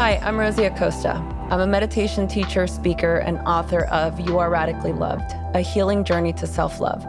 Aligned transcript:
Hi, 0.00 0.16
I'm 0.22 0.38
Rosie 0.38 0.64
Acosta. 0.64 1.16
I'm 1.50 1.60
a 1.60 1.66
meditation 1.66 2.26
teacher, 2.26 2.66
speaker, 2.66 3.18
and 3.18 3.36
author 3.40 3.84
of 3.88 4.18
You 4.18 4.38
Are 4.38 4.48
Radically 4.48 4.94
Loved, 4.94 5.34
a 5.54 5.60
healing 5.60 6.04
journey 6.04 6.32
to 6.32 6.46
self 6.46 6.80
love. 6.80 7.04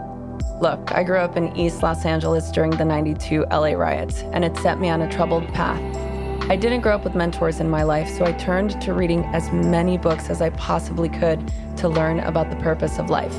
Look, 0.61 0.91
I 0.91 1.05
grew 1.05 1.19
up 1.19 1.37
in 1.37 1.55
East 1.55 1.83
Los 1.83 2.03
Angeles 2.03 2.51
during 2.51 2.71
the 2.71 2.83
92 2.83 3.45
LA 3.49 3.75
riots, 3.75 4.23
and 4.33 4.43
it 4.43 4.57
set 4.57 4.77
me 4.77 4.89
on 4.89 5.03
a 5.03 5.09
troubled 5.09 5.47
path. 5.53 5.81
I 6.49 6.57
didn't 6.57 6.81
grow 6.81 6.93
up 6.93 7.05
with 7.05 7.15
mentors 7.15 7.61
in 7.61 7.69
my 7.69 7.83
life, 7.83 8.09
so 8.09 8.25
I 8.25 8.33
turned 8.33 8.81
to 8.81 8.93
reading 8.93 9.23
as 9.27 9.49
many 9.53 9.97
books 9.97 10.29
as 10.29 10.41
I 10.41 10.49
possibly 10.49 11.07
could 11.07 11.49
to 11.77 11.87
learn 11.87 12.19
about 12.19 12.49
the 12.49 12.57
purpose 12.57 12.99
of 12.99 13.09
life. 13.09 13.37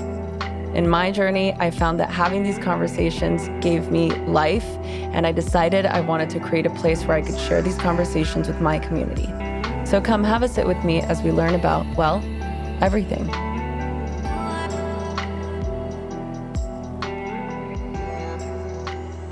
In 0.75 0.89
my 0.89 1.11
journey, 1.11 1.53
I 1.58 1.71
found 1.71 2.00
that 2.00 2.11
having 2.11 2.43
these 2.43 2.57
conversations 2.57 3.50
gave 3.62 3.90
me 3.90 4.12
life, 4.25 4.64
and 5.12 5.26
I 5.26 5.32
decided 5.32 5.84
I 5.84 6.00
wanted 6.00 6.30
to 6.30 6.40
create 6.40 6.64
a 6.64 6.71
place 6.71 7.04
where 7.04 7.18
I 7.18 7.21
could 7.21 7.39
share 7.39 7.61
these 7.61 7.76
conversations 7.76 8.48
with 8.48 8.58
my 8.58 8.79
community. 8.79 9.30
So 9.92 10.00
come 10.00 10.24
have 10.24 10.42
a 10.42 10.48
sit 10.48 10.66
with 10.66 10.82
me 10.84 11.02
as 11.02 11.20
we 11.20 11.32
learn 11.32 11.54
about, 11.54 11.84
well, 11.98 12.24
everything. 12.80 13.28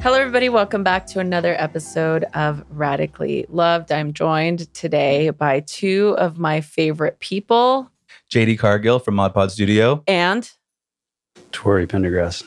Hello, 0.03 0.19
everybody. 0.19 0.51
Welcome 0.51 0.85
back 0.85 1.07
to 1.07 1.19
another 1.19 1.57
episode 1.59 2.25
of 2.35 2.63
Radically 2.69 3.47
Loved. 3.49 3.91
I'm 3.91 4.13
joined 4.13 4.71
today 4.75 5.31
by 5.31 5.61
two 5.61 6.15
of 6.19 6.39
my 6.39 6.61
favorite 6.61 7.19
people 7.21 7.91
JD 8.31 8.59
Cargill 8.59 8.99
from 8.99 9.15
Mod 9.15 9.33
Pod 9.33 9.51
Studio. 9.51 10.03
and 10.07 10.53
Torry 11.53 11.87
Pendergrass. 11.87 12.45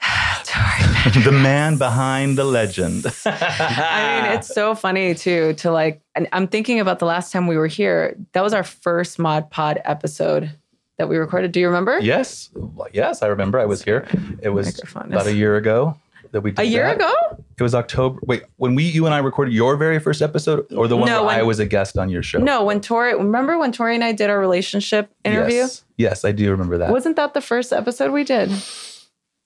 Torry. 0.42 0.87
the 1.24 1.32
man 1.32 1.76
behind 1.78 2.36
the 2.38 2.44
legend. 2.44 3.06
I 3.24 4.22
mean, 4.22 4.32
it's 4.38 4.48
so 4.52 4.74
funny 4.74 5.14
too 5.14 5.54
to 5.54 5.70
like, 5.70 6.00
and 6.14 6.28
I'm 6.32 6.48
thinking 6.48 6.80
about 6.80 6.98
the 6.98 7.06
last 7.06 7.32
time 7.32 7.46
we 7.46 7.56
were 7.56 7.66
here. 7.66 8.16
That 8.32 8.42
was 8.42 8.52
our 8.52 8.64
first 8.64 9.18
Mod 9.18 9.50
Pod 9.50 9.80
episode 9.84 10.50
that 10.98 11.08
we 11.08 11.16
recorded. 11.16 11.52
Do 11.52 11.60
you 11.60 11.66
remember? 11.66 11.98
yes, 12.00 12.50
yes, 12.92 13.22
I 13.22 13.26
remember. 13.28 13.58
I 13.58 13.66
was 13.66 13.82
here. 13.82 14.06
It 14.42 14.50
was 14.50 14.80
about 14.94 15.26
a 15.26 15.32
year 15.34 15.56
ago 15.56 15.96
that 16.32 16.40
we 16.42 16.50
did 16.50 16.60
A 16.60 16.64
year 16.64 16.84
that. 16.84 16.96
ago? 16.96 17.12
It 17.58 17.62
was 17.62 17.74
October. 17.74 18.20
Wait, 18.26 18.42
when 18.56 18.74
we 18.74 18.84
you 18.84 19.06
and 19.06 19.14
I 19.14 19.18
recorded 19.18 19.54
your 19.54 19.76
very 19.76 19.98
first 19.98 20.20
episode, 20.22 20.70
or 20.72 20.88
the 20.88 20.96
one 20.96 21.06
No, 21.08 21.24
where 21.24 21.36
I 21.38 21.42
was 21.42 21.58
a 21.58 21.66
guest 21.66 21.96
on 21.98 22.08
your 22.08 22.22
show? 22.22 22.38
No, 22.38 22.64
when 22.64 22.80
Torry, 22.80 23.14
remember 23.14 23.58
when 23.58 23.72
Torry 23.72 23.94
and 23.94 24.04
I 24.04 24.12
did 24.12 24.28
our 24.30 24.38
relationship 24.38 25.10
interview? 25.24 25.56
Yes, 25.56 25.84
yes 25.96 26.24
I 26.24 26.32
do 26.32 26.50
remember 26.50 26.78
that. 26.78 26.90
Wasn't 26.90 27.16
that 27.16 27.34
the 27.34 27.40
first 27.40 27.72
episode 27.72 28.12
we 28.12 28.24
did? 28.24 28.50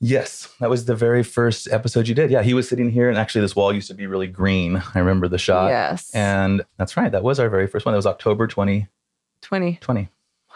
Yes, 0.03 0.53
that 0.61 0.69
was 0.69 0.84
the 0.84 0.95
very 0.95 1.22
first 1.22 1.67
episode 1.70 2.06
you 2.08 2.14
did. 2.14 2.31
Yeah, 2.31 2.42
he 2.42 2.53
was 2.53 2.69
sitting 2.69 2.91
here, 2.91 3.08
and 3.08 3.17
actually, 3.17 3.41
this 3.41 3.56
wall 3.56 3.72
used 3.72 3.89
to 3.89 3.95
be 3.95 4.06
really 4.06 4.27
green. 4.27 4.83
I 4.94 4.98
remember 4.98 5.28
the 5.28 5.39
shot. 5.39 5.69
yes. 5.70 6.11
And 6.12 6.62
that's 6.77 6.97
right. 6.98 7.11
That 7.11 7.22
was 7.22 7.41
our 7.41 7.48
very 7.48 7.67
first 7.67 7.86
one. 7.86 7.92
That 7.94 7.98
was 7.98 8.06
October 8.06 8.47
2020. 8.47 9.78
20. 9.81 10.09
Wow. 10.50 10.55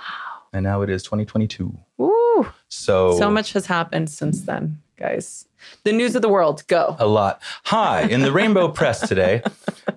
And 0.53 0.63
now 0.65 0.83
it 0.83 0.91
is 0.91 1.03
2022. 1.05 1.77
Woo. 1.97 2.47
So 2.69 3.17
So 3.19 3.31
much 3.31 3.53
has 3.55 3.67
happened 3.67 4.11
since 4.11 4.43
then, 4.43 4.81
guys. 4.99 5.47
The 5.85 5.93
news 5.93 6.15
of 6.15 6.23
the 6.23 6.29
world, 6.29 6.63
go. 6.69 6.97
a 6.99 7.07
lot. 7.07 7.41
Hi, 7.65 8.03
in 8.03 8.21
the 8.23 8.31
Rainbow 8.33 8.69
Press 8.69 9.07
today. 9.09 9.43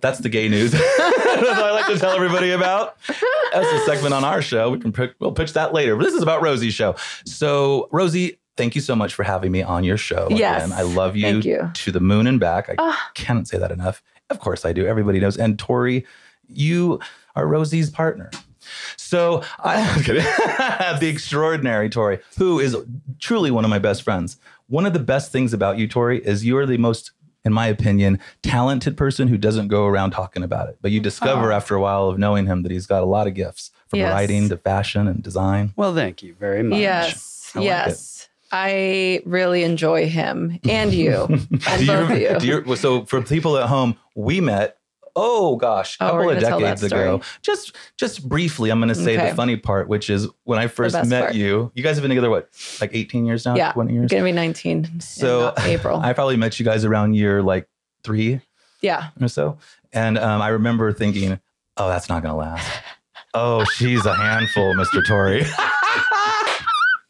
That's 0.02 0.20
the 0.20 0.30
gay 0.30 0.48
news. 0.48 0.72
That's 0.98 0.98
what 0.98 1.50
I 1.60 1.72
like 1.72 1.88
to 1.88 2.00
tell 2.00 2.12
everybody 2.12 2.52
about. 2.52 2.98
That's 3.54 3.68
a 3.72 3.86
segment 3.86 4.14
on 4.14 4.24
our 4.24 4.42
show. 4.42 4.70
We 4.72 4.80
can 4.80 4.92
pick, 4.92 5.14
we'll 5.20 5.32
pitch 5.34 5.54
that 5.54 5.74
later. 5.74 5.96
But 5.96 6.06
this 6.06 6.14
is 6.14 6.24
about 6.24 6.42
Rosie's 6.42 6.74
show. 6.74 6.96
So 7.26 7.88
Rosie, 7.92 8.40
thank 8.60 8.76
you 8.76 8.82
so 8.82 8.96
much 8.96 9.16
for 9.16 9.24
having 9.24 9.52
me 9.52 9.64
on 9.64 9.84
your 9.84 9.98
show. 9.98 10.28
Yes. 10.30 10.66
Again. 10.68 10.78
I 10.78 10.84
love 10.84 11.16
you, 11.16 11.24
Thank 11.24 11.46
you. 11.46 11.72
to 11.74 11.92
the 11.92 12.00
moon 12.00 12.28
and 12.28 12.40
back. 12.40 12.70
I 12.70 12.76
Ah. 12.78 13.10
cannot 13.16 13.48
say 13.48 13.58
that 13.58 13.72
enough. 13.72 14.04
Of 14.30 14.40
course 14.40 14.66
I 14.66 14.74
do. 14.74 14.86
Everybody 14.86 15.20
knows. 15.20 15.38
And 15.38 15.58
Torry, 15.58 16.06
you 16.48 17.00
are 17.36 17.48
Rosie's 17.48 17.90
partner. 17.90 18.30
So 18.98 19.42
I 19.64 19.82
I'm 19.96 20.04
kidding. 20.04 20.24
the 21.00 21.08
extraordinary 21.10 21.90
Torry, 21.90 22.20
who 22.38 22.60
is 22.60 22.76
truly 23.20 23.50
one 23.52 23.64
of 23.64 23.70
my 23.72 23.80
best 23.80 24.04
friends. 24.04 24.38
One 24.68 24.86
of 24.86 24.94
the 24.94 25.00
best 25.00 25.32
things 25.32 25.54
about 25.54 25.78
you, 25.80 25.88
Torry, 25.88 26.20
is 26.24 26.46
you 26.46 26.56
are 26.58 26.68
the 26.68 26.78
most, 26.78 27.12
in 27.44 27.54
my 27.54 27.66
opinion, 27.68 28.20
talented 28.44 28.96
person 28.98 29.28
who 29.30 29.38
doesn't 29.38 29.68
go 29.70 29.88
around 29.88 30.12
talking 30.12 30.44
about 30.44 30.70
it. 30.70 30.78
But 30.82 30.92
you 30.92 31.00
discover 31.00 31.52
Oh. 31.52 31.56
after 31.56 31.74
a 31.74 31.82
while 31.82 32.08
of 32.08 32.20
knowing 32.20 32.46
him 32.46 32.62
that 32.64 32.72
he's 32.72 32.86
got 32.86 33.02
a 33.02 33.08
lot 33.08 33.26
of 33.26 33.34
gifts 33.34 33.72
from 33.88 34.00
Yes. 34.00 34.14
writing 34.14 34.50
to 34.50 34.58
fashion 34.58 35.08
and 35.08 35.24
design. 35.24 35.74
Well, 35.76 35.96
thank 35.96 36.22
you 36.22 36.36
very 36.40 36.62
much. 36.62 36.80
Yes. 36.80 37.52
I 37.56 37.60
like 37.60 37.66
yes. 37.66 38.19
I 38.52 39.22
really 39.26 39.64
enjoy 39.64 40.08
him 40.10 40.60
and 40.68 40.94
you. 40.94 41.28
I 41.68 41.78
Do 41.78 41.86
you 41.86 41.92
love 41.92 42.10
rem- 42.10 42.20
you. 42.22 42.40
do 42.40 42.48
you- 42.48 42.76
so 42.76 43.06
for 43.06 43.22
people 43.22 43.58
at 43.58 43.68
home, 43.70 43.96
we 44.16 44.42
met. 44.42 44.76
Oh 45.16 45.56
gosh, 45.58 45.98
a 46.00 46.04
Oh, 46.04 46.08
couple 46.12 46.30
of 46.30 46.36
gonna 46.36 46.40
tell 46.48 46.60
that 46.60 46.66
decades 46.80 46.84
ago. 46.84 47.22
Just 47.42 47.76
just 47.98 48.30
briefly, 48.30 48.70
I'm 48.70 48.80
going 48.80 48.88
to 48.90 48.96
say 48.96 49.18
Okay. 49.18 49.30
the 49.32 49.36
funny 49.36 49.58
part, 49.58 49.90
which 49.90 50.10
is 50.10 50.28
when 50.44 50.60
I 50.60 50.68
first 50.68 50.94
met 51.08 51.22
part. 51.24 51.36
you. 51.36 51.72
You 51.74 51.84
guys 51.84 51.96
have 51.96 52.04
been 52.04 52.10
together 52.10 52.30
what, 52.30 52.50
like 52.80 52.92
18 52.94 53.26
years 53.26 53.44
now? 53.46 53.56
Yeah. 53.56 53.72
20 53.74 53.92
years. 53.94 54.12
Gonna 54.12 54.24
be 54.24 54.32
19 54.32 55.02
So 55.02 55.50
in 55.58 55.64
April. 55.66 56.00
I 56.00 56.14
probably 56.14 56.38
met 56.38 56.58
you 56.60 56.64
guys 56.64 56.86
around 56.86 57.16
year 57.16 57.42
like 57.42 57.68
three 58.04 58.40
yeah. 58.82 59.10
or 59.20 59.28
so, 59.28 59.58
and 59.92 60.18
um, 60.18 60.42
I 60.42 60.50
remember 60.50 60.94
thinking, 60.94 61.40
"Oh, 61.76 61.90
that's 61.90 62.08
not 62.08 62.22
going 62.24 62.34
to 62.34 62.38
last." 62.38 62.66
Oh, 63.34 63.64
she's 63.66 64.06
a 64.06 64.14
handful, 64.14 64.74
Mr. 64.76 65.06
Torry. 65.06 65.46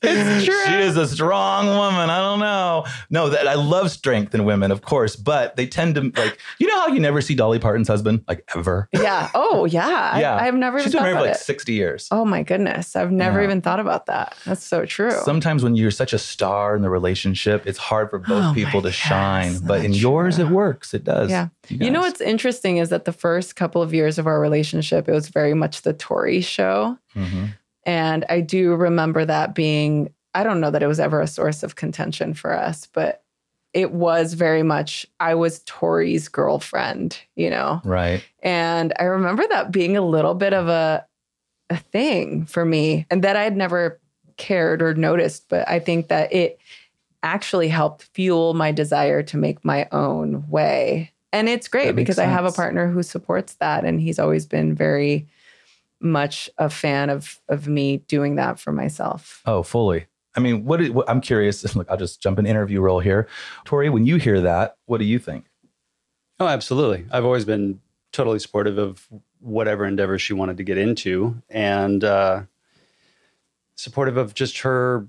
It's 0.01 0.45
true. 0.45 0.63
She 0.65 0.73
is 0.79 0.95
a 0.97 1.07
strong 1.07 1.67
woman. 1.67 2.09
I 2.09 2.19
don't 2.19 2.39
know. 2.39 2.85
No, 3.09 3.29
that 3.29 3.47
I 3.47 3.55
love 3.55 3.91
strength 3.91 4.33
in 4.33 4.45
women, 4.45 4.71
of 4.71 4.81
course, 4.81 5.15
but 5.15 5.55
they 5.55 5.67
tend 5.67 5.95
to 5.95 6.01
like. 6.15 6.37
You 6.59 6.67
know 6.67 6.79
how 6.79 6.87
you 6.87 6.99
never 6.99 7.21
see 7.21 7.35
Dolly 7.35 7.59
Parton's 7.59 7.87
husband 7.87 8.23
like 8.27 8.47
ever. 8.55 8.87
Yeah. 8.93 9.29
Oh, 9.35 9.65
yeah. 9.65 10.17
Yeah. 10.19 10.35
I, 10.35 10.47
I've 10.47 10.55
never 10.55 10.79
She's 10.81 10.93
been 10.93 11.03
married 11.03 11.15
for 11.17 11.21
like 11.23 11.31
it. 11.35 11.37
60 11.39 11.73
years. 11.73 12.07
Oh 12.11 12.23
my 12.25 12.43
goodness. 12.43 12.95
I've 12.95 13.11
never 13.11 13.39
Yeah. 13.39 13.45
even 13.45 13.61
thought 13.61 13.79
about 13.79 14.05
that. 14.05 14.35
That's 14.45 14.63
so 14.63 14.85
true. 14.85 15.11
Sometimes 15.23 15.63
when 15.63 15.75
you're 15.75 15.91
such 15.91 16.13
a 16.13 16.19
star 16.19 16.75
in 16.75 16.81
the 16.81 16.89
relationship, 16.89 17.67
it's 17.67 17.77
hard 17.79 18.09
for 18.09 18.19
both 18.19 18.51
Oh 18.51 18.53
people 18.53 18.81
to 18.83 18.91
shine. 18.91 19.59
But 19.65 19.83
in 19.83 19.91
that's 19.91 20.01
yours, 20.01 20.39
it 20.39 20.47
works. 20.47 20.93
It 20.93 21.03
does. 21.03 21.29
Yeah. 21.29 21.49
You 21.67 21.91
know 21.91 22.01
what's 22.01 22.21
interesting 22.21 22.77
is 22.77 22.89
that 22.89 23.05
the 23.05 23.11
first 23.13 23.55
couple 23.55 23.81
of 23.81 23.93
years 23.93 24.17
of 24.17 24.27
our 24.27 24.39
relationship, 24.39 25.07
it 25.09 25.11
was 25.11 25.27
very 25.29 25.53
much 25.53 25.81
the 25.83 25.93
Torry 25.93 26.41
show. 26.41 26.97
Mhm. 27.15 27.49
And 27.89 28.23
I 28.29 28.41
do 28.41 28.75
remember 28.75 29.25
that 29.25 29.55
being, 29.55 30.13
I 30.35 30.43
don't 30.43 30.61
know 30.61 30.69
that 30.69 30.83
it 30.83 30.87
was 30.87 30.99
ever 30.99 31.21
a 31.21 31.25
source 31.25 31.63
of 31.63 31.75
contention 31.75 32.35
for 32.35 32.53
us, 32.53 32.85
but 32.85 33.23
it 33.73 33.91
was 33.91 34.35
very 34.35 34.61
much, 34.61 35.07
I 35.19 35.33
was 35.33 35.63
Torry's 35.65 36.27
girlfriend, 36.27 37.17
you 37.35 37.49
know? 37.49 37.81
Right. 37.83 38.23
And 38.43 38.93
I 38.99 39.05
remember 39.05 39.43
that 39.49 39.71
being 39.71 39.97
a 39.97 40.05
little 40.05 40.35
bit 40.35 40.53
of 40.53 40.67
a, 40.67 41.03
a 41.71 41.77
thing 41.77 42.45
for 42.45 42.63
me 42.63 43.07
and 43.09 43.23
that 43.23 43.35
I 43.35 43.41
had 43.41 43.57
never 43.57 43.99
cared 44.37 44.83
or 44.83 44.93
noticed. 44.93 45.49
But 45.49 45.67
I 45.67 45.79
think 45.79 46.09
that 46.09 46.31
it 46.31 46.59
actually 47.23 47.69
helped 47.69 48.03
fuel 48.13 48.53
my 48.53 48.71
desire 48.71 49.23
to 49.23 49.35
make 49.35 49.65
my 49.65 49.87
own 49.91 50.47
way. 50.47 51.11
And 51.33 51.49
it's 51.49 51.67
great 51.67 51.95
because 51.95 52.19
I 52.19 52.25
have 52.25 52.45
a 52.45 52.51
partner 52.51 52.87
who 52.87 53.01
supports 53.01 53.55
that. 53.55 53.83
And 53.83 53.99
he's 53.99 54.19
always 54.19 54.45
been 54.45 54.75
very 54.75 55.27
much 56.01 56.49
a 56.57 56.69
fan 56.69 57.09
of 57.09 57.39
of 57.49 57.67
me 57.67 57.97
doing 58.07 58.35
that 58.35 58.59
for 58.59 58.71
myself. 58.71 59.41
Oh, 59.45 59.63
fully. 59.63 60.05
I 60.35 60.39
mean, 60.41 60.63
what, 60.65 60.79
is- 60.81 60.91
what 60.91 61.09
I'm 61.09 61.21
curious. 61.21 61.75
Look, 61.75 61.89
I'll 61.89 61.97
just 61.97 62.21
jump 62.21 62.39
in 62.39 62.45
interview 62.45 62.81
role 62.81 62.99
here. 62.99 63.27
Torry, 63.65 63.89
when 63.89 64.05
you 64.05 64.17
hear 64.17 64.39
that, 64.41 64.75
what 64.85 64.99
do 64.99 65.05
you 65.05 65.19
think? 65.19 65.45
Oh, 66.39 66.47
absolutely. 66.47 67.05
I've 67.11 67.25
always 67.25 67.43
been 67.45 67.81
totally 68.13 68.39
supportive 68.39 68.77
of 68.77 69.07
whatever 69.41 69.85
endeavor 69.85 70.17
she 70.17 70.33
wanted 70.33 70.57
to 70.57 70.63
get 70.63 70.77
into 70.77 71.35
and 71.49 72.03
uh, 72.03 72.41
supportive 73.75 74.17
of 74.17 74.33
just 74.33 74.59
her 74.59 75.07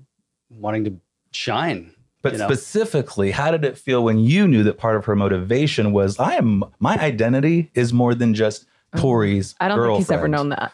wanting 0.49 0.83
to 0.85 0.93
shine. 1.31 1.93
But 2.21 2.33
You 2.33 2.39
know. 2.39 2.47
specifically, 2.47 3.31
how 3.31 3.51
did 3.51 3.65
it 3.65 3.77
feel 3.77 4.03
when 4.03 4.19
you 4.19 4.47
knew 4.47 4.63
that 4.63 4.77
part 4.77 4.95
of 4.95 5.05
her 5.05 5.15
motivation 5.15 5.91
was 5.91 6.19
I 6.19 6.35
am 6.35 6.63
my 6.79 6.95
identity 6.99 7.71
is 7.73 7.93
more 7.93 8.13
than 8.13 8.33
just 8.33 8.65
Torry's 8.95 9.55
I 9.59 9.67
don't 9.69 9.81
think 9.81 9.97
he's 9.97 10.11
ever 10.11 10.27
known 10.27 10.49
that. 10.49 10.71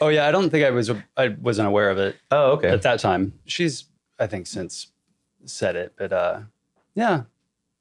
Oh 0.00 0.08
yeah, 0.08 0.26
I 0.26 0.30
don't 0.30 0.50
think 0.50 0.64
I 0.64 0.70
was 0.70 0.90
I 1.16 1.28
wasn't 1.28 1.68
aware 1.68 1.90
of 1.90 1.98
it 1.98 2.16
Oh, 2.30 2.52
okay. 2.52 2.68
at 2.68 2.82
that 2.82 3.00
time. 3.00 3.32
She's 3.46 3.84
I 4.18 4.26
think 4.26 4.46
since 4.46 4.88
said 5.44 5.76
it, 5.76 5.92
but 5.96 6.12
uh, 6.12 6.40
yeah, 6.94 7.22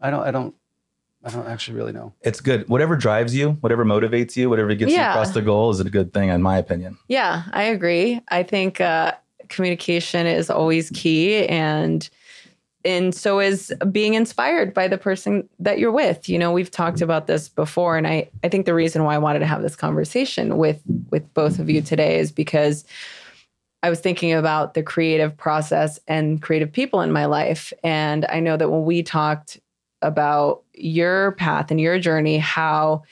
I 0.01 0.09
don't 0.09 0.23
I 0.23 0.31
don't 0.31 0.55
I 1.23 1.29
don't 1.29 1.47
actually 1.47 1.77
really 1.77 1.91
know. 1.91 2.13
it's 2.21 2.39
good. 2.41 2.67
Whatever 2.69 2.95
drives 2.95 3.35
you, 3.35 3.51
whatever 3.61 3.83
motivates 3.85 4.35
you, 4.37 4.49
whatever 4.49 4.73
gets 4.75 4.91
you 4.93 5.01
across 5.01 5.31
the 5.31 5.41
goal 5.41 5.69
is 5.69 5.79
a 5.81 5.89
good 5.89 6.13
thing, 6.13 6.29
in 6.29 6.41
my 6.41 6.57
opinion. 6.57 6.97
Yeah, 7.09 7.43
I 7.51 7.63
agree. 7.63 8.21
I 8.29 8.43
think 8.43 8.79
uh, 8.79 9.11
communication 9.49 10.25
is 10.27 10.49
always 10.49 10.89
key, 10.91 11.45
and 11.47 12.09
and 12.85 13.13
so 13.13 13.39
is 13.39 13.73
being 13.91 14.13
inspired 14.13 14.73
by 14.73 14.87
the 14.87 14.97
person 14.97 15.47
that 15.59 15.79
you're 15.79 15.91
with. 15.91 16.29
You 16.29 16.37
know, 16.39 16.51
we've 16.51 16.71
talked 16.71 17.01
about 17.01 17.27
this 17.27 17.49
before, 17.49 17.97
and 17.97 18.07
I 18.07 18.29
I 18.43 18.49
think 18.49 18.65
the 18.65 18.73
reason 18.73 19.03
why 19.03 19.15
I 19.15 19.19
wanted 19.19 19.39
to 19.39 19.45
have 19.45 19.61
this 19.61 19.75
conversation 19.75 20.57
with 20.57 20.81
with 21.11 21.33
both 21.33 21.59
of 21.59 21.69
you 21.69 21.81
today 21.81 22.19
is 22.19 22.31
because 22.31 22.85
I 23.81 23.89
was 23.89 23.99
thinking 23.99 24.33
about 24.33 24.73
the 24.73 24.83
creative 24.83 25.35
process 25.37 25.99
and 26.07 26.41
creative 26.41 26.71
people 26.71 27.01
in 27.01 27.11
my 27.11 27.25
life, 27.25 27.73
and 27.83 28.25
I 28.29 28.39
know 28.39 28.57
that 28.57 28.69
when 28.69 28.83
we 28.85 29.03
talked 29.03 29.59
about 30.01 30.63
your 30.73 31.33
path 31.33 31.71
and 31.71 31.79
your 31.79 31.99
journey, 31.99 32.37
how 32.37 33.03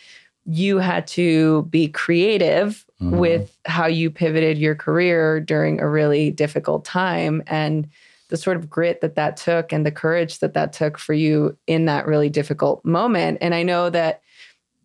you 0.46 0.78
had 0.78 1.06
to 1.08 1.64
be 1.64 1.90
creative 1.90 2.86
Mhm. 3.02 3.18
with 3.19 3.58
how 3.66 3.86
you 3.86 4.10
pivoted 4.10 4.58
your 4.58 4.74
career 4.75 5.42
during 5.42 5.81
a 5.81 5.90
really 5.90 6.31
difficult 6.31 6.86
time 6.86 7.44
and 7.48 7.88
the 8.29 8.38
sort 8.38 8.57
of 8.57 8.69
grit 8.69 9.01
that 9.01 9.15
that 9.15 9.38
took 9.38 9.71
and 9.71 9.85
the 9.85 9.91
courage 9.91 10.39
that 10.39 10.53
that 10.53 10.74
took 10.74 10.97
for 10.97 11.13
you 11.13 11.57
in 11.68 11.85
that 11.85 12.06
really 12.06 12.29
difficult 12.29 12.83
moment. 12.83 13.38
And 13.41 13.56
i 13.56 13.63
know 13.63 13.89
that 13.89 14.21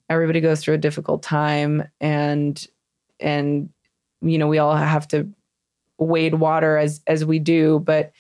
everybody 0.08 0.40
goes 0.40 0.60
through 0.60 0.74
a 0.74 0.78
difficult 0.78 1.22
time 1.22 1.82
and 2.00 2.66
and 3.20 3.70
you 4.20 4.38
know 4.38 4.46
we 4.48 4.58
all 4.58 4.76
have 4.76 5.08
to 5.08 5.28
wade 5.98 6.34
water 6.34 6.76
as 6.78 7.00
as 7.06 7.24
we 7.24 7.38
do. 7.38 7.78
But 7.80 8.12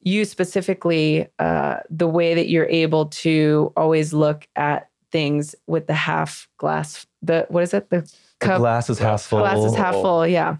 you 0.00 0.24
specifically 0.24 1.26
uh, 1.38 1.78
the 1.88 2.06
way 2.08 2.34
that 2.34 2.48
you're 2.48 2.66
able 2.66 3.06
to 3.06 3.72
always 3.76 4.12
look 4.12 4.46
at 4.54 4.90
things 5.10 5.54
with 5.66 5.86
the 5.86 5.94
half 5.94 6.48
glass 6.58 7.06
the 7.22 7.46
what 7.48 7.62
is 7.62 7.72
it? 7.74 7.88
The 7.90 8.10
The 8.40 8.58
glass 8.58 8.90
is 8.90 8.98
half 8.98 9.22
full. 9.22 9.38
glass 9.40 9.58
is 9.58 9.74
half 9.74 9.94
full 9.94 10.26
yeah 10.26 10.56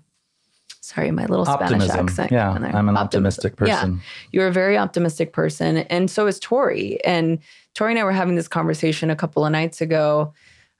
sorry 0.84 1.10
my 1.10 1.25
little 1.26 1.46
spanish 1.46 1.88
accent 1.88 2.31
Yeah. 2.31 2.50
I'm 2.50 2.88
an 2.88 2.96
Optimism. 2.96 2.96
optimistic 2.96 3.54
Yeah 3.66 3.88
you're 4.32 4.48
a 4.48 4.52
very 4.52 4.76
optimistic 4.76 5.32
person 5.32 5.78
and 5.78 6.10
so 6.10 6.26
is 6.26 6.38
torry. 6.38 7.02
And 7.04 7.38
torry 7.75 7.92
and 7.92 7.98
i 7.98 8.04
were 8.04 8.12
having 8.12 8.36
this 8.36 8.48
conversation 8.48 9.10
a 9.10 9.16
couple 9.16 9.44
of 9.46 9.52
nights 9.52 9.81
ago 9.81 10.32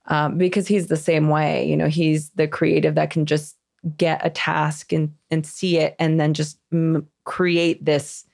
um, 0.07 0.37
because 0.37 0.69
he's 0.69 0.89
the 0.89 0.99
same 0.99 1.31
way. 1.31 1.67
You 1.67 1.77
know 1.79 1.89
he's 1.89 2.29
the 2.31 2.47
creative 2.47 2.95
that 2.97 3.11
can 3.11 3.25
just 3.25 3.57
get 3.97 4.21
a 4.25 4.31
task 4.31 4.93
and 4.93 5.13
and 5.31 5.47
see 5.47 5.79
it 5.79 5.97
and 5.99 6.21
then 6.21 6.35
just 6.35 6.59
m- 6.73 7.09
create 7.25 7.83
this 7.85 8.25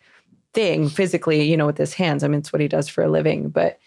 thing 0.53 0.89
physically 0.89 1.43
you 1.45 1.57
know 1.57 1.67
with 1.67 1.79
his 1.79 1.95
hands. 1.95 2.25
I 2.25 2.29
mean 2.29 2.41
it's 2.41 2.53
what 2.53 2.61
he 2.61 2.67
does 2.69 2.89
for 2.89 3.05
a 3.05 3.09
living. 3.09 3.49
But 3.51 3.79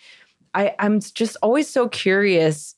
i 0.53 0.73
i'm 0.79 1.01
just 1.01 1.35
always 1.41 1.69
so 1.69 1.89
curious 1.89 2.75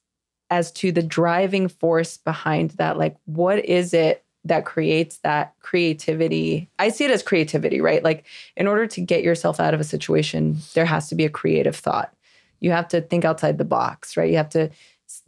as 0.50 0.72
to 0.72 0.92
the 0.92 1.04
driving 1.04 1.68
force 1.68 2.18
behind 2.18 2.72
that. 2.72 2.98
Like 2.98 3.16
what 3.26 3.64
is 3.64 3.94
it 3.94 4.25
that 4.46 4.66
creates 4.66 5.18
that 5.18 5.54
creativity. 5.60 6.70
I 6.80 6.90
see 6.90 7.06
it 7.06 7.12
as 7.12 7.24
creativity 7.24 7.82
right? 7.82 8.04
Like 8.04 8.26
in 8.56 8.68
order 8.68 8.88
to 8.88 9.02
get 9.02 9.24
yourself 9.24 9.60
out 9.60 9.74
of 9.74 9.80
a 9.80 9.84
situation 9.84 10.58
there 10.74 10.86
has 10.86 11.10
to 11.10 11.16
be 11.16 11.26
a 11.26 11.30
creative 11.30 11.76
thought. 11.76 12.14
You 12.60 12.72
have 12.72 12.88
to 12.90 13.02
think 13.02 13.26
outside 13.26 13.58
the 13.58 13.66
box 13.66 14.16
right? 14.16 14.30
You 14.30 14.38
have 14.38 14.50
to 14.50 14.70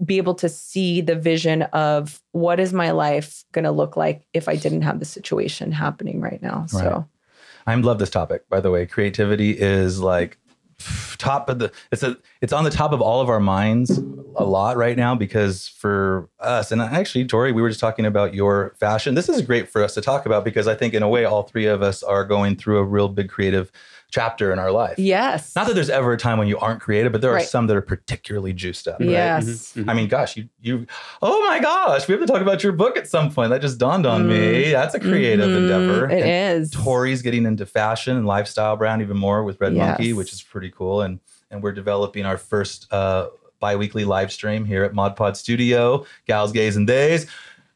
be 0.04 0.18
able 0.18 0.36
to 0.36 0.50
see 0.50 1.02
the 1.02 1.16
vision 1.16 1.64
of 1.64 2.22
what 2.32 2.60
is 2.60 2.74
my 2.74 2.92
life 2.92 3.44
going 3.52 3.64
to 3.66 3.72
look 3.72 3.96
like 3.96 4.26
if 4.34 4.50
i 4.50 4.56
didn't 4.56 4.82
have 4.82 5.00
the 5.00 5.06
situation 5.06 5.72
happening 5.72 6.20
right 6.20 6.42
now 6.42 6.62
Right. 6.62 6.70
so 6.70 7.08
I 7.68 7.76
love 7.76 8.00
this 8.00 8.10
topic, 8.10 8.48
by 8.48 8.62
the 8.62 8.72
way. 8.72 8.86
Creativity 8.86 9.52
is 9.52 10.00
like 10.00 10.38
top 11.18 11.50
of 11.50 11.60
the 11.60 11.72
it's 11.92 12.04
a 12.04 12.16
it's 12.42 12.54
on 12.54 12.64
the 12.64 12.70
top 12.70 12.92
of 12.92 13.02
all 13.02 13.20
of 13.20 13.30
our 13.30 13.40
minds 13.40 13.98
a 14.36 14.46
lot 14.46 14.78
right 14.78 14.96
now 14.96 15.16
because 15.16 15.68
for 15.68 16.30
us 16.40 16.72
and 16.72 16.82
actually 16.82 17.26
Torry 17.26 17.52
we 17.52 17.62
were 17.62 17.70
just 17.70 17.80
talking 17.80 18.06
about 18.06 18.36
your 18.36 18.76
fashion. 18.80 19.16
This 19.16 19.28
is 19.28 19.42
great 19.42 19.68
for 19.70 19.84
us 19.84 19.96
to 19.96 20.02
talk 20.02 20.28
about 20.28 20.46
because 20.46 20.68
I 20.68 20.76
think 20.76 20.94
in 20.94 21.02
a 21.02 21.10
way 21.10 21.26
all 21.26 21.44
three 21.44 21.66
of 21.66 21.82
us 21.82 22.04
are 22.04 22.24
going 22.24 22.56
through 22.56 22.78
a 22.78 22.84
real 22.84 23.10
big 23.10 23.30
creative 23.30 23.72
chapter 24.10 24.54
in 24.54 24.60
our 24.60 24.72
life 24.72 24.98
yes 24.98 25.54
not 25.56 25.68
that 25.68 25.74
there's 25.76 25.90
ever 25.90 26.14
a 26.14 26.18
time 26.18 26.38
when 26.38 26.48
you 26.48 26.58
aren't 26.60 26.80
creative 26.80 27.12
but 27.12 27.20
there 27.22 27.30
are 27.32 27.36
Right. 27.36 27.46
some 27.48 27.68
that 27.68 27.76
are 27.76 27.82
particularly 27.82 28.54
juiced 28.54 28.88
up 28.88 29.00
right? 29.00 29.10
yes 29.10 29.78
I 29.88 29.94
mean, 29.94 30.08
gosh, 30.08 30.38
you 30.38 30.48
you 30.62 30.88
oh 31.22 31.46
my 31.48 31.60
gosh, 31.60 32.08
we 32.08 32.14
have 32.14 32.22
to 32.22 32.28
talk 32.28 32.42
about 32.42 32.64
your 32.64 32.72
book 32.72 32.98
at 32.98 33.08
some 33.08 33.32
point. 33.32 33.50
That 33.52 33.62
just 33.62 33.78
dawned 33.78 34.06
on 34.06 34.28
me. 34.28 34.72
That's 34.72 34.96
a 34.96 35.00
creative 35.00 35.50
Mhm. 35.50 35.58
endeavor. 35.58 36.10
It 36.10 36.24
And 36.24 36.62
is. 36.64 36.72
Torry's 36.72 37.22
getting 37.22 37.46
into 37.46 37.66
fashion 37.66 38.16
and 38.18 38.26
lifestyle 38.26 38.76
brand 38.78 39.02
even 39.02 39.18
more 39.18 39.44
with 39.44 39.60
Red 39.62 39.76
Yes. 39.76 40.00
Monkey, 40.00 40.14
which 40.14 40.32
is 40.34 40.42
pretty 40.42 40.72
cool. 40.72 41.02
And 41.02 41.20
and 41.52 41.62
we're 41.62 41.72
developing 41.74 42.26
our 42.26 42.38
first 42.38 42.92
uh 42.94 43.28
bi-weekly 43.60 44.06
live 44.06 44.32
stream 44.32 44.66
here 44.66 44.84
at 44.84 44.94
Mod 44.94 45.16
Pod 45.16 45.36
Studio, 45.38 46.06
Gals, 46.28 46.52
Gays, 46.52 46.76
and 46.78 46.88
Days. 46.88 47.28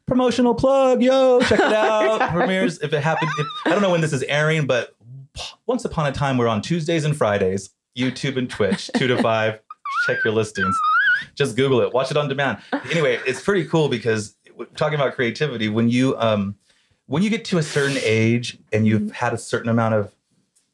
Promotional 0.06 0.54
plug, 0.54 1.02
yo, 1.02 1.40
check 1.40 1.60
it 1.60 1.60
out. 1.72 2.30
Premieres 2.30 2.78
if 2.80 2.92
it 2.92 3.00
happened. 3.02 3.30
If, 3.38 3.46
I 3.66 3.70
don't 3.70 3.82
know 3.82 3.90
when 3.90 4.00
this 4.00 4.12
is 4.12 4.22
airing, 4.24 4.66
but 4.66 4.94
once 5.66 5.84
upon 5.84 6.06
a 6.06 6.12
time 6.12 6.36
we're 6.38 6.48
on 6.48 6.62
Tuesdays 6.62 7.04
and 7.04 7.16
Fridays, 7.16 7.70
YouTube 7.96 8.36
and 8.36 8.48
Twitch, 8.48 8.90
two 8.96 9.06
to 9.08 9.20
five. 9.22 9.58
Check 10.06 10.18
your 10.24 10.32
listings. 10.32 10.76
Just 11.34 11.56
Google 11.56 11.80
it. 11.80 11.92
Watch 11.92 12.10
it 12.10 12.16
on 12.16 12.28
demand. 12.28 12.58
Anyway, 12.90 13.18
it's 13.26 13.40
pretty 13.42 13.64
cool 13.66 13.88
because 13.88 14.36
talking 14.76 14.94
about 14.94 15.14
creativity, 15.14 15.68
when 15.68 15.88
you 15.88 16.16
um 16.18 16.56
when 17.06 17.22
you 17.22 17.30
get 17.30 17.44
to 17.46 17.58
a 17.58 17.62
certain 17.62 17.98
age 18.02 18.58
and 18.72 18.86
you've 18.86 19.12
had 19.12 19.32
a 19.32 19.38
certain 19.38 19.68
amount 19.68 19.94
of 19.94 20.14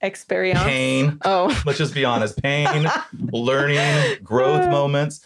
experience 0.00 0.60
pain, 0.62 1.18
oh 1.24 1.46
let's 1.66 1.78
just 1.78 1.94
be 1.94 2.04
honest, 2.04 2.40
pain, 2.42 2.88
learning, 3.32 4.18
growth 4.22 4.68
moments. 4.70 5.24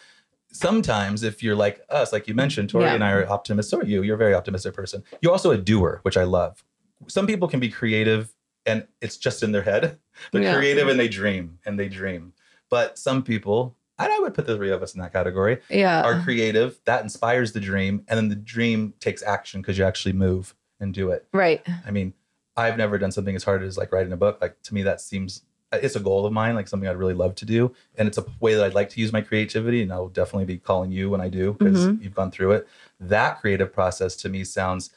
Sometimes, 0.55 1.23
if 1.23 1.43
you're 1.43 1.57
like 1.57 1.81
us, 1.89 2.13
like 2.13 2.29
you 2.29 2.35
mentioned, 2.35 2.69
Torry 2.69 2.85
Yeah. 2.85 2.95
and 2.95 3.05
I 3.05 3.13
are 3.13 3.27
optimists. 3.31 3.71
So 3.71 3.79
are 3.81 3.85
you. 3.85 4.03
You're 4.03 4.17
a 4.17 4.19
very 4.19 4.35
optimistic 4.35 4.75
person. 4.75 5.03
You're 5.23 5.33
also 5.33 5.51
a 5.51 5.57
doer, 5.57 6.01
which 6.03 6.17
I 6.19 6.25
love. 6.25 6.63
Some 7.09 7.27
people 7.27 7.49
can 7.49 7.59
be 7.59 7.71
creative 7.71 8.35
and 8.67 8.87
it's 9.01 9.17
just 9.17 9.43
in 9.43 9.53
their 9.53 9.63
head. 9.63 9.99
They're 10.33 10.43
Yeah. 10.43 10.55
creative 10.55 10.89
and 10.89 10.99
they 11.01 11.09
dream 11.09 11.59
and 11.67 11.79
they 11.79 11.89
dream. 11.89 12.33
But 12.71 12.99
some 12.99 13.23
people, 13.23 13.77
and 13.99 14.13
I 14.13 14.19
would 14.21 14.35
put 14.35 14.47
the 14.47 14.57
three 14.57 14.71
of 14.71 14.83
us 14.83 14.95
in 14.95 15.01
that 15.01 15.13
category, 15.13 15.59
yeah 15.69 16.03
are 16.03 16.21
creative. 16.23 16.81
That 16.85 17.03
inspires 17.03 17.53
the 17.53 17.61
dream. 17.61 18.05
And 18.09 18.17
then 18.17 18.29
the 18.29 18.35
dream 18.37 18.95
takes 19.01 19.23
action 19.23 19.61
because 19.61 19.77
you 19.79 19.85
actually 19.85 20.13
move 20.15 20.55
and 20.81 20.93
do 20.95 21.11
it. 21.11 21.27
right 21.33 21.65
I 21.87 21.91
mean, 21.91 22.15
I've 22.57 22.77
never 22.77 22.99
done 22.99 23.13
something 23.13 23.35
as 23.37 23.45
hard 23.45 23.63
as 23.63 23.77
like 23.79 23.93
writing 23.93 24.13
a 24.13 24.17
book. 24.17 24.39
Like 24.41 24.61
to 24.63 24.75
me, 24.75 24.83
that 24.83 25.01
seems 25.01 25.43
it's 25.73 25.97
a 25.97 26.01
goal 26.01 26.27
of 26.27 26.33
mine, 26.35 26.55
like 26.55 26.69
something 26.69 26.87
I'd 26.89 26.97
really 26.99 27.15
love 27.15 27.35
to 27.37 27.47
do, 27.47 27.75
and 27.97 28.07
it's 28.07 28.19
a 28.19 28.27
way 28.41 28.53
that 28.55 28.63
I'd 28.65 28.75
like 28.75 28.91
to 28.91 29.01
use 29.01 29.11
my 29.11 29.23
creativity. 29.23 29.81
And 29.83 29.91
I'll 29.91 30.09
definitely 30.09 30.45
be 30.45 30.59
calling 30.59 30.93
you 30.93 31.09
when 31.09 31.23
I 31.23 31.29
do 31.31 31.55
because 31.55 31.87
Mhm. 31.87 32.03
you've 32.03 32.15
gone 32.15 32.31
through 32.31 32.53
it. 32.53 32.69
That 33.01 33.41
creative 33.41 33.73
process 33.73 34.15
to 34.17 34.29
me 34.29 34.45
sounds 34.45 34.91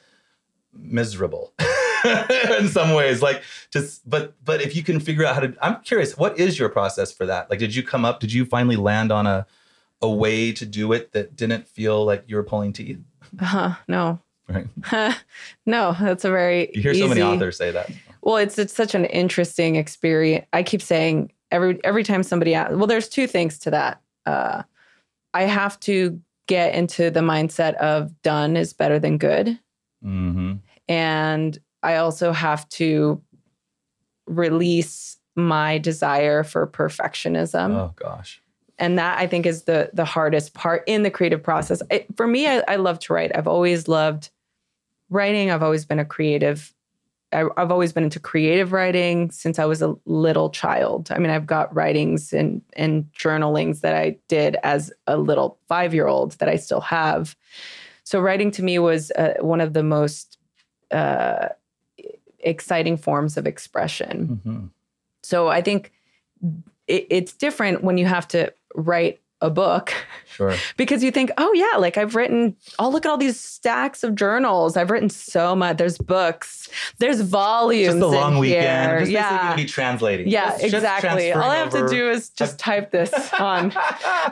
miserable 0.74 1.54
in 2.60 2.68
some 2.68 2.94
ways. 2.94 3.22
Like 3.22 3.42
just, 3.72 4.07
but 4.10 4.34
but 4.44 4.62
if 4.62 4.75
you 4.75 4.84
can 4.84 5.00
figure 5.00 5.25
out 5.25 5.36
how 5.36 5.42
to, 5.42 5.56
I'm 5.62 5.81
curious, 5.81 6.18
what 6.18 6.40
is 6.40 6.60
your 6.60 6.69
process 6.69 7.12
for 7.12 7.25
that? 7.25 7.50
Like, 7.50 7.60
did 7.60 7.74
you 7.75 7.84
come 7.84 8.06
up? 8.06 8.19
Did 8.19 8.31
you 8.34 8.46
finally 8.46 8.75
land 8.75 9.12
on 9.12 9.25
a 9.28 9.46
a 10.02 10.10
way 10.10 10.52
to 10.52 10.66
do 10.66 10.92
it 10.94 11.13
that 11.13 11.36
didn't 11.36 11.68
feel 11.68 12.04
like 12.06 12.24
you 12.28 12.36
were 12.36 12.44
pulling 12.44 12.74
teeth? 12.74 13.00
uh-huh 13.42 13.75
no 13.88 14.19
Right. 14.48 14.68
no 15.66 15.96
that's 16.00 16.24
a 16.25 16.30
very 16.30 16.69
You 16.75 16.81
hear 16.81 16.94
so 16.94 17.07
many 17.07 17.22
authors 17.22 17.57
say 17.57 17.72
that. 17.72 17.90
Well, 18.22 18.38
it's 18.38 18.60
it's 18.60 18.74
such 18.74 18.94
an 18.94 19.06
interesting 19.06 19.75
experience. 19.75 20.46
I 20.54 20.62
keep 20.63 20.81
saying 20.81 21.31
every 21.52 21.80
every 21.84 22.04
time 22.04 22.22
somebody 22.24 22.54
asks, 22.54 22.75
well, 22.75 22.88
there's 22.88 23.10
two 23.10 23.25
things 23.28 23.57
to 23.60 23.72
that. 23.72 24.02
Uh, 24.26 24.64
I 25.33 25.44
have 25.44 25.80
to 25.81 26.19
get 26.47 26.76
into 26.76 27.09
the 27.09 27.21
mindset 27.21 27.74
of 27.76 28.12
done 28.21 28.56
is 28.57 28.74
better 28.74 29.00
than 29.00 29.18
good, 29.18 29.57
Mm-hmm. 30.04 30.54
and 30.88 31.57
I 31.85 31.97
also 31.97 32.31
have 32.31 32.68
to 32.69 33.21
release 34.27 35.18
my 35.35 35.77
desire 35.77 36.44
for 36.44 36.65
perfectionism. 36.68 37.75
Oh 37.75 37.94
gosh. 37.95 38.42
and 38.80 38.97
that 38.97 39.18
i 39.19 39.27
think 39.27 39.45
is 39.45 39.63
the 39.63 39.89
the 39.94 40.06
hardest 40.06 40.54
part 40.54 40.83
in 40.87 41.04
the 41.04 41.11
creative 41.11 41.44
process. 41.44 41.81
It, 41.92 42.07
for 42.18 42.27
me 42.27 42.47
I, 42.47 42.63
I 42.68 42.75
love 42.77 42.99
to 42.99 43.13
write. 43.13 43.31
I've 43.35 43.47
always 43.47 43.87
loved 43.87 44.30
writing. 45.09 45.51
I've 45.51 45.63
always 45.63 45.85
been 45.85 45.99
a 45.99 46.06
creative 46.06 46.73
I, 47.33 47.44
i've 47.57 47.71
always 47.71 47.92
been 47.94 48.04
into 48.06 48.19
creative 48.19 48.71
writing 48.71 49.31
since 49.31 49.59
i 49.59 49.65
was 49.65 49.81
a 49.81 49.95
little 50.06 50.49
child. 50.49 51.09
I 51.11 51.19
mean 51.19 51.31
i've 51.31 51.45
got 51.47 51.73
writings 51.75 52.33
and 52.33 52.61
and 52.73 53.11
journalings 53.13 53.81
that 53.81 53.95
i 53.95 54.18
did 54.27 54.57
as 54.63 54.92
a 55.07 55.18
little 55.18 55.59
five 55.68 55.94
year 55.94 56.07
old 56.07 56.31
that 56.39 56.49
i 56.49 56.56
still 56.56 56.81
have. 56.81 57.35
So 58.04 58.19
writing 58.19 58.51
to 58.51 58.63
me 58.63 58.80
was 58.80 59.11
uh, 59.11 59.33
one 59.42 59.61
of 59.61 59.73
the 59.73 59.83
most 59.83 60.37
uh, 60.92 61.49
exciting 62.45 62.95
forms 62.97 63.35
of 63.37 63.45
expression 63.47 64.40
Mhm. 64.45 64.69
so 65.23 65.47
I 65.49 65.61
think 65.61 65.92
it, 66.87 67.07
it's 67.09 67.33
different 67.33 67.83
when 67.83 67.97
you 67.97 68.06
have 68.06 68.28
to 68.30 68.54
write 68.75 69.19
a 69.42 69.49
book 69.49 69.94
Sure. 70.28 70.54
because 70.78 71.04
you 71.04 71.11
think, 71.11 71.31
oh 71.37 71.52
yeah, 71.54 71.78
like 71.78 71.97
I've 71.97 72.16
written. 72.16 72.56
Oh, 72.80 72.90
look 72.90 73.06
at 73.06 73.09
all 73.09 73.18
these 73.18 73.40
stacks 73.40 74.04
of 74.04 74.16
journals. 74.16 74.75
I've 74.78 74.90
written 74.92 75.09
so 75.09 75.56
much. 75.56 75.78
There's 75.78 75.97
books. 75.97 76.69
There's 76.99 77.21
volumes. 77.21 77.95
Just 77.95 78.04
a 78.04 78.07
long 78.07 78.37
weekend. 78.37 78.99
Just 78.99 79.11
basically 79.11 79.14
yeah. 79.14 79.44
gonna 79.49 79.56
be 79.56 79.66
translating. 79.66 80.28
Yeah, 80.28 80.49
Just- 80.52 80.61
just 80.61 80.73
exactly. 80.75 81.31
All 81.33 81.44
I 81.44 81.56
have 81.57 81.69
to 81.71 81.87
do 81.87 82.09
is 82.09 82.30
just 82.30 82.59
type 82.59 82.92
this 82.92 83.14
on. 83.40 83.73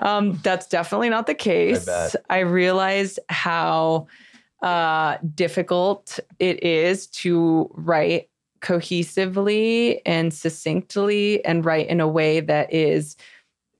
Um, 0.01 0.39
that's 0.43 0.67
definitely 0.67 1.09
not 1.09 1.25
the 1.27 1.35
case. 1.35 1.85
bet. 1.85 2.15
I 2.29 2.39
realized 2.39 3.19
how 3.29 4.07
uh, 4.63 5.17
difficult 5.35 6.19
it 6.39 6.63
is 6.63 7.07
to 7.07 7.69
write 7.75 8.29
cohesively 8.61 9.99
and 10.05 10.33
succinctly 10.33 11.43
and 11.45 11.65
write 11.65 11.87
in 11.87 11.99
a 11.99 12.07
way 12.07 12.39
that 12.39 12.73
is 12.73 13.15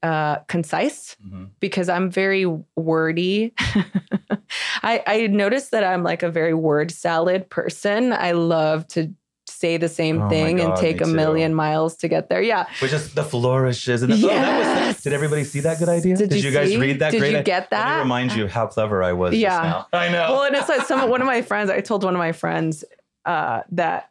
uh, 0.04 0.38
concise 0.50 1.16
Mhm. 1.26 1.50
because 1.62 1.88
I'm 1.88 2.12
very 2.12 2.46
wordy. 2.76 3.54
I, 4.84 5.02
I 5.08 5.28
noticed 5.28 5.72
that 5.72 5.84
I'm 5.86 6.04
like 6.04 6.22
a 6.24 6.30
very 6.30 6.54
word 6.54 6.92
salad 6.92 7.50
person. 7.50 8.12
I 8.12 8.34
love 8.34 8.86
to 8.90 9.14
say 9.60 9.78
the 9.78 9.90
same 9.90 10.22
Oh 10.22 10.30
thing 10.30 10.60
and 10.60 10.76
take 10.76 11.02
a 11.02 11.06
too. 11.06 11.14
million 11.14 11.54
miles 11.54 11.96
to 11.98 12.08
get 12.08 12.30
there. 12.30 12.42
Yeah. 12.42 12.66
Which 12.82 12.94
is 12.94 13.14
the 13.14 13.24
flourishes 13.24 14.04
and 14.04 14.12
the, 14.12 14.16
oh, 14.26 14.28
that 14.28 14.58
was 14.58 14.68
Yes. 14.68 14.86
Yes. 14.88 15.04
Did 15.04 15.14
everybody 15.14 15.44
see 15.44 15.60
that 15.62 15.80
good 15.80 15.90
idea? 15.90 16.16
Did 16.18 16.34
you 16.34 16.50
you 16.50 16.52
guys 16.52 16.76
read 16.76 17.00
that 17.00 17.12
Did 17.12 17.20
great 17.20 17.32
you 17.32 17.38
idea? 17.40 17.44
get 17.44 17.72
Let 17.72 17.80
me 17.80 17.90
that? 17.92 18.00
remind 18.00 18.34
you 18.34 18.44
of 18.46 18.52
how 18.52 18.68
clever 18.68 19.04
I 19.04 19.14
was. 19.14 19.36
Yeah. 19.36 19.50
Just 19.50 19.64
now. 19.64 20.00
I 20.00 20.10
know. 20.10 20.32
Well, 20.34 20.44
and 20.44 20.56
it's 20.56 20.70
like 20.70 20.86
some 20.86 21.10
one 21.10 21.22
of 21.22 21.28
my 21.28 21.42
friends. 21.42 21.70
I 21.70 21.82
told 21.82 22.04
one 22.04 22.14
of 22.16 22.20
my 22.20 22.32
friends 22.32 22.84
uh, 23.26 23.62
that 23.72 24.10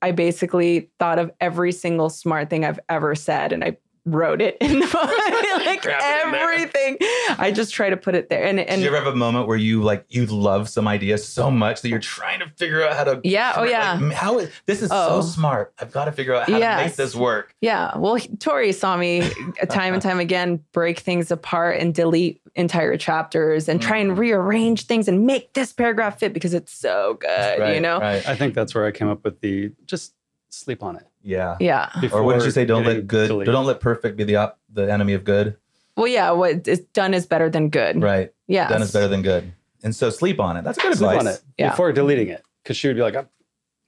I 0.00 0.12
basically 0.12 0.90
thought 0.98 1.18
of 1.18 1.32
every 1.40 1.72
single 1.72 2.08
smart 2.10 2.50
thing 2.50 2.64
I've 2.64 2.78
ever 2.88 3.14
said, 3.14 3.52
and 3.52 3.64
I 3.64 3.76
wrote 4.12 4.40
it 4.40 4.56
in 4.60 4.80
the 4.80 4.86
like 5.66 5.82
Crap 5.82 6.00
it 6.02 6.26
in 6.26 6.32
there. 6.32 6.50
everything. 6.52 6.96
I 7.38 7.50
just 7.54 7.72
try 7.72 7.90
to 7.90 7.96
put 7.96 8.14
it 8.14 8.28
there, 8.28 8.44
and 8.44 8.58
Did 8.58 8.80
you 8.80 8.86
ever 8.88 8.96
have 8.96 9.06
a 9.06 9.16
moment 9.16 9.46
where 9.48 9.56
you 9.56 9.82
like 9.82 10.04
you 10.08 10.26
love 10.26 10.68
some 10.68 10.86
idea 10.88 11.18
so 11.18 11.50
much 11.50 11.82
that 11.82 11.88
you're 11.88 11.98
trying 11.98 12.40
to 12.40 12.48
figure 12.56 12.82
out 12.82 12.96
how 12.96 13.04
to? 13.04 13.20
Yeah, 13.24 13.54
oh, 13.56 13.60
like, 13.62 13.70
yeah. 13.70 14.10
how 14.12 14.38
is 14.38 14.50
this 14.66 14.82
is 14.82 14.90
Oh. 14.92 15.20
so 15.20 15.26
smart? 15.28 15.72
I've 15.78 15.92
got 15.92 16.06
to 16.06 16.12
figure 16.12 16.34
out 16.34 16.48
how 16.48 16.58
to 16.58 16.84
make 16.84 16.96
this 16.96 17.14
work. 17.14 17.54
yeah. 17.60 17.96
Well, 17.96 18.18
Torry 18.38 18.72
saw 18.72 18.96
me 18.96 19.28
time 19.70 19.92
and 19.94 20.02
time 20.02 20.20
again 20.20 20.64
break 20.72 20.98
things 21.00 21.30
apart 21.30 21.78
and 21.78 21.94
delete 21.94 22.40
entire 22.54 22.96
chapters 22.96 23.68
and 23.68 23.80
try 23.80 23.96
and 23.98 24.12
Mhm. 24.12 24.18
rearrange 24.18 24.84
things 24.86 25.08
and 25.08 25.26
make 25.26 25.52
this 25.54 25.72
paragraph 25.72 26.18
fit 26.18 26.32
because 26.32 26.54
it's 26.54 26.72
so 26.72 27.16
good. 27.20 27.58
Right, 27.60 27.74
you 27.74 27.80
know? 27.80 27.98
Right. 28.00 28.26
I 28.28 28.34
think 28.36 28.54
that's 28.54 28.74
where 28.74 28.84
I 28.86 28.90
came 28.90 29.08
up 29.08 29.24
with 29.24 29.40
the 29.40 29.72
just 29.86 30.14
sleep 30.50 30.82
on 30.82 30.96
it. 30.96 31.06
Yeah. 31.22 31.56
Yeah. 31.60 31.90
Or 32.12 32.22
what 32.22 32.34
did 32.38 32.44
you 32.44 32.50
say? 32.50 32.64
Don't 32.64 32.84
let 32.84 33.06
good. 33.06 33.28
delete. 33.28 33.46
Don't 33.46 33.66
let 33.66 33.80
perfect 33.80 34.16
be 34.16 34.24
the 34.24 34.36
op, 34.36 34.58
the 34.72 34.90
enemy 34.90 35.14
of 35.14 35.24
good. 35.24 35.56
Well, 35.96 36.06
yeah. 36.06 36.30
What 36.30 36.66
is 36.68 36.80
done 36.92 37.12
is 37.14 37.26
better 37.26 37.50
than 37.50 37.68
good. 37.70 38.00
Right. 38.02 38.32
Yeah. 38.46 38.68
Done 38.68 38.82
is 38.82 38.92
better 38.92 39.08
than 39.08 39.22
good. 39.22 39.52
And 39.82 39.94
so 39.94 40.10
sleep 40.10 40.40
on 40.40 40.56
it. 40.56 40.64
That's 40.64 40.78
good 40.78 40.96
sleep 40.96 41.10
advice. 41.10 41.20
on 41.20 41.26
it 41.32 41.40
Yeah. 41.58 41.70
before 41.70 41.92
deleting 41.92 42.28
it 42.28 42.44
because 42.62 42.76
she 42.76 42.88
would 42.88 42.96
be 42.96 43.02
like, 43.02 43.14
"I'm-" 43.16 43.28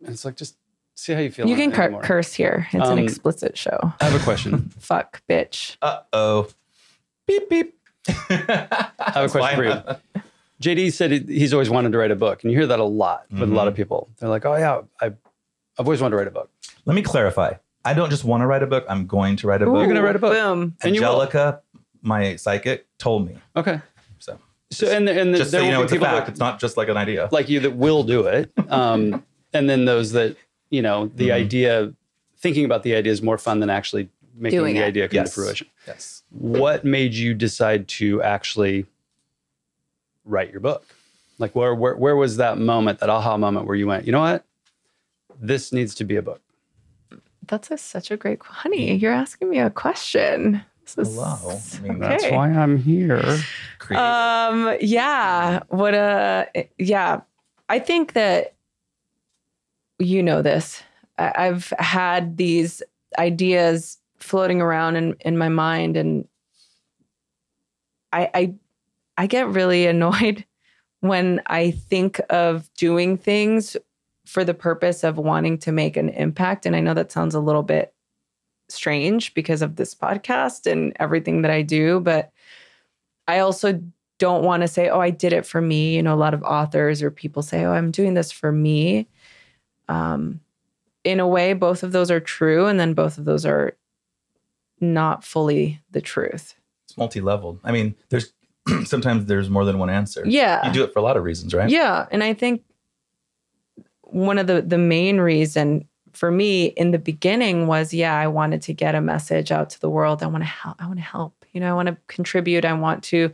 and 0.05 0.11
it's 0.15 0.25
like 0.25 0.37
just 0.37 0.57
see 0.95 1.13
how 1.15 1.21
you 1.21 1.31
feel. 1.31 1.49
You 1.49 1.57
can 1.57 1.73
cur- 1.73 1.99
curse 2.03 2.33
here. 2.35 2.67
It's 2.73 2.87
an 2.87 2.93
Um, 2.93 2.99
explicit 2.99 3.57
show. 3.57 3.79
I 4.01 4.05
have 4.05 4.21
a 4.21 4.23
question. 4.25 4.71
Fuck, 4.79 5.23
bitch. 5.29 5.77
Uh 5.83 6.01
oh. 6.13 6.49
Beep 7.27 7.49
beep. 7.49 7.77
I 8.09 8.15
I 8.99 9.11
have 9.13 9.25
a 9.25 9.29
question 9.31 9.57
for 9.57 9.65
you. 9.65 10.23
JD 10.63 10.93
said 10.93 11.11
he's 11.29 11.53
always 11.55 11.71
wanted 11.71 11.93
to 11.93 11.99
write 11.99 12.11
a 12.11 12.17
book, 12.17 12.43
and 12.43 12.53
you 12.53 12.59
hear 12.59 12.67
that 12.67 12.81
a 12.81 12.85
lot 12.85 13.25
with 13.31 13.43
a 13.43 13.47
lot 13.47 13.63
Mm-hmm. 13.63 13.69
of 13.69 13.75
people. 13.75 14.09
They're 14.19 14.29
like, 14.29 14.45
"Oh 14.45 14.57
yeah, 14.57 14.83
I, 15.01 15.07
I've 15.07 15.17
always 15.87 16.01
wanted 16.03 16.11
to 16.13 16.17
write 16.19 16.29
a 16.29 16.33
book." 16.33 16.51
Let 16.87 16.95
me 16.95 17.03
clarify. 17.03 17.55
I 17.85 17.95
don't 17.95 18.11
just 18.11 18.25
want 18.25 18.43
to 18.43 18.47
write 18.47 18.63
a 18.63 18.67
book. 18.67 18.85
I'm 18.89 19.07
going 19.07 19.37
to 19.37 19.47
write 19.47 19.63
a 19.63 19.67
book. 19.67 19.77
You're 19.79 19.87
gonna 19.87 20.03
write 20.03 20.17
a 20.17 20.19
book. 20.19 20.33
Boom. 20.33 20.77
and 20.83 20.95
you 20.95 21.01
will. 21.01 21.09
Angelica, 21.09 21.61
my 22.03 22.37
psychic, 22.37 22.87
told 22.99 23.27
me. 23.27 23.37
Okay. 23.57 23.81
So 24.19 24.39
So 24.71 24.87
and 24.89 25.09
and 25.09 25.35
just 25.35 25.51
so 25.51 25.59
there 25.59 25.63
you 25.67 25.69
will 25.69 25.73
know, 25.75 25.81
be 25.81 25.85
it's 25.85 25.93
a 25.93 25.95
people 25.97 26.07
fact. 26.09 26.27
that- 26.27 26.31
It's 26.33 26.41
not 26.41 26.61
just 26.61 26.77
like 26.77 26.89
an 26.89 26.97
idea. 26.97 27.29
like 27.33 27.49
you 27.49 27.61
that 27.61 27.77
will 27.77 28.03
do 28.03 28.27
it, 28.27 28.51
um, 28.69 29.25
and 29.53 29.69
then 29.69 29.85
those 29.87 30.13
that 30.13 30.37
you 30.71 30.83
know 30.83 31.11
the 31.15 31.29
Mhm. 31.29 31.33
idea, 31.35 31.93
thinking 32.39 32.65
about 32.65 32.83
the 32.83 32.95
idea 32.95 33.13
is 33.13 33.23
more 33.23 33.39
fun 33.39 33.61
than 33.61 33.71
actually 33.71 34.09
making 34.37 34.59
Doing 34.59 34.75
the 34.77 34.83
it. 34.83 34.87
idea 34.87 35.09
come 35.09 35.17
Yes. 35.17 35.35
to 35.35 35.41
fruition. 35.41 35.67
yes. 35.87 36.23
What 36.31 36.85
made 36.85 37.15
you 37.15 37.35
decide 37.35 37.89
to 37.89 38.23
actually 38.23 38.87
write 40.25 40.51
your 40.51 40.61
book? 40.61 40.85
Like 41.39 41.55
where 41.55 41.75
where 41.75 41.97
where 41.97 42.17
was 42.17 42.37
that 42.37 42.59
moment, 42.59 42.99
that 43.01 43.09
aha 43.11 43.37
moment 43.39 43.67
where 43.67 43.77
you 43.77 43.87
went, 43.87 44.05
you 44.07 44.13
know 44.13 44.21
what, 44.21 44.45
this 45.41 45.73
needs 45.73 45.95
to 45.97 46.05
be 46.05 46.17
a 46.17 46.23
book? 46.23 46.41
That's 47.51 47.71
a, 47.73 47.77
such 47.79 48.11
a 48.13 48.17
great, 48.17 48.41
honey. 48.43 48.95
You're 48.95 49.13
asking 49.13 49.51
me 49.51 49.59
a 49.59 49.71
question. 49.71 50.63
This 50.85 50.97
is- 51.09 51.15
Hello. 51.15 51.59
I 51.77 51.81
mean, 51.81 51.99
That's 51.99 52.25
why 52.31 52.49
I'm 52.51 52.77
here. 52.79 53.23
Creative. 53.81 54.07
Um. 54.07 54.77
Yeah. 54.81 55.61
What 55.69 55.95
a. 55.95 56.47
Yeah. 56.79 57.23
I 57.69 57.79
think 57.81 58.13
that 58.15 58.55
you 59.99 60.23
know 60.23 60.43
this. 60.43 60.83
I, 61.19 61.33
I've 61.49 61.73
had 61.79 62.37
these 62.37 62.83
ideas 63.19 63.99
floating 64.19 64.61
around 64.63 64.95
in 64.97 65.17
in 65.21 65.37
my 65.37 65.49
mind, 65.49 65.97
and 65.97 66.29
I 68.13 68.31
I 68.35 68.55
I 69.19 69.27
get 69.27 69.49
really 69.49 69.87
annoyed 69.95 70.45
when 71.01 71.41
I 71.47 71.73
think 71.73 72.21
of 72.31 72.73
doing 72.75 73.17
things 73.17 73.77
for 74.31 74.45
the 74.45 74.55
purpose 74.55 75.03
of 75.03 75.19
wanting 75.19 75.59
to 75.59 75.73
make 75.73 75.97
an 75.97 76.09
impact. 76.11 76.65
And 76.65 76.77
I 76.77 76.81
know 76.81 76.95
that 76.95 77.11
sounds 77.11 77.35
a 77.35 77.41
little 77.41 77.65
bit 77.65 77.93
strange 78.69 79.35
because 79.35 79.61
of 79.61 79.75
this 79.75 79.93
podcast 79.93 80.71
and 80.71 80.93
everything 81.01 81.43
that 81.43 81.51
I 81.51 81.63
do, 81.63 81.99
but 81.99 82.31
I 83.27 83.41
also 83.41 83.83
don't 84.21 84.45
want 84.45 84.61
to 84.61 84.69
say, 84.69 84.89
oh, 84.89 85.01
I 85.01 85.11
did 85.11 85.33
it 85.33 85.45
for 85.45 85.61
me. 85.61 85.97
You 85.97 86.05
know, 86.05 86.15
a 86.15 86.17
lot 86.17 86.33
of 86.33 86.45
authors 86.45 87.03
or 87.03 87.11
people 87.11 87.43
say, 87.43 87.65
oh, 87.65 87.73
I'm 87.73 87.91
doing 87.91 88.15
this 88.15 88.31
for 88.31 88.53
me. 88.53 89.09
Um, 89.89 90.39
in 91.03 91.19
a 91.19 91.27
way, 91.27 91.53
both 91.53 91.83
of 91.83 91.91
those 91.91 92.13
are 92.13 92.21
true. 92.21 92.67
And 92.67 92.79
then 92.79 92.95
both 92.95 93.19
of 93.19 93.25
those 93.25 93.45
are 93.45 93.77
not 94.81 95.25
fully 95.25 95.81
the 95.91 96.01
truth. 96.01 96.55
it's 96.85 96.97
multi-leveled. 96.97 97.59
I 97.65 97.73
mean, 97.73 97.97
there's 98.11 98.33
sometimes 98.85 99.25
there's 99.25 99.51
more 99.51 99.65
than 99.65 99.81
one 99.81 99.91
answer. 99.91 100.23
Yeah. 100.25 100.65
You 100.69 100.73
do 100.73 100.85
it 100.85 100.93
for 100.93 101.01
a 101.01 101.03
lot 101.03 101.17
of 101.17 101.25
reasons, 101.25 101.53
right? 101.53 101.69
Yeah, 101.69 102.07
and 102.13 102.23
I 102.23 102.33
think 102.33 102.63
one 104.13 104.39
of 104.39 104.47
the 104.47 104.63
the 104.63 104.79
main 104.79 105.21
reason 105.21 105.87
for 106.13 106.31
me 106.31 106.67
in 106.67 106.91
the 106.91 106.99
beginning 106.99 107.67
was 107.67 107.95
yeah, 107.95 108.17
I 108.17 108.27
wanted 108.27 108.63
to 108.63 108.75
get 108.75 108.95
a 108.95 109.01
message 109.01 109.53
out 109.53 109.71
to 109.71 109.81
the 109.81 109.91
world. 109.91 110.23
I 110.23 110.27
want 110.27 110.43
to 110.43 110.49
help. 110.49 110.77
I 110.83 110.87
want 110.87 110.99
to 110.99 111.05
help. 111.05 111.45
You 111.53 111.61
know, 111.61 111.71
I 111.71 111.75
want 111.75 111.89
to 111.89 111.97
contribute. 112.09 112.65
I 112.65 112.73
want 112.73 113.03
to 113.05 113.33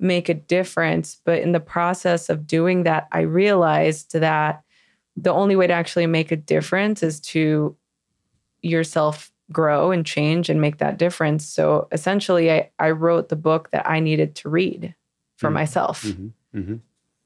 make 0.00 0.28
a 0.28 0.34
difference. 0.34 1.20
But 1.24 1.40
in 1.40 1.52
the 1.52 1.60
process 1.60 2.28
of 2.28 2.46
doing 2.46 2.82
that, 2.84 3.08
I 3.12 3.20
realized 3.20 4.12
that 4.14 4.62
the 5.16 5.32
only 5.32 5.54
way 5.56 5.66
to 5.66 5.72
actually 5.72 6.06
make 6.06 6.32
a 6.32 6.36
difference 6.36 7.02
is 7.02 7.20
to 7.20 7.76
yourself 8.62 9.30
grow 9.52 9.90
and 9.90 10.06
change 10.06 10.48
and 10.48 10.60
make 10.60 10.78
that 10.78 10.98
difference. 10.98 11.44
So 11.46 11.86
essentially, 11.92 12.50
I, 12.50 12.70
I 12.78 12.90
wrote 12.90 13.28
the 13.28 13.36
book 13.36 13.70
that 13.72 13.88
I 13.88 14.00
needed 14.00 14.34
to 14.36 14.48
read 14.48 14.94
for 15.36 15.50
Mhm. 15.50 15.54
myself 15.54 16.02
Mhm. 16.04 16.32
Mhm. 16.54 16.80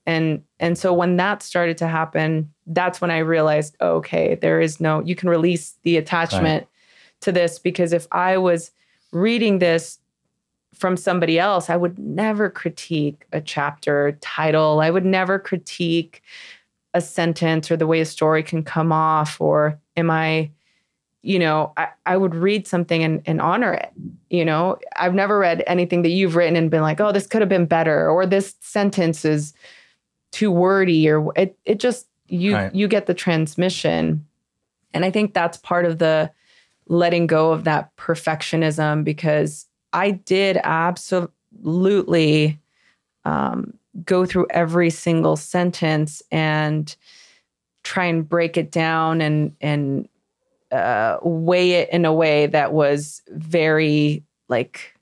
And 0.09 0.43
and 0.59 0.79
so 0.79 0.93
when 0.93 1.17
that 1.17 1.43
started 1.43 1.77
to 1.79 1.87
happen 1.87 2.51
that's 2.67 3.01
when 3.01 3.11
i 3.11 3.19
realized 3.19 3.77
oh, 3.81 3.97
okay 3.97 4.37
there 4.37 4.61
is 4.61 4.81
no 4.81 5.01
you 5.05 5.15
can 5.15 5.29
release 5.29 5.77
the 5.83 5.97
attachment 5.97 6.67
to 7.21 7.31
this 7.31 7.59
because 7.59 7.93
if 7.93 8.09
i 8.11 8.37
was 8.37 8.73
reading 9.13 9.59
this 9.59 9.99
from 10.75 10.97
somebody 10.97 11.39
else 11.39 11.71
i 11.71 11.77
would 11.77 11.99
never 11.99 12.51
critique 12.51 13.27
a 13.33 13.41
chapter 13.41 14.19
title. 14.21 14.81
I 14.81 14.91
would 14.91 15.05
never 15.05 15.39
critique 15.39 16.23
a 16.95 17.01
sentence 17.01 17.71
or 17.71 17.77
the 17.77 17.87
way 17.87 18.01
a 18.01 18.07
story 18.07 18.43
can 18.43 18.63
come 18.63 18.93
off 18.93 19.41
or 19.41 19.79
am 19.97 20.11
i 20.11 20.51
you 21.21 21.39
know 21.39 21.73
i, 21.77 21.89
I 22.07 22.17
would 22.17 22.35
read 22.35 22.67
something 22.67 23.03
and, 23.05 23.23
and 23.27 23.41
honor 23.41 23.75
it 23.75 23.93
you 24.31 24.45
know? 24.45 24.79
I've 24.97 25.15
never 25.15 25.39
read 25.39 25.65
anything 25.67 26.03
that 26.03 26.11
you've 26.11 26.37
written 26.37 26.57
and 26.57 26.71
been 26.71 26.83
like 26.83 27.01
oh 27.01 27.13
this 27.13 27.27
could 27.27 27.43
have 27.43 27.49
been 27.49 27.67
better 27.67 28.09
or 28.09 28.25
this 28.25 28.55
sentence 28.61 29.27
is 29.27 29.53
too 30.33 30.51
wordy 30.51 31.09
or 31.09 31.33
it 31.37 31.59
it 31.65 31.79
just 31.81 32.07
you 32.27 32.55
Right. 32.55 32.75
you 32.75 32.89
get 32.89 33.07
the 33.07 33.15
transmission 33.15 34.27
and 34.93 35.05
i 35.05 35.11
think 35.11 35.33
that's 35.35 35.57
part 35.59 35.85
of 35.87 35.99
the 35.99 36.31
letting 36.87 37.27
go 37.27 37.53
of 37.53 37.65
that 37.65 37.95
perfectionism 37.97 39.05
because 39.05 39.67
i 39.93 40.11
did 40.11 40.59
absolutely 40.63 42.59
um, 43.25 43.75
go 44.05 44.25
through 44.27 44.47
every 44.51 44.91
single 44.91 45.37
sentence 45.37 46.23
and 46.31 46.95
try 47.83 48.05
and 48.05 48.29
break 48.29 48.57
it 48.57 48.71
down 48.71 49.21
and 49.21 49.55
and 49.61 50.09
uh, 50.71 51.17
weigh 51.23 51.73
it 51.73 51.89
in 51.91 52.05
a 52.05 52.13
way 52.13 52.47
that 52.47 52.73
was 52.75 53.23
very 53.29 54.23
like 54.49 54.95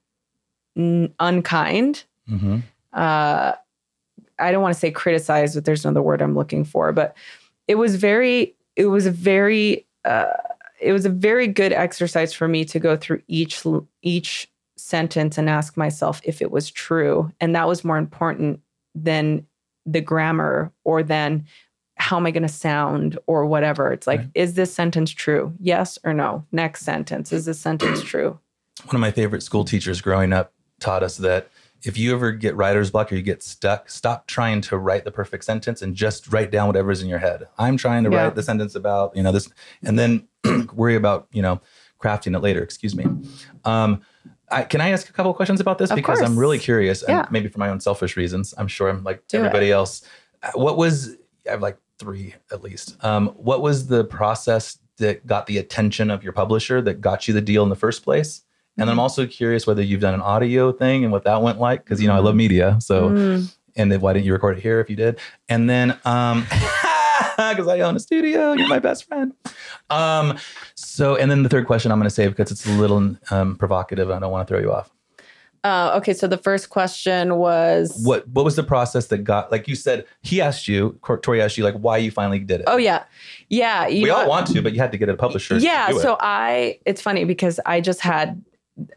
n- 0.76 1.12
unkind 1.18 2.04
Mm-hmm. 2.30 2.58
uh, 2.92 3.52
I 4.38 4.52
don't 4.52 4.62
want 4.62 4.74
to 4.74 4.80
say 4.80 4.90
criticize, 4.90 5.54
but 5.54 5.64
there's 5.64 5.84
another 5.84 6.02
word 6.02 6.20
I'm 6.22 6.34
looking 6.34 6.64
for. 6.64 6.92
But 6.92 7.16
it 7.68 7.76
was 7.76 7.96
very, 7.96 8.54
it 8.76 8.86
was 8.86 9.06
a 9.06 9.10
very, 9.10 9.86
uh, 10.04 10.26
it 10.80 10.92
was 10.92 11.04
a 11.06 11.10
very 11.10 11.48
good 11.48 11.72
exercise 11.72 12.32
for 12.34 12.48
me 12.48 12.64
to 12.66 12.78
go 12.78 12.96
through 12.96 13.22
each 13.28 13.64
each 14.02 14.50
sentence 14.76 15.38
and 15.38 15.48
ask 15.48 15.76
myself 15.76 16.20
if 16.24 16.42
it 16.42 16.50
was 16.50 16.70
true, 16.70 17.32
and 17.40 17.54
that 17.56 17.66
was 17.66 17.84
more 17.84 17.96
important 17.98 18.60
than 18.94 19.46
the 19.86 20.00
grammar 20.00 20.72
or 20.84 21.02
than 21.02 21.46
how 21.98 22.18
am 22.18 22.26
I 22.26 22.30
going 22.30 22.42
to 22.42 22.48
sound 22.48 23.18
or 23.26 23.46
whatever. 23.46 23.90
It's 23.92 24.06
like, 24.06 24.20
Right. 24.20 24.30
is 24.34 24.52
this 24.54 24.74
sentence 24.74 25.10
true? 25.10 25.54
Yes 25.60 25.98
or 26.04 26.12
no? 26.12 26.44
Next 26.52 26.82
sentence. 26.82 27.32
Is 27.32 27.46
this 27.46 27.58
sentence 27.58 28.02
true? 28.02 28.38
One 28.84 28.96
of 28.96 29.00
my 29.00 29.10
favorite 29.10 29.42
school 29.42 29.64
teachers 29.64 30.02
growing 30.02 30.32
up 30.34 30.52
taught 30.78 31.02
us 31.02 31.16
that 31.18 31.48
if 31.84 31.96
you 31.98 32.12
ever 32.14 32.32
get 32.32 32.56
writer's 32.56 32.90
block 32.90 33.12
or 33.12 33.16
you 33.16 33.22
get 33.22 33.42
stuck, 33.42 33.88
stop 33.90 34.26
trying 34.26 34.60
to 34.62 34.76
write 34.78 35.04
the 35.04 35.10
perfect 35.12 35.44
sentence 35.44 35.82
and 35.82 35.94
just 35.94 36.32
write 36.32 36.50
down 36.50 36.66
whatever's 36.66 37.02
in 37.02 37.08
your 37.08 37.18
head. 37.18 37.44
I'm 37.58 37.76
trying 37.76 38.04
to 38.04 38.10
Yeah. 38.10 38.24
write 38.24 38.34
the 38.34 38.42
sentence 38.42 38.74
about, 38.74 39.14
you 39.16 39.22
know, 39.22 39.32
this, 39.32 39.48
and 39.84 39.98
then 39.98 40.26
worry 40.74 40.96
about, 40.96 41.28
you 41.32 41.42
know, 41.42 41.60
crafting 42.02 42.34
it 42.34 42.40
later. 42.40 42.62
Excuse 42.62 42.94
me. 42.96 43.06
Um, 43.64 44.00
I, 44.50 44.62
can 44.62 44.80
I 44.80 44.90
ask 44.90 45.08
a 45.08 45.12
couple 45.12 45.30
of 45.30 45.36
questions 45.36 45.60
about 45.60 45.78
this? 45.78 45.90
Of 45.90 45.96
because 45.96 46.22
I'm 46.22 46.38
really 46.38 46.58
curious, 46.58 47.02
and 47.02 47.26
maybe 47.30 47.48
for 47.48 47.58
my 47.58 47.68
own 47.68 47.80
selfish 47.80 48.16
reasons. 48.16 48.54
I'm 48.56 48.68
sure 48.68 48.88
I'm 48.88 49.02
like 49.04 49.26
Do 49.28 49.36
it. 49.36 49.40
everybody 49.40 49.70
else. 49.72 50.02
Uh, 50.42 50.50
What 50.54 50.76
was, 50.76 51.16
I 51.46 51.50
have 51.50 51.62
like 51.62 51.78
three 51.98 52.34
at 52.52 52.62
least. 52.62 52.96
Um, 53.04 53.28
what 53.36 53.60
was 53.62 53.86
the 53.88 54.04
process 54.04 54.78
that 54.98 55.26
got 55.26 55.46
the 55.46 55.58
attention 55.58 56.10
of 56.10 56.22
your 56.22 56.32
publisher 56.32 56.80
that 56.82 57.00
got 57.00 57.26
you 57.28 57.34
the 57.34 57.40
deal 57.40 57.62
in 57.64 57.68
the 57.70 57.76
first 57.76 58.02
place? 58.04 58.42
And 58.78 58.88
then 58.88 58.92
I'm 58.92 58.98
also 59.00 59.26
curious 59.26 59.66
whether 59.66 59.82
you've 59.82 60.00
done 60.00 60.14
an 60.14 60.20
audio 60.20 60.70
thing 60.72 61.02
and 61.02 61.12
what 61.12 61.24
that 61.24 61.40
went 61.42 61.58
like, 61.58 61.82
because 61.84 62.00
you 62.00 62.08
know 62.08 62.14
I 62.14 62.18
love 62.18 62.34
media. 62.34 62.76
So, 62.80 63.08
Mm. 63.10 63.54
and 63.76 63.90
then 63.92 64.00
why 64.00 64.12
didn't 64.12 64.26
you 64.26 64.32
record 64.32 64.58
it 64.58 64.60
here 64.62 64.80
if 64.80 64.90
you 64.90 64.96
did? 64.96 65.18
And 65.48 65.68
then, 65.70 65.98
um, 66.04 66.46
because 67.36 67.68
I 67.68 67.80
own 67.80 67.96
a 67.96 68.00
studio, 68.00 68.52
you're 68.52 68.68
my 68.68 68.78
best 68.78 69.04
friend. 69.08 69.32
Um, 69.90 70.38
so, 70.74 71.16
and 71.16 71.30
then 71.30 71.42
the 71.42 71.48
third 71.48 71.66
question 71.66 71.90
I'm 71.92 71.98
going 71.98 72.08
to 72.08 72.14
save 72.14 72.30
because 72.36 72.50
it's 72.50 72.66
a 72.66 72.70
little 72.72 73.16
um, 73.30 73.56
provocative. 73.56 74.10
I 74.10 74.18
don't 74.18 74.30
want 74.30 74.46
to 74.46 74.52
throw 74.52 74.60
you 74.60 74.72
off. 74.72 74.90
Uh, 75.64 75.94
okay, 75.96 76.12
so 76.14 76.28
the 76.28 76.38
first 76.38 76.70
question 76.70 77.36
was 77.36 78.00
What 78.04 78.28
What 78.28 78.44
was 78.44 78.54
the 78.54 78.62
process 78.62 79.06
that 79.06 79.18
got 79.24 79.50
like 79.50 79.66
you 79.66 79.74
said? 79.74 80.04
He 80.22 80.40
asked 80.40 80.68
you, 80.68 80.96
Torry 81.22 81.42
asked 81.42 81.58
you, 81.58 81.64
like 81.64 81.74
why 81.74 81.96
you 81.96 82.10
finally 82.12 82.38
did 82.38 82.60
it. 82.60 82.64
Oh 82.68 82.76
yeah, 82.76 83.02
yeah. 83.48 83.86
You 83.88 84.02
we 84.02 84.08
know 84.10 84.16
all 84.16 84.28
want 84.28 84.46
to, 84.48 84.62
but 84.62 84.74
you 84.74 84.78
had 84.80 84.92
to 84.92 84.98
get 84.98 85.08
a 85.08 85.16
publisher. 85.16 85.58
to 85.58 85.64
yeah 85.64 85.90
do 85.90 85.98
it. 85.98 86.02
so 86.02 86.16
i 86.20 86.78
it's 86.86 87.00
funny 87.00 87.24
because 87.24 87.58
i 87.66 87.80
just 87.80 88.00
had 88.00 88.40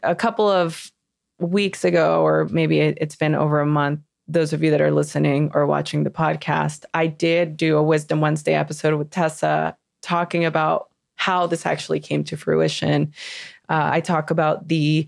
a 0.02 0.14
couple 0.14 0.48
of 0.48 0.90
weeks 1.38 1.84
ago 1.84 2.22
or 2.22 2.46
maybe 2.50 2.80
it, 2.80 2.98
it's 3.00 3.16
been 3.16 3.34
over 3.34 3.60
a 3.60 3.66
month 3.66 4.00
those 4.28 4.52
of 4.52 4.62
you 4.62 4.70
that 4.70 4.80
are 4.80 4.90
listening 4.90 5.50
or 5.54 5.66
watching 5.66 6.04
the 6.04 6.10
podcast 6.10 6.84
i 6.94 7.06
did 7.06 7.56
do 7.56 7.76
a 7.76 7.82
wisdom 7.82 8.20
wednesday 8.20 8.54
episode 8.54 8.94
with 8.98 9.10
tessa 9.10 9.76
talking 10.02 10.44
about 10.44 10.88
how 11.16 11.46
this 11.46 11.64
actually 11.66 11.98
came 12.00 12.22
to 12.22 12.36
fruition 12.36 13.12
uh, 13.70 13.88
i 13.92 14.00
talk 14.00 14.30
about 14.30 14.68
the 14.68 15.06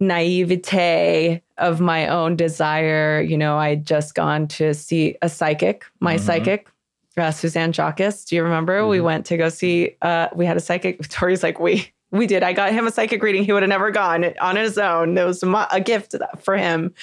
naivete 0.00 1.42
of 1.58 1.80
my 1.80 2.06
own 2.08 2.36
desire 2.36 3.20
you 3.20 3.36
know 3.36 3.58
i'd 3.58 3.86
just 3.86 4.14
gone 4.14 4.46
to 4.48 4.72
see 4.74 5.16
a 5.22 5.28
psychic 5.28 5.84
my 6.00 6.16
Mhm. 6.16 6.20
psychic 6.20 6.68
uh, 7.16 7.30
Suzanne 7.32 7.72
Jacques. 7.72 8.24
Do 8.26 8.36
you 8.36 8.42
remember? 8.42 8.86
We 8.86 8.98
Mhm. 8.98 9.02
went 9.04 9.26
to 9.26 9.36
go 9.36 9.48
see. 9.50 9.96
Uh, 10.00 10.28
we 10.34 10.46
had 10.46 10.56
a 10.56 10.60
psychic. 10.60 11.02
Torry's 11.08 11.42
like, 11.42 11.58
we 11.60 11.92
we 12.10 12.26
did. 12.26 12.42
I 12.42 12.52
got 12.52 12.72
him 12.72 12.86
a 12.86 12.90
psychic 12.90 13.22
reading. 13.22 13.44
He 13.44 13.52
would 13.52 13.62
have 13.62 13.68
never 13.68 13.90
gone 13.90 14.24
on 14.40 14.56
his 14.56 14.78
own. 14.78 15.16
It 15.16 15.24
was 15.24 15.42
a 15.42 15.80
gift 15.80 16.14
for 16.40 16.56
him. 16.56 16.94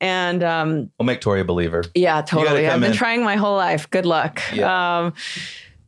And 0.00 0.42
um, 0.42 0.90
we'll 0.98 1.06
make 1.06 1.20
Torry 1.20 1.40
a 1.40 1.44
believer. 1.44 1.84
yeah, 1.94 2.22
totally. 2.22 2.66
I've 2.66 2.80
been 2.80 2.92
in. 2.92 2.96
trying 2.96 3.22
my 3.22 3.36
whole 3.36 3.56
life. 3.56 3.88
Good 3.90 4.06
luck. 4.06 4.40
Yeah. 4.52 5.00
Um, 5.00 5.14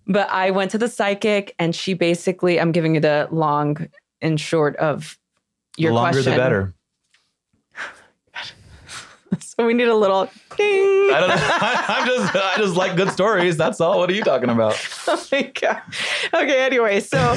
but 0.07 0.29
I 0.31 0.51
went 0.51 0.71
to 0.73 0.79
the 0.79 0.89
psychic, 0.89 1.55
and 1.59 1.75
she 1.75 1.95
basically. 1.95 2.61
I'm 2.61 2.73
giving 2.73 2.95
you 2.95 3.01
the 3.01 3.29
long 3.31 3.89
and 4.21 4.39
short 4.39 4.77
of 4.77 5.19
your 5.79 5.91
the 5.91 5.95
longer 5.95 6.13
question. 6.17 6.33
the 6.33 6.39
better. 6.39 6.75
So 9.41 9.67
we 9.67 9.75
need 9.75 9.89
a 9.89 9.95
little 9.95 10.31
ding. 10.57 11.11
I 11.13 11.21
don't 11.21 11.29
know. 11.29 11.37
I'm 11.41 12.07
just 12.07 12.37
I 12.37 12.55
just 12.57 12.77
like 12.77 12.97
good 12.97 13.11
stories. 13.11 13.57
That's 13.57 13.81
all. 13.81 13.99
What 13.99 14.11
are 14.11 14.15
you 14.15 14.23
talking 14.23 14.49
about? 14.49 14.79
oh 15.07 15.27
my 15.31 15.43
god. 15.43 15.83
Okay. 16.33 16.65
Anyway, 16.65 17.01
so 17.01 17.35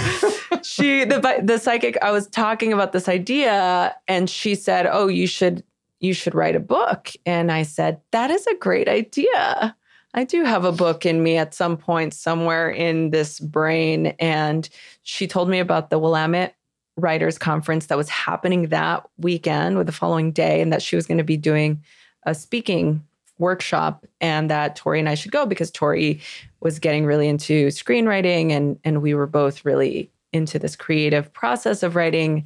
she 0.63 1.03
the 1.03 1.41
the 1.43 1.57
psychic. 1.57 1.97
I 2.01 2.11
was 2.11 2.27
talking 2.27 2.71
about 2.71 2.93
this 2.93 3.09
idea, 3.09 3.95
and 4.07 4.29
she 4.29 4.55
said, 4.55 4.87
"Oh, 4.89 5.07
you 5.07 5.27
should 5.27 5.63
you 5.99 6.13
should 6.13 6.35
write 6.35 6.55
a 6.55 6.59
book." 6.59 7.11
And 7.25 7.51
I 7.51 7.63
said, 7.63 7.99
"That 8.11 8.31
is 8.31 8.47
a 8.47 8.55
great 8.55 8.87
idea." 8.87 9.75
I 10.13 10.23
do 10.23 10.45
have 10.45 10.63
a 10.63 10.71
book 10.71 11.05
in 11.05 11.21
me 11.21 11.35
at 11.35 11.53
some 11.53 11.75
point 11.75 12.13
somewhere 12.13 12.69
in 12.69 13.09
this 13.11 13.39
brain. 13.41 14.07
And 14.17 14.67
she 15.03 15.27
told 15.27 15.49
me 15.49 15.59
about 15.59 15.89
the 15.89 15.99
Willamette 15.99 16.55
Writers 16.97 17.37
Conference 17.37 17.87
that 17.87 17.97
was 17.97 18.09
happening 18.09 18.67
that 18.69 19.05
weekend 19.17 19.77
or 19.77 19.83
the 19.83 19.91
following 19.91 20.31
day, 20.31 20.61
and 20.61 20.71
that 20.71 20.81
she 20.81 20.95
was 20.95 21.05
going 21.07 21.17
to 21.17 21.23
be 21.23 21.37
doing 21.37 21.81
a 22.23 22.33
speaking 22.33 23.03
workshop 23.37 24.05
and 24.21 24.49
that 24.49 24.77
Torry 24.77 24.99
and 24.99 25.09
I 25.09 25.15
should 25.15 25.31
go 25.33 25.45
because 25.45 25.69
Torry 25.69 26.21
was 26.61 26.79
getting 26.79 27.05
really 27.05 27.27
into 27.27 27.67
screenwriting 27.67 28.51
and 28.51 28.79
and 28.85 29.01
we 29.01 29.13
were 29.13 29.27
both 29.27 29.65
really 29.65 30.09
into 30.31 30.57
this 30.57 30.75
creative 30.77 31.31
process 31.33 31.83
of 31.83 31.95
writing. 31.97 32.45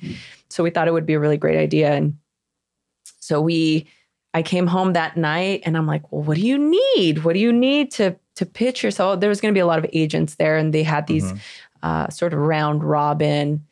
So 0.50 0.64
we 0.64 0.72
thought 0.72 0.88
it 0.88 0.94
would 0.94 1.06
be 1.06 1.14
a 1.14 1.20
really 1.20 1.38
great 1.38 1.58
idea. 1.60 1.92
And 1.94 2.18
so 3.20 3.40
we 3.40 3.88
I 4.34 4.42
came 4.44 4.68
home 4.68 4.94
that 4.94 5.16
night 5.18 5.62
and 5.66 5.78
I'm 5.78 5.88
like, 5.88 6.12
well, 6.12 6.24
what 6.24 6.38
do 6.38 6.42
you 6.46 6.58
need? 6.96 7.24
What 7.24 7.34
do 7.34 7.40
you 7.40 7.54
need 7.54 7.92
to 7.92 8.16
to 8.36 8.46
pitch 8.46 8.84
yourself? 8.84 9.20
There 9.20 9.30
was 9.30 9.42
going 9.42 9.54
to 9.54 9.58
be 9.58 9.62
a 9.62 9.68
lot 9.68 9.80
of 9.80 9.86
agents 9.94 10.36
there 10.36 10.58
and 10.58 10.74
they 10.74 10.84
had 10.84 11.06
these 11.08 11.32
Mhm. 11.34 11.40
uh, 11.84 12.10
sort 12.10 12.34
of 12.34 12.40
round 12.40 12.84
robin 12.84 13.64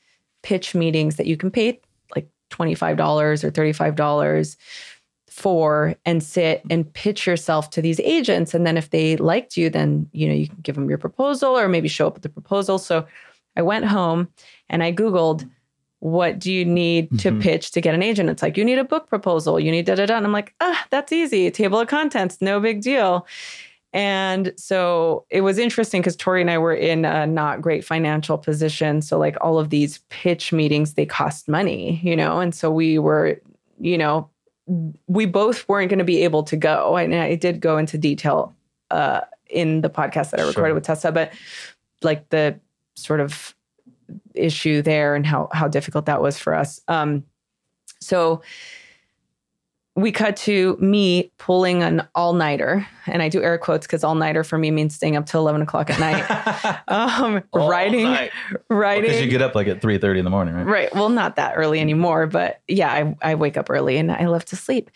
pitch 0.44 0.74
meetings 0.76 1.16
that 1.18 1.26
you 1.28 1.38
can 1.38 1.52
pay 1.52 1.80
like 2.16 2.28
$25 2.52 3.44
or 3.44 3.52
$35 3.52 4.56
for 5.30 5.96
and 6.06 6.24
sit 6.24 6.64
and 6.70 6.92
pitch 6.94 7.28
yourself 7.28 7.70
to 7.72 7.82
these 7.82 8.00
agents. 8.00 8.54
And 8.54 8.66
then 8.66 8.78
if 8.78 8.90
they 8.90 9.18
liked 9.18 9.56
you 9.58 9.70
then 9.70 10.10
you 10.14 10.28
know 10.28 10.34
you 10.34 10.48
can 10.48 10.58
give 10.62 10.76
them 10.76 10.90
your 10.90 10.98
proposal 10.98 11.58
or 11.58 11.68
maybe 11.68 11.88
show 11.88 12.08
up 12.08 12.14
with 12.16 12.24
the 12.24 12.30
proposal. 12.30 12.78
So 12.80 13.06
i 13.56 13.62
went 13.62 13.86
home 13.86 14.28
and 14.70 14.84
i 14.84 14.92
googled 14.92 15.48
what 16.00 16.38
do 16.38 16.52
you 16.54 16.64
need 16.64 17.10
to 17.20 17.32
Mhm. 17.32 17.42
pitch 17.42 17.72
to 17.72 17.82
get 17.82 17.96
an 17.96 18.04
agent? 18.04 18.30
It's 18.30 18.44
like 18.44 18.56
you 18.56 18.64
need 18.64 18.78
a 18.78 18.84
book 18.84 19.10
proposal. 19.10 19.60
You 19.60 19.72
need 19.72 19.86
da 19.88 19.96
da 19.96 20.06
da. 20.06 20.18
And 20.18 20.26
i'm 20.26 20.32
like 20.32 20.54
ah 20.60 20.86
that's 20.92 21.12
easy. 21.12 21.50
Table 21.52 21.80
of 21.80 21.88
contents. 21.88 22.40
No 22.42 22.60
big 22.60 22.82
deal 22.82 23.26
and 23.98 24.54
so 24.58 25.26
it 25.32 25.42
was 25.42 25.58
interesting 25.58 26.02
because 26.02 26.16
Torry 26.16 26.42
and 26.42 26.52
I 26.52 26.60
were 26.60 26.76
in 26.76 27.04
a 27.04 27.26
not 27.26 27.64
great 27.64 27.84
financial 27.84 28.38
position. 28.38 29.02
So, 29.02 29.18
like, 29.18 29.36
all 29.42 29.58
of 29.58 29.72
these 29.72 29.98
pitch 30.10 30.54
meetings, 30.54 30.94
they 30.94 31.08
cost 31.08 31.48
money, 31.50 32.00
you 32.04 32.16
know? 32.16 32.40
And 32.40 32.54
so 32.54 32.70
we 32.70 33.00
were, 33.00 33.42
you 33.80 33.98
know, 33.98 34.30
we 35.08 35.26
both 35.26 35.68
weren't 35.68 35.90
going 35.90 35.98
to 35.98 36.06
be 36.06 36.24
able 36.24 36.44
to 36.44 36.56
go. 36.56 36.96
And 36.96 37.16
I 37.16 37.34
did 37.34 37.60
go 37.60 37.80
into 37.80 37.98
detail 37.98 38.54
uh, 38.92 39.22
in 39.50 39.82
the 39.82 39.90
podcast 39.90 40.30
that 40.30 40.42
I 40.42 40.44
recorded 40.44 40.70
Sure. 40.70 40.74
with 40.76 40.84
Tessa, 40.84 41.12
but 41.12 41.34
like 42.04 42.30
the 42.30 42.60
sort 42.96 43.20
of 43.20 43.56
issue 44.36 44.84
there 44.84 45.16
and 45.16 45.26
how 45.26 45.50
how 45.54 45.68
difficult 45.68 46.06
that 46.06 46.22
was 46.22 46.38
for 46.38 46.54
us. 46.54 46.82
Um, 46.88 47.24
so 48.00 48.44
we 49.98 50.12
cut 50.12 50.38
to 50.38 50.78
me 50.80 51.32
pulling 51.40 51.82
an 51.82 52.08
all 52.16 52.34
nighter, 52.34 52.86
and 53.08 53.22
I 53.24 53.30
do 53.30 53.42
air 53.42 53.58
quotes 53.58 53.88
because 53.88 54.04
all 54.04 54.14
nighter 54.16 54.44
for 54.44 54.58
me 54.58 54.70
means 54.72 54.94
staying 54.96 55.18
up 55.18 55.26
till 55.26 55.42
eleven 55.42 55.62
o'clock 55.64 55.90
at 55.90 56.00
night, 56.00 56.80
um, 56.88 57.44
All 57.52 57.68
writing, 57.70 58.04
night. 58.04 58.32
writing. 58.70 59.04
Because 59.10 59.22
you 59.22 59.28
get 59.28 59.42
up 59.42 59.56
like 59.56 59.68
at 59.68 59.82
3:30 59.82 60.20
in 60.20 60.24
the 60.24 60.30
morning, 60.30 60.54
right? 60.54 60.66
Right. 60.66 60.96
Well, 60.96 61.10
not 61.10 61.36
that 61.38 61.54
early 61.58 61.80
anymore, 61.80 62.28
but 62.28 62.62
yeah, 62.68 62.92
I, 62.94 63.32
I 63.32 63.36
wake 63.36 63.58
up 63.58 63.70
early 63.70 63.98
and 63.98 64.12
I 64.12 64.28
love 64.28 64.46
to 64.46 64.56
sleep. 64.56 64.92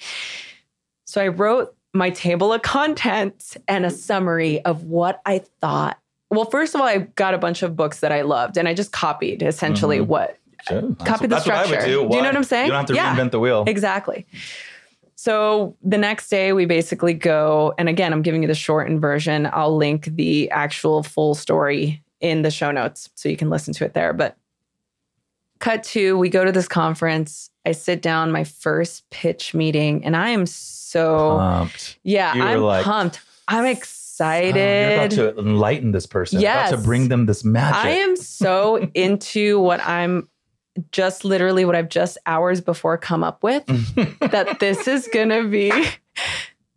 So 1.06 1.22
I 1.22 1.28
wrote 1.30 1.76
my 1.94 2.10
table 2.12 2.54
of 2.54 2.62
contents 2.62 3.58
and 3.68 3.86
a 3.86 3.90
summary 3.90 4.64
of 4.64 4.84
what 4.84 5.20
I 5.26 5.42
thought. 5.60 5.98
Well, 6.30 6.46
first 6.46 6.76
of 6.76 6.80
all, 6.80 6.88
I 6.88 7.00
got 7.00 7.34
a 7.34 7.38
bunch 7.38 7.64
of 7.64 7.76
books 7.76 8.00
that 8.00 8.12
I 8.14 8.22
loved 8.22 8.56
and 8.56 8.68
I 8.68 8.74
just 8.74 8.92
copied 8.94 9.42
essentially 9.42 9.98
Mhm. 10.00 10.06
what 10.08 10.38
Sure. 10.68 10.80
That's- 10.82 11.08
Copy 11.08 11.26
the 11.26 11.36
that's 11.36 11.48
what 11.48 11.56
I 11.56 11.62
would 11.62 11.68
structure. 11.70 11.88
do. 11.88 12.08
Do 12.08 12.16
you 12.16 12.22
know 12.22 12.28
what 12.30 12.36
I'm 12.36 12.44
saying? 12.44 12.68
You 12.68 12.72
don't 12.72 12.82
have 12.82 12.88
to 12.90 12.94
Yeah. 12.94 13.16
reinvent 13.16 13.32
the 13.32 13.40
wheel. 13.40 13.64
Exactly. 13.66 14.28
So 15.24 15.78
the 15.84 16.00
next 16.00 16.30
day, 16.30 16.52
we 16.52 16.66
basically 16.66 17.14
go, 17.14 17.76
and 17.78 17.88
again, 17.88 18.12
I'm 18.12 18.24
giving 18.24 18.42
you 18.42 18.48
the 18.48 18.56
shortened 18.56 19.02
version. 19.02 19.48
I'll 19.54 19.78
link 19.78 20.06
the 20.06 20.50
actual 20.50 21.04
full 21.04 21.36
story 21.36 22.02
in 22.22 22.42
the 22.42 22.50
show 22.50 22.72
notes 22.72 23.08
so 23.14 23.30
you 23.30 23.38
can 23.38 23.52
listen 23.52 23.72
to 23.76 23.86
it 23.86 23.94
there. 23.94 24.14
But 24.14 24.36
cut 25.60 25.84
to, 25.84 26.18
we 26.18 26.28
go 26.30 26.44
to 26.44 26.52
this 26.52 26.68
conference. 26.68 27.52
I 27.68 27.74
sit 27.74 28.02
down, 28.02 28.32
my 28.32 28.44
first 28.44 29.08
pitch 29.12 29.54
meeting, 29.54 30.04
and 30.04 30.18
I 30.18 30.30
am 30.30 30.48
so, 30.48 31.38
Pumped. 31.38 32.00
yeah, 32.02 32.34
You 32.34 32.42
were 32.42 32.48
I'm 32.48 32.62
like, 32.62 32.84
pumped. 32.84 33.20
I'm 33.48 33.66
excited. 33.68 34.56
you're 34.56 34.94
about 35.06 35.12
to 35.12 35.38
enlighten 35.40 35.92
this 35.92 36.08
person. 36.08 36.42
You're 36.42 36.50
About 36.50 36.72
Yes. 36.72 36.80
to 36.80 36.84
bring 36.84 37.10
them 37.10 37.28
this 37.28 37.44
magic. 37.44 37.76
I 37.76 37.90
am 37.92 38.16
so 38.16 38.78
into 38.96 39.60
what 39.60 39.82
I'm 39.86 40.28
just 40.92 41.26
literally 41.26 41.66
what 41.66 41.76
I've 41.76 41.90
just 41.90 42.18
hours 42.26 42.62
before 42.62 42.98
come 42.98 43.24
up 43.24 43.44
with 43.44 43.66
that 44.32 44.58
this 44.60 44.88
is 44.88 45.08
going 45.14 45.30
to 45.30 45.48
be 45.48 45.72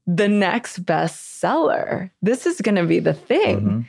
the 0.06 0.28
next 0.28 0.84
bestseller. 0.84 2.10
This 2.22 2.46
is 2.46 2.60
going 2.60 2.74
to 2.76 2.84
be 2.84 2.98
the 2.98 3.14
thing. 3.14 3.60
Mhm. 3.60 3.84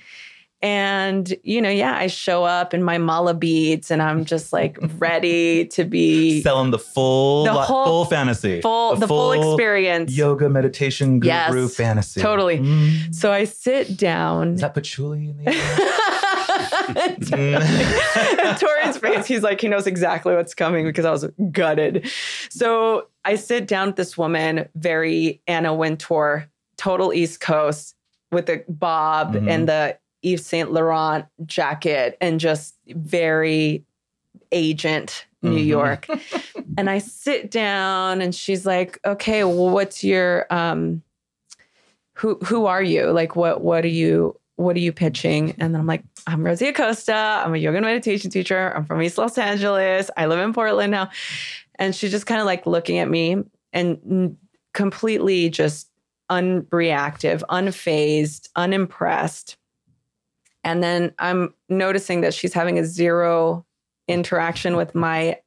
And, 0.62 1.32
you 1.44 1.62
know, 1.62 1.70
yeah, 1.70 1.96
I 1.96 2.08
show 2.08 2.44
up 2.44 2.74
in 2.74 2.82
my 2.82 2.98
mala 2.98 3.36
beads 3.36 3.92
and 3.92 4.02
I'm 4.02 4.26
just 4.26 4.52
like 4.52 4.80
ready 4.98 5.66
to 5.68 5.84
be 5.84 6.42
Selling 6.42 6.72
the 6.72 6.80
full, 6.80 7.44
The 7.44 7.54
whole- 7.54 7.86
full 7.86 8.06
fantasy, 8.06 8.62
full, 8.62 8.96
the 8.96 9.08
full 9.08 9.34
experience. 9.34 10.18
yoga 10.18 10.50
meditation 10.50 11.20
guru 11.20 11.34
Yes, 11.66 11.76
fantasy. 11.76 12.20
totally. 12.22 12.60
Mm. 12.60 13.14
So 13.14 13.32
I 13.32 13.44
sit 13.44 13.96
down. 13.98 14.54
Is 14.54 14.62
that 14.62 14.74
patchouli 14.74 15.30
in 15.30 15.38
the 15.44 15.52
air? 15.54 15.78
Torry's 18.60 18.98
face, 18.98 19.26
he's 19.26 19.44
like, 19.44 19.62
he 19.62 19.68
knows 19.68 19.88
exactly 19.88 20.36
what's 20.36 20.54
coming 20.54 20.86
because 20.86 21.06
I 21.06 21.12
was 21.12 21.26
gutted. 21.52 22.10
So 22.50 23.08
I 23.24 23.36
sit 23.36 23.68
down 23.68 23.88
with 23.88 23.96
this 23.96 24.18
woman, 24.18 24.68
very 24.76 25.42
Anna 25.48 25.74
Wintour, 25.74 26.48
total 26.78 27.14
East 27.14 27.40
Coast, 27.40 27.96
with 28.32 28.48
the 28.48 28.64
bob 28.68 29.36
Mhm. 29.36 29.50
and 29.50 29.70
the 29.70 29.98
Yves 30.24 30.46
Saint 30.46 30.72
Laurent 30.72 31.26
jacket, 31.46 32.18
and 32.20 32.40
just 32.40 32.76
very 32.88 33.84
agent 34.52 35.26
New 35.42 35.52
Mhm. 35.60 35.66
York. 35.68 36.08
and 36.78 36.90
I 36.90 36.98
sit 36.98 37.52
down, 37.52 38.22
and 38.22 38.34
she's 38.34 38.66
like, 38.66 39.00
"Okay, 39.06 39.44
well, 39.44 39.70
what's 39.70 40.04
your 40.04 40.48
um, 40.52 41.04
who 42.14 42.36
who 42.46 42.66
are 42.66 42.82
you? 42.82 43.12
Like, 43.12 43.36
what 43.36 43.62
what 43.62 43.86
are 43.86 43.90
you 43.90 44.40
what 44.58 44.76
are 44.76 44.80
you 44.80 44.92
pitching? 44.94 45.52
And 45.60 45.74
then 45.74 45.82
I'm 45.82 45.88
like, 45.88 46.04
I'm 46.28 46.44
Rosie 46.44 46.68
Acosta. 46.68 47.14
I'm 47.14 47.54
a 47.54 47.58
yoga 47.58 47.78
and 47.78 47.86
meditation 47.86 48.32
teacher. 48.32 48.74
I'm 48.76 48.86
from 48.86 49.02
East 49.02 49.18
Los 49.18 49.38
Angeles. 49.38 50.10
I 50.18 50.26
live 50.26 50.40
in 50.40 50.54
Portland 50.54 50.92
now. 50.92 51.10
And 51.76 51.96
she's 51.96 52.12
just 52.12 52.26
kind 52.26 52.40
of 52.40 52.46
like 52.46 52.66
looking 52.66 52.98
at 52.98 53.10
me 53.10 53.44
and 53.74 54.38
completely 54.74 55.50
just 55.50 55.90
unreactive, 56.32 57.44
unfazed, 57.50 58.50
unimpressed. 58.56 59.58
And 60.64 60.82
then 60.82 61.14
I'm 61.20 61.54
noticing 61.70 62.22
that 62.22 62.34
she's 62.34 62.54
having 62.54 62.80
a 62.80 62.86
zero 62.86 63.66
interaction 64.08 64.76
with 64.76 64.96
my 64.96 65.40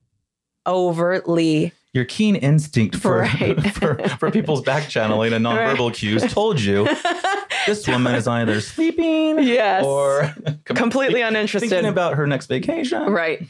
overtly 0.67 1.73
your 1.95 2.05
keen 2.05 2.37
instinct 2.37 2.95
for, 2.95 3.21
Right. 3.21 3.59
for, 3.75 3.97
for 4.19 4.31
people's 4.31 4.61
back 4.61 4.89
channeling 4.89 5.33
and 5.33 5.45
nonverbal 5.47 5.93
cues 5.95 6.23
told 6.33 6.61
you 6.61 6.85
this 7.69 7.87
woman 7.89 8.15
is 8.15 8.27
either 8.29 8.61
sleeping 8.75 9.39
Yes. 9.43 9.85
or 9.85 10.35
com- 10.65 10.77
completely 10.77 11.21
uninterested. 11.29 11.71
thinking 11.71 11.89
about 11.89 12.15
her 12.15 12.27
next 12.27 12.47
vacation. 12.47 13.11
Right. 13.11 13.47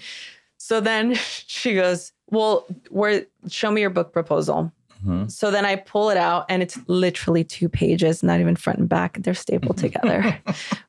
So 0.59 0.81
then 0.81 1.15
she 1.47 1.75
goes, 1.75 2.13
Well, 2.31 2.67
where 2.91 3.25
show 3.49 3.71
me 3.71 3.81
your 3.81 3.91
book 3.91 4.13
proposal. 4.13 4.73
Mhm. 5.07 5.31
So 5.31 5.53
then 5.53 5.65
I 5.65 5.77
pull 5.77 6.11
it 6.11 6.17
out 6.17 6.45
and 6.49 6.61
it's 6.61 6.77
literally 6.89 7.45
two 7.45 7.69
pages, 7.69 8.25
not 8.25 8.41
even 8.41 8.57
front 8.57 8.81
and 8.81 8.89
back. 8.89 9.17
They're 9.23 9.33
stapled 9.33 9.79
together 9.79 10.37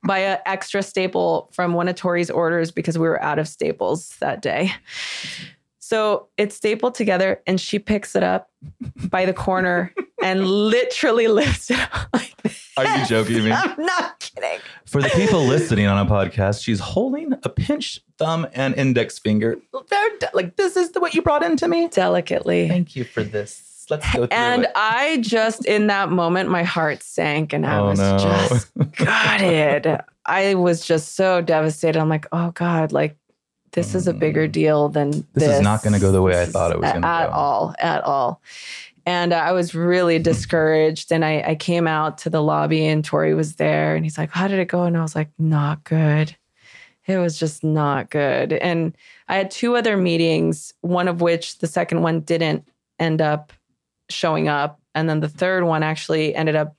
by 0.03 0.17
an 0.19 0.39
extra 0.47 0.81
staple 0.81 1.47
from 1.53 1.73
one 1.73 1.87
of 1.87 1.93
Torry's 1.95 2.31
orders 2.31 2.71
because 2.71 2.97
we 2.97 3.07
were 3.07 3.21
out 3.21 3.37
of 3.37 3.47
staples 3.47 4.15
that 4.19 4.41
day. 4.41 4.71
So 5.77 6.27
it's 6.37 6.55
stapled 6.55 6.95
together 6.95 7.41
and 7.47 7.61
she 7.61 7.77
picks 7.79 8.15
it 8.15 8.23
up 8.23 8.49
by 9.09 9.25
the 9.25 9.33
corner 9.33 9.93
and 10.23 10.45
literally 10.47 11.27
lifts 11.27 11.71
it 11.71 11.79
up 11.79 12.07
like 12.13 12.35
this. 12.43 12.69
Are 12.77 12.85
you 12.97 13.05
joking 13.05 13.43
me? 13.43 13.51
I'm 13.51 13.75
not 13.85 14.19
kidding. 14.19 14.59
For 14.85 15.01
the 15.01 15.09
people 15.09 15.43
listening 15.43 15.85
on 15.87 16.05
a 16.05 16.09
podcast, 16.09 16.63
she's 16.63 16.79
holding 16.79 17.33
a 17.43 17.49
pinched 17.49 18.01
thumb 18.17 18.47
and 18.53 18.73
index 18.75 19.19
finger. 19.19 19.57
Very 19.89 20.17
de- 20.17 20.29
Like, 20.33 20.55
this 20.55 20.77
is 20.77 20.91
the, 20.91 20.99
what 20.99 21.13
you 21.13 21.21
brought 21.21 21.43
into 21.43 21.67
me. 21.67 21.87
Delicately. 21.89 22.67
Thank 22.67 22.95
you 22.95 23.03
for 23.03 23.23
this. 23.23 23.85
Let's 23.89 24.05
go 24.13 24.27
through 24.27 24.37
And 24.37 24.63
it. 24.65 24.71
I 24.75 25.17
just, 25.17 25.65
in 25.65 25.87
that 25.87 26.09
moment, 26.11 26.49
my 26.49 26.63
heart 26.63 27.01
sank 27.03 27.53
and 27.53 27.65
I 27.65 27.79
Oh, 27.79 27.85
was 27.89 27.99
no. 27.99 28.17
just 28.19 28.71
gutted. 28.95 29.99
I 30.25 30.53
was 30.55 30.85
just 30.85 31.15
so 31.15 31.41
devastated. 31.41 31.99
I'm 31.99 32.09
like, 32.09 32.27
oh 32.31 32.51
God, 32.51 32.91
like 32.91 33.17
this 33.71 33.93
is 33.95 34.07
a 34.07 34.13
bigger 34.13 34.47
deal 34.47 34.89
than 34.89 35.11
this. 35.11 35.19
Mm. 35.21 35.33
This 35.33 35.49
is 35.57 35.61
not 35.61 35.83
gonna 35.83 35.99
go 35.99 36.11
the 36.11 36.21
way 36.21 36.39
I 36.41 36.45
thought 36.45 36.71
it 36.71 36.79
was 36.79 36.91
gonna 36.91 37.05
At 37.07 37.27
go. 37.27 37.33
all, 37.33 37.75
at 37.79 38.03
all. 38.03 38.41
And 39.09 39.33
uh, 39.33 39.37
I 39.37 39.53
was 39.53 39.73
really 39.73 40.19
discouraged. 40.19 41.11
And 41.11 41.25
I, 41.25 41.41
I 41.41 41.55
came 41.55 41.87
out 41.87 42.19
to 42.19 42.29
the 42.29 42.43
lobby 42.43 42.85
and 42.85 43.03
Torry 43.03 43.33
was 43.33 43.55
there 43.55 43.95
and 43.95 44.05
he's 44.05 44.19
like, 44.19 44.29
how 44.29 44.47
did 44.47 44.59
it 44.59 44.67
go? 44.67 44.83
And 44.83 44.95
I 44.95 45.01
was 45.01 45.15
like, 45.15 45.31
not 45.39 45.83
good. 45.83 46.35
It 47.07 47.17
was 47.17 47.39
just 47.39 47.63
not 47.63 48.11
good. 48.11 48.53
And 48.53 48.95
I 49.27 49.37
had 49.37 49.49
two 49.49 49.75
other 49.75 49.97
meetings, 49.97 50.75
one 50.81 51.07
of 51.07 51.21
which 51.21 51.57
the 51.57 51.65
second 51.65 52.03
one 52.03 52.19
didn't 52.19 52.67
end 52.99 53.19
up 53.19 53.51
showing 54.11 54.47
up. 54.47 54.79
And 54.93 55.09
then 55.09 55.21
the 55.21 55.27
third 55.27 55.63
one 55.63 55.81
actually 55.81 56.35
ended 56.35 56.55
up 56.55 56.75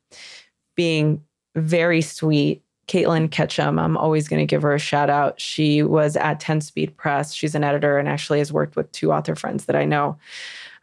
being 0.76 1.24
very 1.56 2.00
sweet. 2.00 2.62
Caitlin 2.86 3.28
Ketchum, 3.28 3.76
I'm 3.76 3.96
always 3.96 4.28
going 4.28 4.40
to 4.40 4.46
give 4.46 4.62
her 4.62 4.74
a 4.74 4.78
shout 4.78 5.10
out. 5.10 5.40
She 5.40 5.82
was 5.82 6.16
at 6.16 6.38
10 6.38 6.60
Speed 6.60 6.96
Press. 6.96 7.34
She's 7.34 7.56
an 7.56 7.64
editor 7.64 7.98
and 7.98 8.08
actually 8.08 8.38
has 8.38 8.52
worked 8.52 8.76
with 8.76 8.90
two 8.92 9.12
author 9.12 9.34
friends 9.34 9.64
that 9.64 9.74
I 9.74 9.84
know. 9.84 10.16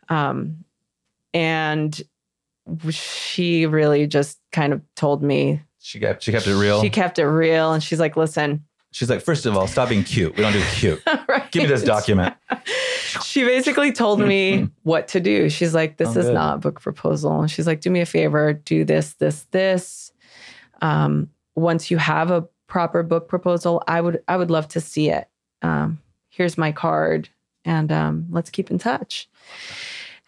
Um, 0.10 0.66
and 1.38 2.02
she 2.90 3.66
really 3.68 4.08
just 4.08 4.40
kind 4.52 4.74
of 4.74 4.82
told 4.96 5.22
me 5.22 5.62
She 5.80 6.00
kept, 6.00 6.24
she 6.24 6.32
kept 6.32 6.48
it 6.48 6.56
real. 6.56 6.82
She 6.82 6.90
kept 6.90 7.20
it 7.20 7.26
real. 7.28 7.74
And 7.74 7.84
she's 7.84 8.00
like, 8.00 8.18
listen, 8.18 8.64
She's 8.92 9.10
like, 9.10 9.22
first 9.22 9.46
of 9.46 9.56
all, 9.56 9.68
stop 9.68 9.90
being 9.90 10.04
cute. 10.04 10.36
We 10.36 10.42
don't 10.42 10.54
do 10.54 10.64
cute. 10.74 11.04
right? 11.28 11.52
Give 11.52 11.64
me 11.64 11.70
this 11.70 11.84
document. 11.84 12.34
she 13.24 13.44
basically 13.44 13.92
told 13.92 14.20
me 14.20 14.70
what 14.84 15.10
to 15.10 15.20
do. 15.20 15.50
She's 15.50 15.76
like, 15.76 15.98
this 15.98 16.16
Oh, 16.16 16.20
is 16.20 16.26
good. 16.28 16.34
not 16.34 16.56
a 16.56 16.58
book 16.60 16.82
proposal. 16.82 17.42
And 17.42 17.52
she's 17.52 17.68
like, 17.68 17.82
do 17.82 17.92
me 17.92 18.00
a 18.00 18.06
favor, 18.08 18.54
do 18.54 18.84
this, 18.86 19.14
this, 19.16 19.46
this. 19.52 20.12
Um, 20.82 21.30
once 21.56 21.92
you 21.92 21.98
have 21.98 22.32
a 22.32 22.48
proper 22.66 23.04
book 23.04 23.28
proposal, 23.28 23.84
I 23.88 24.02
would 24.02 24.24
I 24.28 24.36
would 24.38 24.50
love 24.50 24.68
to 24.70 24.82
see 24.82 25.10
it. 25.12 25.28
Um, 25.62 26.00
here's 26.30 26.58
my 26.58 26.72
card 26.72 27.30
and 27.66 27.92
um, 27.92 28.26
let's 28.32 28.50
keep 28.50 28.72
in 28.72 28.80
touch. 28.80 29.30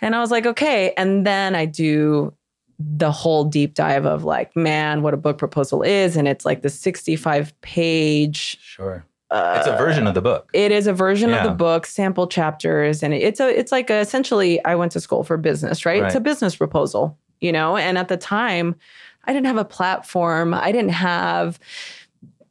And 0.02 0.16
I 0.16 0.20
was 0.20 0.32
like, 0.32 0.46
okay. 0.46 0.94
And 0.98 1.26
then 1.26 1.56
I 1.56 1.66
do 1.66 2.34
the 2.80 3.12
whole 3.12 3.44
deep 3.44 3.74
dive 3.74 4.06
of 4.06 4.24
like, 4.24 4.56
man, 4.56 5.02
what 5.02 5.14
a 5.14 5.18
book 5.18 5.38
proposal 5.38 5.82
is. 5.84 6.16
And 6.16 6.28
it's 6.28 6.46
like 6.46 6.62
the 6.62 6.70
65 6.70 7.60
page 7.62 8.58
Sure. 8.62 9.06
It's 9.32 9.68
a 9.68 9.76
uh, 9.76 9.78
version 9.78 10.08
of 10.08 10.16
the 10.16 10.22
book. 10.24 10.50
it 10.54 10.72
is 10.72 10.88
a 10.88 10.94
version 10.94 11.32
of 11.36 11.44
the 11.44 11.52
book, 11.52 11.86
sample 11.86 12.26
chapters, 12.26 13.04
and 13.04 13.14
it's 13.14 13.40
a 13.40 13.48
it's 13.48 13.72
like 13.72 13.92
a, 13.92 14.00
essentially 14.00 14.64
I 14.66 14.74
went 14.74 14.92
to 14.94 15.00
school 15.00 15.24
for 15.24 15.38
business, 15.38 15.86
right? 15.86 16.02
It's 16.04 16.16
a 16.16 16.20
business 16.20 16.56
proposal, 16.56 17.16
you 17.40 17.52
know. 17.52 17.78
And 17.78 18.00
at 18.00 18.08
the 18.08 18.18
time, 18.18 18.76
I 19.26 19.34
didn't 19.34 19.46
have 19.46 19.58
a 19.58 19.66
platform. 19.66 20.56
I 20.56 20.72
didn't 20.72 20.94
have 20.94 21.60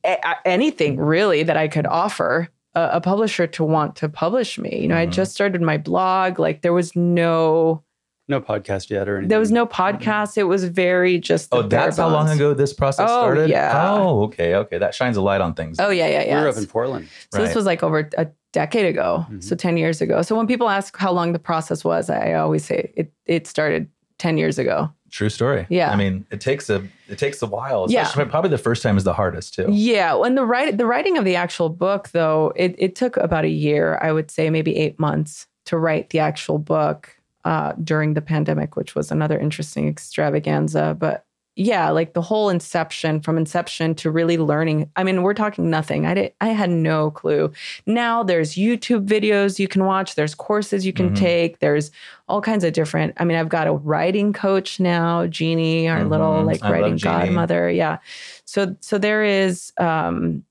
a- 0.05 0.47
anything 0.47 0.99
really 1.01 1.43
that 1.43 1.57
I 1.57 1.67
could 1.67 1.87
offer 1.87 2.49
a, 2.79 2.97
a 2.97 3.01
publisher 3.01 3.47
to 3.47 3.65
want 3.65 3.97
to 3.97 4.09
publish 4.09 4.59
me. 4.59 4.79
You 4.83 4.89
know, 4.89 4.97
I 4.97 5.07
Mhm. 5.07 5.13
just 5.13 5.33
started 5.33 5.61
my 5.63 5.79
blog. 5.79 6.39
Like 6.39 6.63
there 6.63 6.73
was 6.73 6.95
no 6.97 7.83
No 8.29 8.41
podcast 8.41 8.91
yet 8.91 9.09
or 9.09 9.17
anything. 9.17 9.29
there 9.29 9.39
was 9.41 9.51
no 9.51 9.67
podcast. 9.67 10.37
It 10.37 10.45
was 10.45 10.65
very 10.65 11.19
just. 11.19 11.51
the 11.51 11.57
Oh, 11.57 11.63
that's 11.63 11.97
bare 11.97 12.07
how 12.07 12.13
long 12.13 12.29
ago 12.29 12.55
this 12.55 12.73
process 12.73 13.09
Oh, 13.11 13.21
started? 13.23 13.49
yeah. 13.51 13.73
Oh, 13.97 14.23
okay. 14.25 14.55
Okay. 14.55 14.79
That 14.79 14.95
shines 14.95 15.17
a 15.17 15.23
light 15.23 15.41
on 15.41 15.55
things. 15.55 15.79
Oh 15.81 15.91
yeah, 15.91 16.07
yeah, 16.07 16.13
yeah. 16.21 16.25
We 16.25 16.29
yeah. 16.31 16.43
were 16.43 16.49
up 16.49 16.57
in 16.59 16.67
Portland. 16.67 17.09
So 17.33 17.41
this 17.43 17.55
was 17.55 17.65
like 17.67 17.83
over 17.83 18.09
a 18.19 18.27
decade 18.53 18.87
ago, 18.87 19.27
Mhm. 19.31 19.43
so 19.43 19.55
10 19.57 19.77
years 19.77 20.01
ago. 20.01 20.23
So 20.23 20.37
when 20.37 20.47
people 20.47 20.69
ask 20.69 20.97
how 20.97 21.13
long 21.13 21.33
the 21.33 21.39
process 21.39 21.85
was, 21.85 22.09
I 22.11 22.35
always 22.35 22.65
say 22.65 22.93
it 22.97 23.13
it 23.27 23.47
started 23.47 23.89
10 24.19 24.37
years 24.39 24.59
ago. 24.59 24.91
True 25.11 25.29
story. 25.29 25.67
Yeah. 25.71 25.91
I 25.91 25.97
mean, 25.97 26.27
it 26.31 26.41
takes 26.41 26.69
a 26.69 26.87
it 27.09 27.19
takes 27.19 27.41
a 27.43 27.47
while. 27.47 27.87
Yeah. 27.89 28.11
Probably 28.13 28.51
the 28.51 28.59
first 28.59 28.83
time 28.83 28.97
is 28.97 29.05
the 29.05 29.15
hardest 29.15 29.55
too. 29.55 29.67
Yeah, 29.71 30.15
when 30.15 30.35
the 30.35 30.45
write 30.45 30.77
the 30.77 30.87
writing 30.87 31.17
of 31.17 31.25
the 31.25 31.37
actual 31.37 31.69
book 31.69 32.11
though, 32.11 32.53
it 32.57 32.75
it 32.79 32.95
took 32.95 33.17
about 33.17 33.45
a 33.45 33.51
year, 33.51 33.99
I 34.03 34.13
would 34.13 34.31
say 34.31 34.51
maybe 34.51 34.77
8 34.77 34.99
months 34.99 35.47
to 35.67 35.79
write 35.79 36.11
the 36.11 36.19
actual 36.19 36.59
book 36.59 37.17
uh 37.45 37.73
during 37.83 38.15
the 38.15 38.23
pandemic, 38.23 38.77
which 38.77 38.95
was 38.95 39.11
another 39.11 39.39
interesting 39.39 39.89
extravaganza, 39.89 40.97
but 40.99 41.25
yeah, 41.61 41.91
like 41.91 42.13
the 42.15 42.23
whole 42.23 42.51
inception 42.51 43.21
from 43.21 43.37
inception 43.37 43.93
to 43.97 44.13
really 44.13 44.39
learning. 44.39 44.89
I 44.95 45.03
mean, 45.03 45.23
we're 45.25 45.35
talking 45.35 45.69
nothing. 45.69 46.07
I 46.07 46.15
did 46.15 46.33
I 46.41 46.49
had 46.49 46.71
no 46.71 47.11
clue. 47.11 47.51
Now 47.85 48.23
there's 48.23 48.55
YouTube 48.55 49.07
videos 49.09 49.59
you 49.59 49.67
can 49.67 49.85
watch, 49.85 50.15
there's 50.15 50.37
courses 50.37 50.87
you 50.87 50.93
can 50.93 51.11
Mhm. 51.11 51.17
take, 51.17 51.59
there's 51.59 51.91
all 52.29 52.41
kinds 52.41 52.63
of 52.63 52.73
different. 52.75 53.15
I 53.17 53.25
mean, 53.25 53.37
I've 53.37 53.49
got 53.49 53.67
a 53.67 53.73
writing 53.73 54.33
coach 54.33 54.79
now, 54.79 55.27
Jeannie, 55.27 55.89
our 55.89 56.05
little 56.05 56.35
Mhm. 56.43 56.47
like 56.47 56.63
I 56.65 56.71
writing 56.71 56.97
godmother. 56.97 57.69
Yeah. 57.69 57.99
So 58.45 58.77
so 58.81 58.97
there 58.97 59.25
is 59.25 59.73
um 59.79 60.45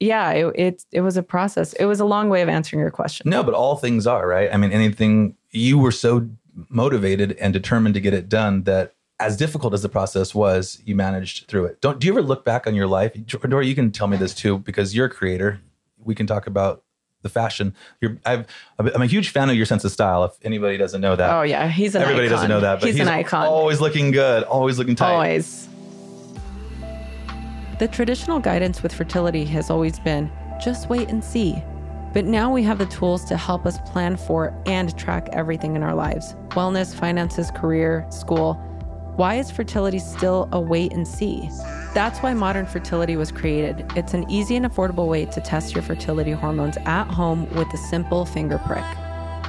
yeah, 0.00 0.30
it, 0.32 0.52
it 0.56 0.84
it 0.90 1.00
was 1.02 1.16
a 1.16 1.22
process. 1.22 1.74
It 1.74 1.84
was 1.84 2.00
a 2.00 2.04
long 2.04 2.28
way 2.28 2.42
of 2.42 2.48
answering 2.48 2.80
your 2.80 2.90
question. 2.90 3.30
No, 3.30 3.44
but 3.44 3.54
all 3.54 3.76
things 3.76 4.04
are, 4.04 4.26
right? 4.26 4.48
I 4.52 4.56
mean, 4.56 4.72
anything 4.72 5.36
you 5.52 5.78
were 5.78 5.92
so 5.92 6.26
motivated 6.68 7.36
and 7.40 7.52
determined 7.52 7.94
to 7.94 8.00
get 8.00 8.14
it 8.14 8.28
done 8.28 8.64
that 8.64 8.94
as 9.20 9.36
difficult 9.36 9.74
as 9.74 9.82
the 9.82 9.88
process 9.88 10.34
was, 10.34 10.80
you 10.84 10.96
managed 10.96 11.46
through 11.46 11.66
it. 11.66 11.80
Don't 11.80 12.00
do 12.00 12.06
you 12.06 12.12
ever 12.12 12.22
look 12.22 12.44
back 12.44 12.66
on 12.66 12.74
your 12.74 12.86
life? 12.86 13.12
Dora, 13.26 13.64
you 13.64 13.74
can 13.74 13.92
tell 13.92 14.08
me 14.08 14.16
this 14.16 14.34
too, 14.34 14.58
because 14.58 14.94
you're 14.94 15.06
a 15.06 15.10
creator. 15.10 15.60
We 16.02 16.14
can 16.14 16.26
talk 16.26 16.46
about 16.46 16.82
the 17.22 17.28
fashion. 17.28 17.74
You're, 18.00 18.16
I've, 18.24 18.46
I'm 18.78 19.02
a 19.02 19.06
huge 19.06 19.28
fan 19.28 19.50
of 19.50 19.56
your 19.56 19.66
sense 19.66 19.84
of 19.84 19.92
style. 19.92 20.24
If 20.24 20.32
anybody 20.42 20.78
doesn't 20.78 21.02
know 21.02 21.14
that, 21.16 21.30
Oh 21.30 21.42
yeah, 21.42 21.68
he's 21.68 21.94
an 21.94 22.02
everybody 22.02 22.26
icon. 22.26 22.36
doesn't 22.36 22.48
know 22.48 22.60
that, 22.60 22.80
but 22.80 22.86
he's, 22.86 22.96
he's, 22.96 23.06
an 23.06 23.12
icon. 23.12 23.46
always 23.46 23.80
looking 23.80 24.10
good, 24.10 24.42
always 24.44 24.78
looking 24.78 24.96
tight. 24.96 25.12
Always. 25.12 25.68
The 27.78 27.88
traditional 27.88 28.40
guidance 28.40 28.82
with 28.82 28.92
fertility 28.92 29.44
has 29.46 29.70
always 29.70 29.98
been 30.00 30.32
just 30.62 30.88
wait 30.88 31.08
and 31.10 31.22
see. 31.22 31.62
But 32.12 32.24
now 32.24 32.52
we 32.52 32.62
have 32.64 32.78
the 32.78 32.86
tools 32.86 33.24
to 33.26 33.36
help 33.36 33.66
us 33.66 33.78
plan 33.90 34.16
for 34.16 34.54
and 34.66 34.96
track 34.98 35.28
everything 35.32 35.76
in 35.76 35.82
our 35.82 35.94
lives 35.94 36.34
wellness, 36.50 36.94
finances, 36.94 37.50
career, 37.50 38.06
school. 38.10 38.60
Why 39.16 39.34
is 39.34 39.50
fertility 39.50 39.98
still 39.98 40.48
a 40.52 40.60
wait 40.60 40.92
and 40.92 41.06
see? 41.06 41.48
That's 41.92 42.20
why 42.20 42.32
Modern 42.34 42.66
Fertility 42.66 43.16
was 43.16 43.30
created. 43.30 43.84
It's 43.96 44.14
an 44.14 44.28
easy 44.30 44.56
and 44.56 44.64
affordable 44.64 45.08
way 45.08 45.26
to 45.26 45.40
test 45.40 45.74
your 45.74 45.82
fertility 45.82 46.30
hormones 46.30 46.78
at 46.86 47.04
home 47.04 47.48
with 47.54 47.72
a 47.74 47.76
simple 47.76 48.24
finger 48.24 48.58
prick. 48.66 48.84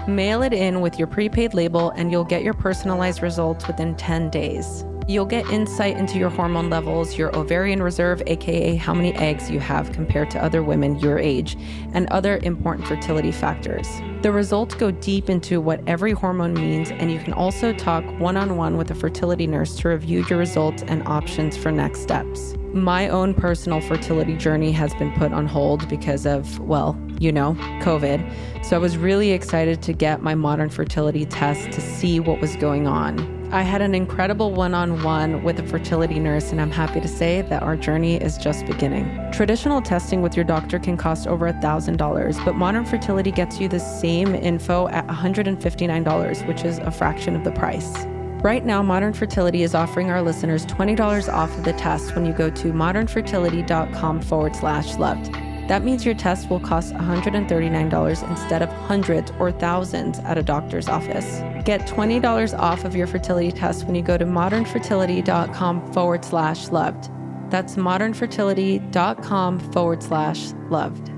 Mail 0.07 0.41
it 0.41 0.51
in 0.51 0.81
with 0.81 0.97
your 0.97 1.07
prepaid 1.07 1.53
label, 1.53 1.91
and 1.91 2.11
you'll 2.11 2.23
get 2.23 2.43
your 2.43 2.55
personalized 2.55 3.21
results 3.21 3.67
within 3.67 3.95
10 3.95 4.29
days. 4.29 4.83
You'll 5.11 5.25
get 5.25 5.49
insight 5.49 5.97
into 5.97 6.17
your 6.17 6.29
hormone 6.29 6.69
levels, 6.69 7.17
your 7.17 7.35
ovarian 7.35 7.83
reserve, 7.83 8.23
aka 8.27 8.77
how 8.77 8.93
many 8.93 9.13
eggs 9.15 9.51
you 9.51 9.59
have 9.59 9.91
compared 9.91 10.31
to 10.31 10.41
other 10.41 10.63
women 10.63 10.97
your 10.99 11.19
age, 11.19 11.57
and 11.91 12.07
other 12.11 12.39
important 12.43 12.87
fertility 12.87 13.33
factors. 13.33 13.89
The 14.21 14.31
results 14.31 14.73
go 14.73 14.89
deep 14.89 15.29
into 15.29 15.59
what 15.59 15.81
every 15.85 16.13
hormone 16.13 16.53
means, 16.53 16.91
and 16.91 17.11
you 17.11 17.19
can 17.19 17.33
also 17.33 17.73
talk 17.73 18.05
one 18.21 18.37
on 18.37 18.55
one 18.55 18.77
with 18.77 18.89
a 18.89 18.95
fertility 18.95 19.47
nurse 19.47 19.75
to 19.79 19.89
review 19.89 20.25
your 20.29 20.39
results 20.39 20.81
and 20.83 21.05
options 21.05 21.57
for 21.57 21.73
next 21.73 21.99
steps. 21.99 22.55
My 22.71 23.09
own 23.09 23.33
personal 23.33 23.81
fertility 23.81 24.37
journey 24.37 24.71
has 24.71 24.93
been 24.93 25.11
put 25.11 25.33
on 25.33 25.45
hold 25.45 25.89
because 25.89 26.25
of, 26.25 26.57
well, 26.59 26.97
you 27.19 27.33
know, 27.33 27.55
COVID. 27.81 28.63
So 28.63 28.77
I 28.77 28.79
was 28.79 28.95
really 28.95 29.31
excited 29.31 29.81
to 29.81 29.91
get 29.91 30.21
my 30.21 30.35
modern 30.35 30.69
fertility 30.69 31.25
test 31.25 31.69
to 31.73 31.81
see 31.81 32.21
what 32.21 32.39
was 32.39 32.55
going 32.55 32.87
on. 32.87 33.40
I 33.53 33.63
had 33.63 33.81
an 33.81 33.93
incredible 33.93 34.53
one 34.53 34.73
on 34.73 35.03
one 35.03 35.43
with 35.43 35.59
a 35.59 35.63
fertility 35.63 36.19
nurse, 36.19 36.53
and 36.53 36.61
I'm 36.61 36.71
happy 36.71 37.01
to 37.01 37.07
say 37.09 37.41
that 37.41 37.61
our 37.61 37.75
journey 37.75 38.15
is 38.15 38.37
just 38.37 38.65
beginning. 38.65 39.29
Traditional 39.33 39.81
testing 39.81 40.21
with 40.21 40.37
your 40.37 40.45
doctor 40.45 40.79
can 40.79 40.95
cost 40.95 41.27
over 41.27 41.51
$1,000, 41.51 42.45
but 42.45 42.55
modern 42.55 42.85
fertility 42.85 43.29
gets 43.29 43.59
you 43.59 43.67
the 43.67 43.77
same 43.77 44.33
info 44.35 44.87
at 44.87 45.05
$159, 45.07 46.47
which 46.47 46.63
is 46.63 46.79
a 46.79 46.91
fraction 46.91 47.35
of 47.35 47.43
the 47.43 47.51
price. 47.51 48.05
Right 48.41 48.65
now, 48.65 48.81
Modern 48.81 49.11
Fertility 49.11 49.63
is 49.63 49.75
offering 49.75 50.09
our 50.09 50.21
listeners 50.21 50.65
$20 50.65 51.31
off 51.31 51.55
of 51.57 51.65
the 51.65 51.73
test 51.73 52.15
when 52.15 52.25
you 52.25 52.31
go 52.31 52.49
to 52.49 52.71
modernfertility.com 52.71 54.21
forward 54.21 54.55
slash 54.55 54.95
loved. 54.95 55.35
That 55.71 55.85
means 55.85 56.05
your 56.05 56.15
test 56.15 56.49
will 56.49 56.59
cost 56.59 56.93
$139 56.93 58.29
instead 58.29 58.61
of 58.61 58.67
hundreds 58.67 59.31
or 59.39 59.53
thousands 59.53 60.19
at 60.19 60.37
a 60.37 60.43
doctor's 60.43 60.89
office. 60.89 61.39
Get 61.63 61.87
$20 61.87 62.59
off 62.59 62.83
of 62.83 62.93
your 62.93 63.07
fertility 63.07 63.53
test 63.53 63.85
when 63.85 63.95
you 63.95 64.01
go 64.01 64.17
to 64.17 64.25
modernfertility.com 64.25 65.93
forward 65.93 66.25
slash 66.25 66.67
loved. 66.67 67.09
That's 67.49 67.77
modernfertility.com 67.77 69.59
forward 69.71 70.03
slash 70.03 70.51
loved. 70.69 71.09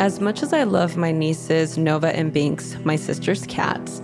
As 0.00 0.20
much 0.20 0.44
as 0.44 0.52
I 0.52 0.62
love 0.62 0.96
my 0.96 1.10
nieces, 1.10 1.76
Nova 1.76 2.14
and 2.14 2.32
Binks, 2.32 2.76
my 2.84 2.94
sister's 2.94 3.44
cats, 3.46 4.00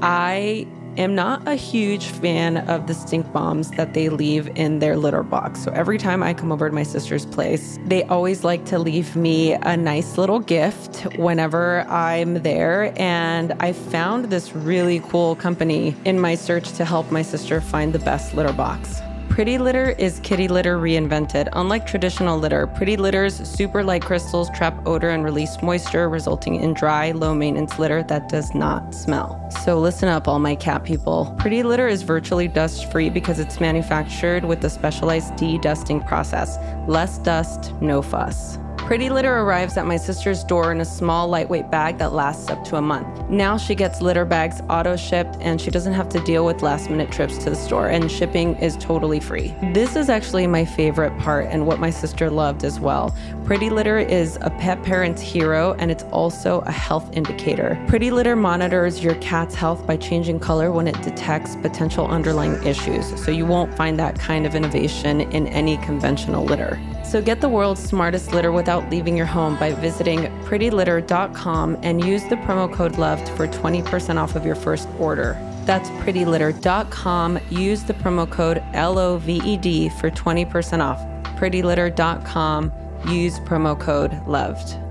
I 0.00 0.66
am 0.96 1.14
not 1.14 1.46
a 1.46 1.54
huge 1.54 2.06
fan 2.06 2.58
of 2.68 2.86
the 2.86 2.94
stink 2.94 3.32
bombs 3.32 3.70
that 3.72 3.94
they 3.94 4.08
leave 4.08 4.48
in 4.56 4.78
their 4.78 4.96
litter 4.96 5.22
box. 5.22 5.62
So 5.62 5.70
every 5.72 5.98
time 5.98 6.22
I 6.22 6.34
come 6.34 6.52
over 6.52 6.68
to 6.68 6.74
my 6.74 6.82
sister's 6.82 7.26
place, 7.26 7.78
they 7.86 8.02
always 8.04 8.44
like 8.44 8.64
to 8.66 8.78
leave 8.78 9.16
me 9.16 9.52
a 9.52 9.76
nice 9.76 10.18
little 10.18 10.40
gift 10.40 11.06
whenever 11.16 11.82
I'm 11.82 12.42
there. 12.42 12.92
And 12.96 13.52
I 13.60 13.72
found 13.72 14.26
this 14.26 14.54
really 14.54 15.00
cool 15.00 15.36
company 15.36 15.94
in 16.04 16.20
my 16.20 16.34
search 16.34 16.72
to 16.74 16.84
help 16.84 17.10
my 17.10 17.22
sister 17.22 17.60
find 17.60 17.92
the 17.92 17.98
best 17.98 18.34
litter 18.34 18.52
box. 18.52 19.00
Pretty 19.34 19.58
Litter 19.58 19.90
is 19.98 20.20
kitty 20.20 20.46
litter 20.46 20.78
reinvented. 20.78 21.48
Unlike 21.54 21.88
traditional 21.88 22.38
litter, 22.38 22.68
Pretty 22.68 22.96
Litter's 22.96 23.34
super 23.34 23.82
light 23.82 24.02
crystals 24.02 24.48
trap 24.50 24.80
odor 24.86 25.10
and 25.10 25.24
release 25.24 25.60
moisture, 25.60 26.08
resulting 26.08 26.54
in 26.54 26.72
dry, 26.72 27.10
low 27.10 27.34
maintenance 27.34 27.76
litter 27.76 28.04
that 28.04 28.28
does 28.28 28.54
not 28.54 28.94
smell. 28.94 29.44
So 29.64 29.80
listen 29.80 30.08
up, 30.08 30.28
all 30.28 30.38
my 30.38 30.54
cat 30.54 30.84
people. 30.84 31.34
Pretty 31.36 31.64
Litter 31.64 31.88
is 31.88 32.02
virtually 32.02 32.46
dust 32.46 32.92
free 32.92 33.10
because 33.10 33.40
it's 33.40 33.58
manufactured 33.58 34.44
with 34.44 34.64
a 34.64 34.70
specialized 34.70 35.34
de 35.34 35.58
dusting 35.58 36.00
process. 36.02 36.56
Less 36.86 37.18
dust, 37.18 37.72
no 37.80 38.02
fuss. 38.02 38.60
Pretty 38.86 39.08
Litter 39.08 39.38
arrives 39.38 39.78
at 39.78 39.86
my 39.86 39.96
sister's 39.96 40.44
door 40.44 40.70
in 40.70 40.82
a 40.82 40.84
small, 40.84 41.26
lightweight 41.26 41.70
bag 41.70 41.96
that 41.96 42.12
lasts 42.12 42.50
up 42.50 42.62
to 42.64 42.76
a 42.76 42.82
month. 42.82 43.30
Now 43.30 43.56
she 43.56 43.74
gets 43.74 44.02
litter 44.02 44.26
bags 44.26 44.60
auto 44.68 44.94
shipped 44.94 45.38
and 45.40 45.58
she 45.58 45.70
doesn't 45.70 45.94
have 45.94 46.10
to 46.10 46.20
deal 46.20 46.44
with 46.44 46.60
last 46.60 46.90
minute 46.90 47.10
trips 47.10 47.38
to 47.38 47.50
the 47.50 47.56
store, 47.56 47.88
and 47.88 48.12
shipping 48.12 48.56
is 48.56 48.76
totally 48.76 49.20
free. 49.20 49.54
This 49.72 49.96
is 49.96 50.10
actually 50.10 50.46
my 50.46 50.66
favorite 50.66 51.18
part 51.18 51.46
and 51.46 51.66
what 51.66 51.80
my 51.80 51.88
sister 51.88 52.28
loved 52.28 52.62
as 52.62 52.78
well. 52.78 53.16
Pretty 53.46 53.70
Litter 53.70 53.98
is 53.98 54.36
a 54.42 54.50
pet 54.50 54.82
parent's 54.82 55.22
hero 55.22 55.72
and 55.78 55.90
it's 55.90 56.04
also 56.04 56.60
a 56.66 56.72
health 56.72 57.10
indicator. 57.16 57.82
Pretty 57.88 58.10
Litter 58.10 58.36
monitors 58.36 59.02
your 59.02 59.14
cat's 59.16 59.54
health 59.54 59.86
by 59.86 59.96
changing 59.96 60.40
color 60.40 60.70
when 60.70 60.86
it 60.86 61.00
detects 61.00 61.56
potential 61.56 62.06
underlying 62.06 62.62
issues, 62.64 63.18
so 63.24 63.30
you 63.30 63.46
won't 63.46 63.74
find 63.74 63.98
that 63.98 64.18
kind 64.18 64.44
of 64.44 64.54
innovation 64.54 65.22
in 65.22 65.46
any 65.46 65.78
conventional 65.78 66.44
litter. 66.44 66.78
So 67.02 67.22
get 67.22 67.40
the 67.40 67.48
world's 67.48 67.82
smartest 67.82 68.32
litter 68.32 68.50
without 68.50 68.73
leaving 68.80 69.16
your 69.16 69.26
home 69.26 69.56
by 69.58 69.72
visiting 69.72 70.24
prettylitter.com 70.44 71.78
and 71.82 72.04
use 72.04 72.24
the 72.24 72.36
promo 72.36 72.72
code 72.72 72.98
LOVED 72.98 73.28
for 73.30 73.46
20% 73.46 74.16
off 74.16 74.36
of 74.36 74.44
your 74.44 74.54
first 74.54 74.88
order. 74.98 75.38
That's 75.64 75.88
prettylitter.com. 75.90 77.38
Use 77.50 77.82
the 77.82 77.94
promo 77.94 78.30
code 78.30 78.62
LOVED 78.74 79.92
for 79.98 80.10
20% 80.10 80.80
off. 80.80 81.00
prettylitter.com. 81.38 82.72
Use 83.08 83.40
promo 83.40 83.78
code 83.78 84.20
LOVED. 84.26 84.83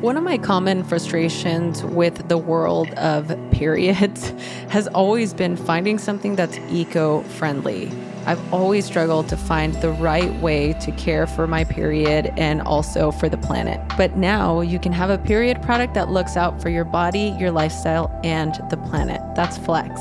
One 0.00 0.16
of 0.16 0.24
my 0.24 0.36
common 0.36 0.82
frustrations 0.82 1.84
with 1.84 2.28
the 2.28 2.36
world 2.36 2.90
of 2.94 3.32
periods 3.52 4.28
has 4.68 4.88
always 4.88 5.32
been 5.32 5.56
finding 5.56 5.98
something 5.98 6.34
that's 6.34 6.58
eco 6.70 7.22
friendly. 7.22 7.92
I've 8.26 8.52
always 8.52 8.86
struggled 8.86 9.28
to 9.28 9.36
find 9.36 9.74
the 9.74 9.90
right 9.90 10.32
way 10.40 10.72
to 10.74 10.92
care 10.92 11.26
for 11.26 11.46
my 11.46 11.64
period 11.64 12.32
and 12.36 12.62
also 12.62 13.10
for 13.10 13.28
the 13.28 13.36
planet. 13.36 13.80
But 13.96 14.16
now 14.16 14.60
you 14.60 14.78
can 14.78 14.92
have 14.92 15.10
a 15.10 15.18
period 15.18 15.60
product 15.62 15.94
that 15.94 16.08
looks 16.10 16.36
out 16.36 16.60
for 16.62 16.70
your 16.70 16.84
body, 16.84 17.36
your 17.38 17.50
lifestyle, 17.50 18.10
and 18.24 18.54
the 18.70 18.76
planet. 18.76 19.20
That's 19.34 19.58
Flex. 19.58 20.00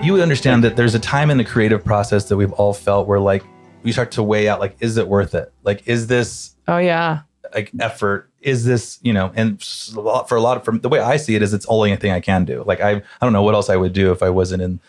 You 0.03 0.13
would 0.13 0.21
understand 0.21 0.63
that 0.63 0.77
there's 0.77 0.95
a 0.95 0.99
time 0.99 1.29
in 1.29 1.37
the 1.37 1.43
creative 1.43 1.83
process 1.83 2.29
that 2.29 2.37
we've 2.37 2.53
all 2.53 2.73
felt 2.73 3.05
where 3.05 3.19
like 3.19 3.43
we 3.83 3.91
start 3.91 4.11
to 4.11 4.23
weigh 4.23 4.47
out 4.47 4.61
like, 4.61 4.77
is 4.79 4.95
it 4.97 5.07
worth 5.09 5.35
it? 5.35 5.51
Like, 5.63 5.85
is 5.87 6.07
this 6.07 6.55
Oh 6.69 6.77
yeah. 6.77 7.21
like 7.53 7.71
effort? 7.81 8.29
Is 8.39 8.63
this, 8.63 8.99
you 9.01 9.11
know, 9.11 9.29
and 9.35 9.61
a 9.95 9.99
lot 9.99 10.29
for 10.29 10.37
a 10.37 10.41
lot 10.41 10.55
of 10.55 10.63
from 10.63 10.79
the 10.79 10.87
way 10.87 10.99
I 11.01 11.17
see 11.17 11.35
it 11.35 11.41
is 11.41 11.53
it's 11.53 11.65
only 11.65 11.91
a 11.91 11.97
thing 11.97 12.13
I 12.13 12.21
can 12.21 12.45
do. 12.45 12.63
Like 12.65 12.79
I 12.79 12.91
I 12.91 13.01
don't 13.21 13.33
know 13.33 13.43
what 13.43 13.55
else 13.55 13.69
I 13.69 13.75
would 13.75 13.91
do 13.91 14.13
if 14.13 14.23
I 14.23 14.29
wasn't 14.29 14.61
in 14.63 14.79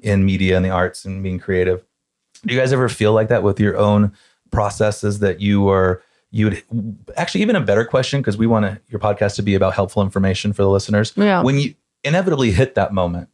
in 0.00 0.26
media 0.26 0.54
and 0.56 0.64
the 0.64 0.70
arts 0.70 1.06
and 1.06 1.22
being 1.22 1.38
creative. 1.38 1.82
Do 2.44 2.52
you 2.54 2.60
guys 2.60 2.70
ever 2.72 2.90
feel 2.90 3.14
like 3.14 3.28
that 3.28 3.42
with 3.42 3.58
your 3.58 3.78
own 3.78 4.12
processes 4.50 5.18
that 5.20 5.40
you 5.40 5.68
are 5.68 6.02
you 6.30 6.46
would 6.46 6.62
actually 7.16 7.42
even 7.42 7.56
a 7.56 7.60
better 7.60 7.84
question 7.84 8.20
because 8.20 8.36
we 8.36 8.46
want 8.46 8.66
to, 8.66 8.78
your 8.88 9.00
podcast 9.00 9.36
to 9.36 9.42
be 9.42 9.54
about 9.54 9.74
helpful 9.74 10.02
information 10.02 10.52
for 10.52 10.62
the 10.62 10.68
listeners. 10.68 11.12
Yeah. 11.16 11.42
When 11.42 11.58
you 11.58 11.74
inevitably 12.04 12.50
hit 12.50 12.74
that 12.74 12.92
moment, 12.92 13.28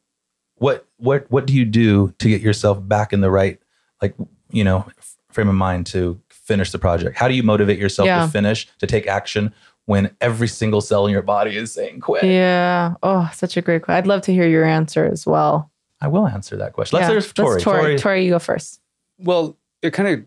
what 0.56 0.86
what 0.98 1.26
what 1.30 1.46
do 1.46 1.52
you 1.54 1.64
do 1.64 2.14
to 2.18 2.28
get 2.28 2.40
yourself 2.40 2.78
back 2.86 3.12
in 3.12 3.20
the 3.20 3.30
right 3.30 3.58
like 4.00 4.14
you 4.50 4.62
know 4.62 4.86
frame 5.30 5.48
of 5.48 5.54
mind 5.56 5.86
to 5.86 6.20
finish 6.28 6.70
the 6.70 6.78
project? 6.78 7.16
How 7.16 7.26
do 7.26 7.34
you 7.34 7.42
motivate 7.42 7.78
yourself 7.78 8.06
Yeah. 8.06 8.24
to 8.24 8.30
finish 8.30 8.68
to 8.78 8.86
take 8.86 9.06
action 9.06 9.52
when 9.86 10.14
every 10.20 10.48
single 10.48 10.80
cell 10.80 11.06
in 11.06 11.12
your 11.12 11.22
body 11.22 11.56
is 11.56 11.72
saying 11.72 12.00
quit? 12.00 12.24
Yeah. 12.24 12.94
Oh, 13.02 13.28
such 13.34 13.56
a 13.56 13.62
great 13.62 13.82
question. 13.82 13.98
I'd 13.98 14.06
love 14.06 14.22
to 14.22 14.32
hear 14.32 14.46
your 14.46 14.64
answer 14.64 15.04
as 15.04 15.26
well. 15.26 15.70
I 16.00 16.08
will 16.08 16.28
answer 16.28 16.56
that 16.58 16.74
question. 16.74 16.98
Let's 16.98 17.08
yeah. 17.08 17.20
hear 17.20 17.20
Torry. 17.20 17.50
Let's 17.54 17.64
Torry. 17.64 17.98
Torry, 17.98 18.24
you 18.24 18.30
go 18.30 18.38
first. 18.38 18.80
Well, 19.18 19.56
it 19.82 19.92
kind 19.92 20.08
of 20.08 20.24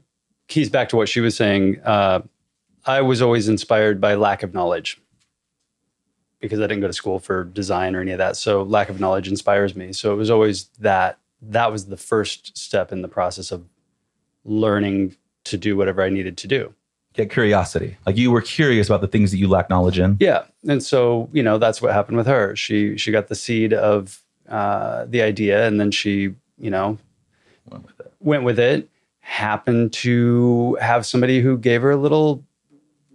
keys 0.48 0.70
back 0.70 0.90
to 0.90 0.96
what 0.96 1.10
she 1.10 1.20
was 1.20 1.36
saying. 1.36 1.80
Uh, 1.84 2.22
I 2.86 3.02
was 3.02 3.22
always 3.22 3.48
inspired 3.50 4.00
by 4.00 4.16
lack 4.16 4.44
of 4.44 4.54
knowledge 4.54 5.00
because 6.40 6.60
I 6.60 6.64
didn't 6.64 6.82
go 6.82 6.88
to 6.88 6.94
school 6.94 7.20
for 7.20 7.44
design 7.44 7.96
or 7.96 8.02
any 8.02 8.12
of 8.12 8.18
that. 8.20 8.38
So 8.38 8.64
lack 8.64 8.90
of 8.90 9.00
knowledge 9.00 9.28
inspires 9.28 9.76
me. 9.76 9.92
So 9.94 10.14
it 10.14 10.16
was 10.16 10.30
always 10.30 10.66
that. 10.80 11.20
That 11.42 11.72
was 11.72 11.86
the 11.86 11.98
first 11.98 12.58
step 12.58 12.92
in 12.92 13.02
the 13.04 13.08
process 13.08 13.52
of 13.52 13.64
learning 14.44 15.16
to 15.46 15.58
do 15.58 15.76
whatever 15.78 16.02
I 16.02 16.10
needed 16.10 16.38
to 16.38 16.48
do. 16.48 16.74
Get 17.14 17.30
curiosity. 17.32 17.98
Like 18.06 18.18
you 18.18 18.32
were 18.32 18.42
curious 18.42 18.88
about 18.88 19.02
the 19.02 19.08
things 19.08 19.32
that 19.32 19.38
you 19.38 19.48
lack 19.48 19.70
knowledge 19.70 20.00
in. 20.00 20.18
Yeah, 20.20 20.46
and 20.68 20.82
so 20.84 21.30
you 21.34 21.44
know 21.44 21.58
that's 21.58 21.82
what 21.82 21.94
happened 21.94 22.18
with 22.18 22.28
her. 22.28 22.56
She 22.56 22.98
she 22.98 23.12
got 23.12 23.28
the 23.28 23.36
seed 23.36 23.74
of 23.74 24.22
uh, 24.50 25.06
the 25.06 25.22
idea, 25.22 25.68
and 25.68 25.80
then 25.80 25.92
she 25.92 26.36
you 26.58 26.70
know 26.70 26.98
Went 27.70 27.86
with 27.86 28.00
it. 28.00 28.14
went 28.20 28.44
with 28.44 28.60
it. 28.60 28.90
Happened 29.28 29.94
to 29.94 30.78
have 30.82 31.06
somebody 31.06 31.42
who 31.42 31.58
gave 31.58 31.82
her 31.82 31.92
a 31.92 31.98
little 31.98 32.44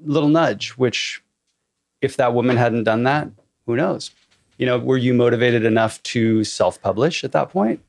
little 0.04 0.28
nudge. 0.28 0.70
Which, 0.70 1.22
if 2.00 2.16
that 2.18 2.34
woman 2.34 2.56
hadn't 2.56 2.84
done 2.84 3.04
that, 3.04 3.28
who 3.66 3.76
knows? 3.76 4.10
You 4.58 4.66
know, 4.66 4.78
were 4.78 4.98
you 4.98 5.14
motivated 5.14 5.64
enough 5.64 6.02
to 6.04 6.44
self 6.44 6.80
publish 6.82 7.24
at 7.24 7.32
that 7.32 7.48
point? 7.48 7.80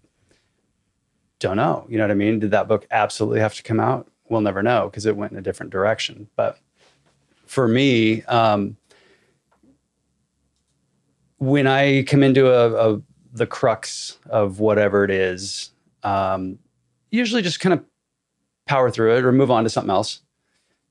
Don't 1.40 1.58
know. 1.58 1.86
You 1.90 1.98
know 1.98 2.06
what 2.06 2.12
I 2.12 2.16
mean? 2.16 2.40
Did 2.40 2.52
that 2.52 2.68
book 2.68 2.88
absolutely 2.90 3.42
have 3.42 3.54
to 3.56 3.64
come 3.64 3.80
out? 3.80 4.08
We'll 4.30 4.42
never 4.42 4.64
know 4.64 4.88
because 4.90 5.06
it 5.06 5.18
went 5.18 5.34
in 5.34 5.38
a 5.38 5.42
different 5.42 5.72
direction. 5.72 6.30
But 6.38 6.58
for 7.46 7.68
me, 7.68 8.24
um, 8.24 8.78
when 11.38 11.68
I 11.68 12.04
come 12.04 12.24
into 12.24 12.50
a, 12.50 12.94
a 12.94 13.02
the 13.34 13.46
crux 13.46 14.18
of 14.30 14.60
whatever 14.60 15.04
it 15.04 15.12
is, 15.12 15.72
um, 16.04 16.60
usually 17.12 17.42
just 17.42 17.60
kind 17.60 17.74
of 17.74 17.84
power 18.66 18.90
through 18.90 19.16
it 19.18 19.26
or 19.26 19.32
move 19.32 19.52
on 19.52 19.64
to 19.64 19.70
something 19.70 19.92
else, 19.92 20.22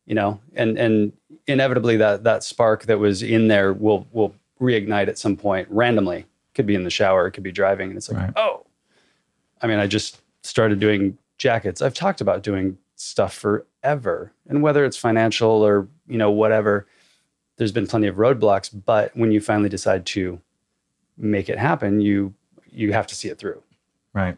you 0.06 0.14
know, 0.14 0.40
and 0.54 0.78
and 0.78 1.12
inevitably 1.46 1.96
that 1.96 2.24
that 2.24 2.44
spark 2.44 2.84
that 2.84 2.98
was 2.98 3.22
in 3.22 3.48
there 3.48 3.72
will 3.72 4.06
will 4.12 4.34
reignite 4.60 5.08
at 5.08 5.18
some 5.18 5.36
point 5.36 5.68
randomly. 5.70 6.26
Could 6.54 6.66
be 6.66 6.74
in 6.74 6.84
the 6.84 6.90
shower, 6.90 7.26
it 7.26 7.32
could 7.32 7.42
be 7.42 7.52
driving, 7.52 7.88
and 7.88 7.96
it's 7.96 8.10
like, 8.10 8.18
Right. 8.18 8.32
oh, 8.36 8.66
I 9.62 9.66
mean, 9.66 9.78
I 9.78 9.86
just 9.86 10.20
started 10.42 10.80
doing 10.80 11.16
jackets. 11.38 11.80
I've 11.80 11.94
talked 11.94 12.20
about 12.20 12.42
doing 12.42 12.76
stuff 12.96 13.32
forever, 13.34 14.32
and 14.48 14.62
whether 14.62 14.84
it's 14.84 14.96
financial 14.96 15.48
or 15.50 15.88
you 16.06 16.18
know 16.18 16.30
whatever, 16.30 16.86
there's 17.56 17.72
been 17.72 17.86
plenty 17.86 18.06
of 18.06 18.16
roadblocks. 18.16 18.70
But 18.84 19.16
when 19.16 19.32
you 19.32 19.40
finally 19.40 19.70
decide 19.70 20.04
to 20.06 20.40
make 21.16 21.48
it 21.48 21.58
happen, 21.58 22.00
you 22.00 22.34
you 22.70 22.92
have 22.92 23.06
to 23.06 23.14
see 23.14 23.28
it 23.28 23.38
through. 23.38 23.62
Right. 24.12 24.36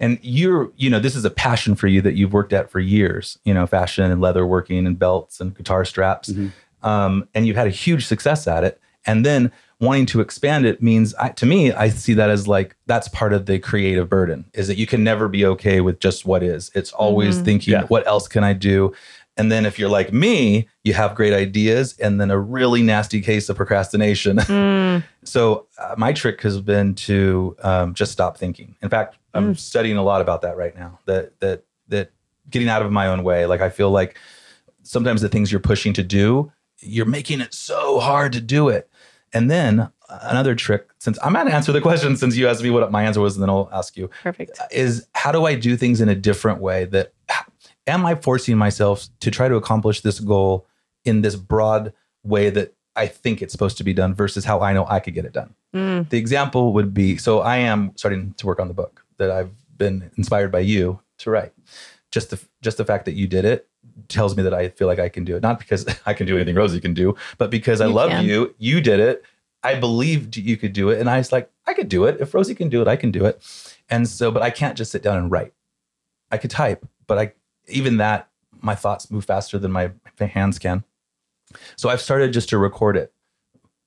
And 0.00 0.18
you're, 0.22 0.70
you 0.76 0.90
know, 0.90 0.98
this 0.98 1.14
is 1.16 1.24
a 1.24 1.30
passion 1.30 1.74
for 1.74 1.86
you 1.86 2.00
that 2.02 2.14
you've 2.14 2.32
worked 2.32 2.52
at 2.52 2.70
for 2.70 2.80
years, 2.80 3.38
you 3.44 3.54
know, 3.54 3.66
fashion 3.66 4.10
and 4.10 4.20
leather 4.20 4.46
working 4.46 4.86
and 4.86 4.98
belts 4.98 5.40
and 5.40 5.54
guitar 5.56 5.84
straps. 5.84 6.30
Mhm. 6.30 6.52
Um, 6.82 7.28
and 7.34 7.46
you've 7.46 7.56
had 7.56 7.68
a 7.68 7.70
huge 7.70 8.06
success 8.06 8.46
at 8.46 8.64
it. 8.64 8.80
And 9.06 9.24
then 9.26 9.50
wanting 9.80 10.06
to 10.06 10.20
expand 10.20 10.64
it 10.64 10.80
means, 10.82 11.12
I, 11.16 11.30
to 11.30 11.46
me, 11.46 11.72
I 11.72 11.88
see 11.88 12.14
that 12.14 12.30
as 12.30 12.46
like, 12.46 12.76
that's 12.86 13.08
part 13.08 13.32
of 13.32 13.46
the 13.46 13.58
creative 13.58 14.08
burden 14.08 14.44
is 14.54 14.68
that 14.68 14.76
you 14.76 14.86
can 14.86 15.02
never 15.02 15.28
be 15.28 15.44
okay 15.44 15.80
with 15.80 15.98
just 15.98 16.24
what 16.24 16.42
is. 16.42 16.70
It's 16.74 16.92
always 16.92 17.38
Mhm. 17.40 17.44
thinking, 17.44 17.72
Yeah. 17.72 17.84
what 17.86 18.06
else 18.06 18.28
can 18.28 18.44
I 18.44 18.52
do? 18.52 18.92
And 19.36 19.50
then 19.50 19.64
if 19.64 19.78
you're 19.78 19.88
like 19.88 20.12
me, 20.12 20.68
you 20.84 20.92
have 20.92 21.14
great 21.14 21.32
ideas 21.32 21.96
and 21.98 22.20
then 22.20 22.30
a 22.30 22.38
really 22.38 22.82
nasty 22.82 23.20
case 23.22 23.48
of 23.48 23.56
procrastination. 23.56 24.36
Mm, 24.46 25.02
So 25.24 25.66
uh, 25.78 25.94
my 25.96 26.12
trick 26.12 26.42
has 26.42 26.60
been 26.60 26.94
to 26.96 27.56
um, 27.62 27.94
just 27.94 28.12
stop 28.12 28.36
thinking. 28.36 28.76
In 28.82 28.88
fact, 28.90 29.16
I'm 29.34 29.54
studying 29.54 29.96
a 29.96 30.02
lot 30.02 30.20
about 30.20 30.42
that 30.42 30.56
right 30.58 30.76
now. 30.76 30.98
That 31.06 31.38
that 31.40 31.64
that 31.88 32.10
getting 32.50 32.68
out 32.68 32.82
of 32.82 32.92
my 32.92 33.06
own 33.06 33.22
way. 33.24 33.46
Like 33.46 33.62
I 33.62 33.70
feel 33.70 33.90
like 33.90 34.18
sometimes 34.82 35.22
the 35.22 35.28
things 35.30 35.50
you're 35.50 35.60
pushing 35.60 35.92
to 35.94 36.02
do, 36.02 36.52
you're 36.80 37.06
making 37.06 37.40
it 37.40 37.54
so 37.54 38.00
hard 38.00 38.32
to 38.34 38.40
do 38.40 38.68
it. 38.68 38.90
And 39.32 39.50
then 39.50 39.80
uh, 39.80 39.88
another 40.24 40.54
trick, 40.54 40.90
since 40.98 41.18
I'm 41.24 41.32
going 41.32 41.46
to 41.46 41.54
answer 41.54 41.72
the 41.72 41.80
question, 41.80 42.16
since 42.18 42.36
you 42.36 42.46
asked 42.48 42.62
me 42.62 42.68
what 42.70 42.90
my 42.92 43.02
answer 43.04 43.20
was, 43.22 43.36
and 43.36 43.42
then 43.42 43.48
I'll 43.48 43.70
ask 43.72 43.96
you 43.96 44.10
perfect. 44.22 44.58
is 44.70 45.06
how 45.14 45.32
do 45.32 45.46
I 45.46 45.54
do 45.54 45.76
things 45.78 46.02
in 46.02 46.10
a 46.10 46.14
different 46.14 46.60
way? 46.60 46.84
That 46.84 47.12
am 47.86 48.06
I 48.06 48.14
forcing 48.14 48.56
myself 48.56 49.08
to 49.20 49.30
try 49.30 49.48
to 49.48 49.56
accomplish 49.56 50.00
this 50.00 50.20
goal 50.20 50.66
in 51.04 51.22
this 51.22 51.36
broad 51.36 51.92
way 52.22 52.50
that 52.50 52.74
I 52.94 53.06
think 53.06 53.42
it's 53.42 53.52
supposed 53.52 53.78
to 53.78 53.84
be 53.84 53.92
done 53.94 54.14
versus 54.14 54.44
how 54.44 54.60
I 54.60 54.72
know 54.72 54.86
I 54.88 55.00
could 55.00 55.14
get 55.14 55.24
it 55.24 55.32
done. 55.32 55.54
Mm. 55.74 56.08
The 56.10 56.18
example 56.18 56.72
would 56.74 56.92
be 56.92 57.16
so 57.16 57.40
I 57.40 57.56
am 57.56 57.92
starting 57.96 58.34
to 58.36 58.46
work 58.46 58.60
on 58.60 58.68
the 58.68 58.74
book 58.74 59.04
that 59.16 59.30
I've 59.30 59.50
been 59.76 60.10
inspired 60.16 60.52
by 60.52 60.60
you 60.60 61.00
to 61.18 61.30
write. 61.30 61.52
Just 62.10 62.30
the 62.30 62.40
just 62.60 62.76
the 62.76 62.84
fact 62.84 63.06
that 63.06 63.14
you 63.14 63.26
did 63.26 63.44
it 63.44 63.66
tells 64.08 64.36
me 64.36 64.42
that 64.42 64.52
I 64.54 64.68
feel 64.68 64.86
like 64.86 64.98
I 64.98 65.08
can 65.08 65.24
do 65.24 65.34
it. 65.36 65.42
Not 65.42 65.58
because 65.58 65.86
I 66.06 66.12
can 66.12 66.26
do 66.26 66.36
anything 66.36 66.54
Rosie 66.54 66.80
can 66.80 66.94
do, 66.94 67.16
but 67.38 67.50
because 67.50 67.80
I 67.80 67.86
You 67.86 67.92
love 67.94 68.10
can. 68.10 68.24
you. 68.24 68.54
You 68.58 68.80
did 68.80 69.00
it. 69.00 69.24
I 69.64 69.76
believed 69.76 70.36
you 70.36 70.56
could 70.56 70.72
do 70.72 70.90
it, 70.90 70.98
and 70.98 71.08
I 71.08 71.18
was 71.18 71.30
like, 71.32 71.48
I 71.66 71.72
could 71.74 71.88
do 71.88 72.04
it. 72.04 72.20
If 72.20 72.34
Rosie 72.34 72.54
can 72.54 72.68
do 72.68 72.82
it, 72.82 72.88
I 72.88 72.96
can 72.96 73.12
do 73.12 73.24
it. 73.24 73.40
And 73.88 74.08
so, 74.08 74.30
but 74.32 74.42
I 74.42 74.50
can't 74.50 74.76
just 74.76 74.90
sit 74.90 75.02
down 75.04 75.16
and 75.18 75.30
write. 75.30 75.52
I 76.32 76.36
could 76.36 76.50
type, 76.50 76.84
but 77.06 77.16
I 77.18 77.32
even 77.68 77.96
that 77.98 78.28
my 78.60 78.74
thoughts 78.74 79.10
move 79.10 79.24
faster 79.24 79.58
than 79.58 79.72
my 79.72 79.90
hands 80.18 80.58
can. 80.58 80.84
So 81.76 81.88
I've 81.88 82.00
started 82.00 82.32
just 82.32 82.48
to 82.50 82.58
record 82.58 82.96
it 82.96 83.12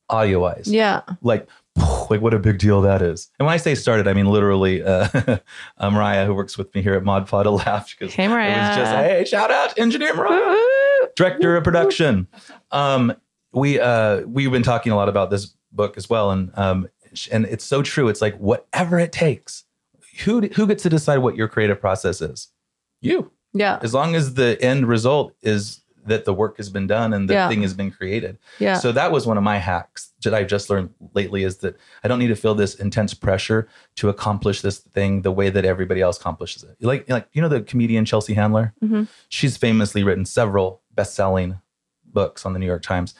audio 0.09 0.39
wise 0.39 0.67
Yeah. 0.67 1.01
like 1.21 1.47
like 2.09 2.21
what 2.21 2.33
a 2.33 2.39
big 2.39 2.59
deal 2.59 2.81
that 2.81 3.01
is. 3.01 3.31
And 3.39 3.45
when 3.47 3.53
I 3.53 3.57
say 3.57 3.73
started, 3.75 4.07
I 4.07 4.13
mean 4.13 4.27
literally. 4.27 4.83
Uh, 4.83 5.07
uh, 5.77 5.89
Mariah, 5.89 6.25
who 6.25 6.33
works 6.35 6.57
with 6.57 6.73
me 6.75 6.81
here 6.81 6.93
at 6.93 7.03
ModPod, 7.03 7.45
laughed 7.65 7.97
because 7.97 8.13
Hey, 8.13 8.25
it 8.25 8.29
Mariah. 8.29 8.69
was 8.69 8.77
just 8.77 8.91
hey, 8.91 9.25
shout 9.25 9.51
out 9.51 9.77
engineer 9.79 10.13
Mariah, 10.15 10.55
director 11.15 11.57
of 11.57 11.63
production. 11.63 12.27
Um, 12.71 13.13
we 13.51 13.79
uh, 13.79 14.21
we've 14.21 14.51
been 14.51 14.63
talking 14.63 14.91
a 14.91 14.95
lot 14.95 15.09
about 15.09 15.31
this 15.31 15.53
book 15.71 15.97
as 15.97 16.09
well, 16.09 16.31
and 16.31 16.51
um, 16.57 16.87
and 17.31 17.45
it's 17.45 17.63
so 17.65 17.81
true. 17.81 18.07
It's 18.09 18.21
like 18.21 18.37
whatever 18.37 18.99
it 18.99 19.11
takes. 19.11 19.63
Who 20.23 20.41
who 20.41 20.67
gets 20.67 20.83
to 20.83 20.89
decide 20.89 21.17
what 21.17 21.35
your 21.35 21.47
creative 21.47 21.81
process 21.81 22.21
is? 22.21 22.49
You 23.01 23.31
Yeah. 23.55 23.79
as 23.81 23.93
long 23.93 24.13
as 24.15 24.35
the 24.35 24.61
end 24.61 24.87
result 24.87 25.33
is 25.41 25.81
that 26.05 26.25
the 26.25 26.33
work 26.35 26.57
has 26.57 26.69
been 26.69 26.85
done 26.85 27.13
and 27.13 27.27
the 27.27 27.33
Yeah. 27.33 27.49
thing 27.49 27.63
has 27.63 27.73
been 27.73 27.89
created. 27.89 28.37
Yeah. 28.59 28.77
So 28.77 28.91
that 28.91 29.11
was 29.11 29.25
one 29.25 29.37
of 29.37 29.43
my 29.43 29.57
hacks 29.57 30.11
that 30.23 30.35
I've 30.35 30.45
just 30.47 30.69
learned 30.69 30.89
lately 31.15 31.43
is 31.43 31.57
that 31.57 31.75
I 32.03 32.07
don't 32.07 32.19
need 32.19 32.27
to 32.27 32.35
feel 32.35 32.53
this 32.53 32.75
intense 32.75 33.15
pressure 33.15 33.67
to 33.95 34.09
accomplish 34.09 34.61
this 34.61 34.77
thing 34.77 35.23
the 35.23 35.31
way 35.31 35.49
that 35.49 35.65
everybody 35.65 36.01
else 36.01 36.19
accomplishes 36.19 36.63
it. 36.63 36.75
Like, 36.79 37.09
like 37.09 37.27
you 37.33 37.41
know, 37.41 37.47
the 37.49 37.61
comedian 37.61 38.05
Chelsea 38.05 38.35
Handler. 38.35 38.73
mm-hmm. 38.83 39.03
She's 39.29 39.57
famously 39.57 40.03
written 40.03 40.25
several 40.25 40.81
best-selling 40.93 41.59
books 42.05 42.45
on 42.45 42.53
the 42.53 42.59
New 42.59 42.67
York 42.67 42.83
Times, 42.83 43.15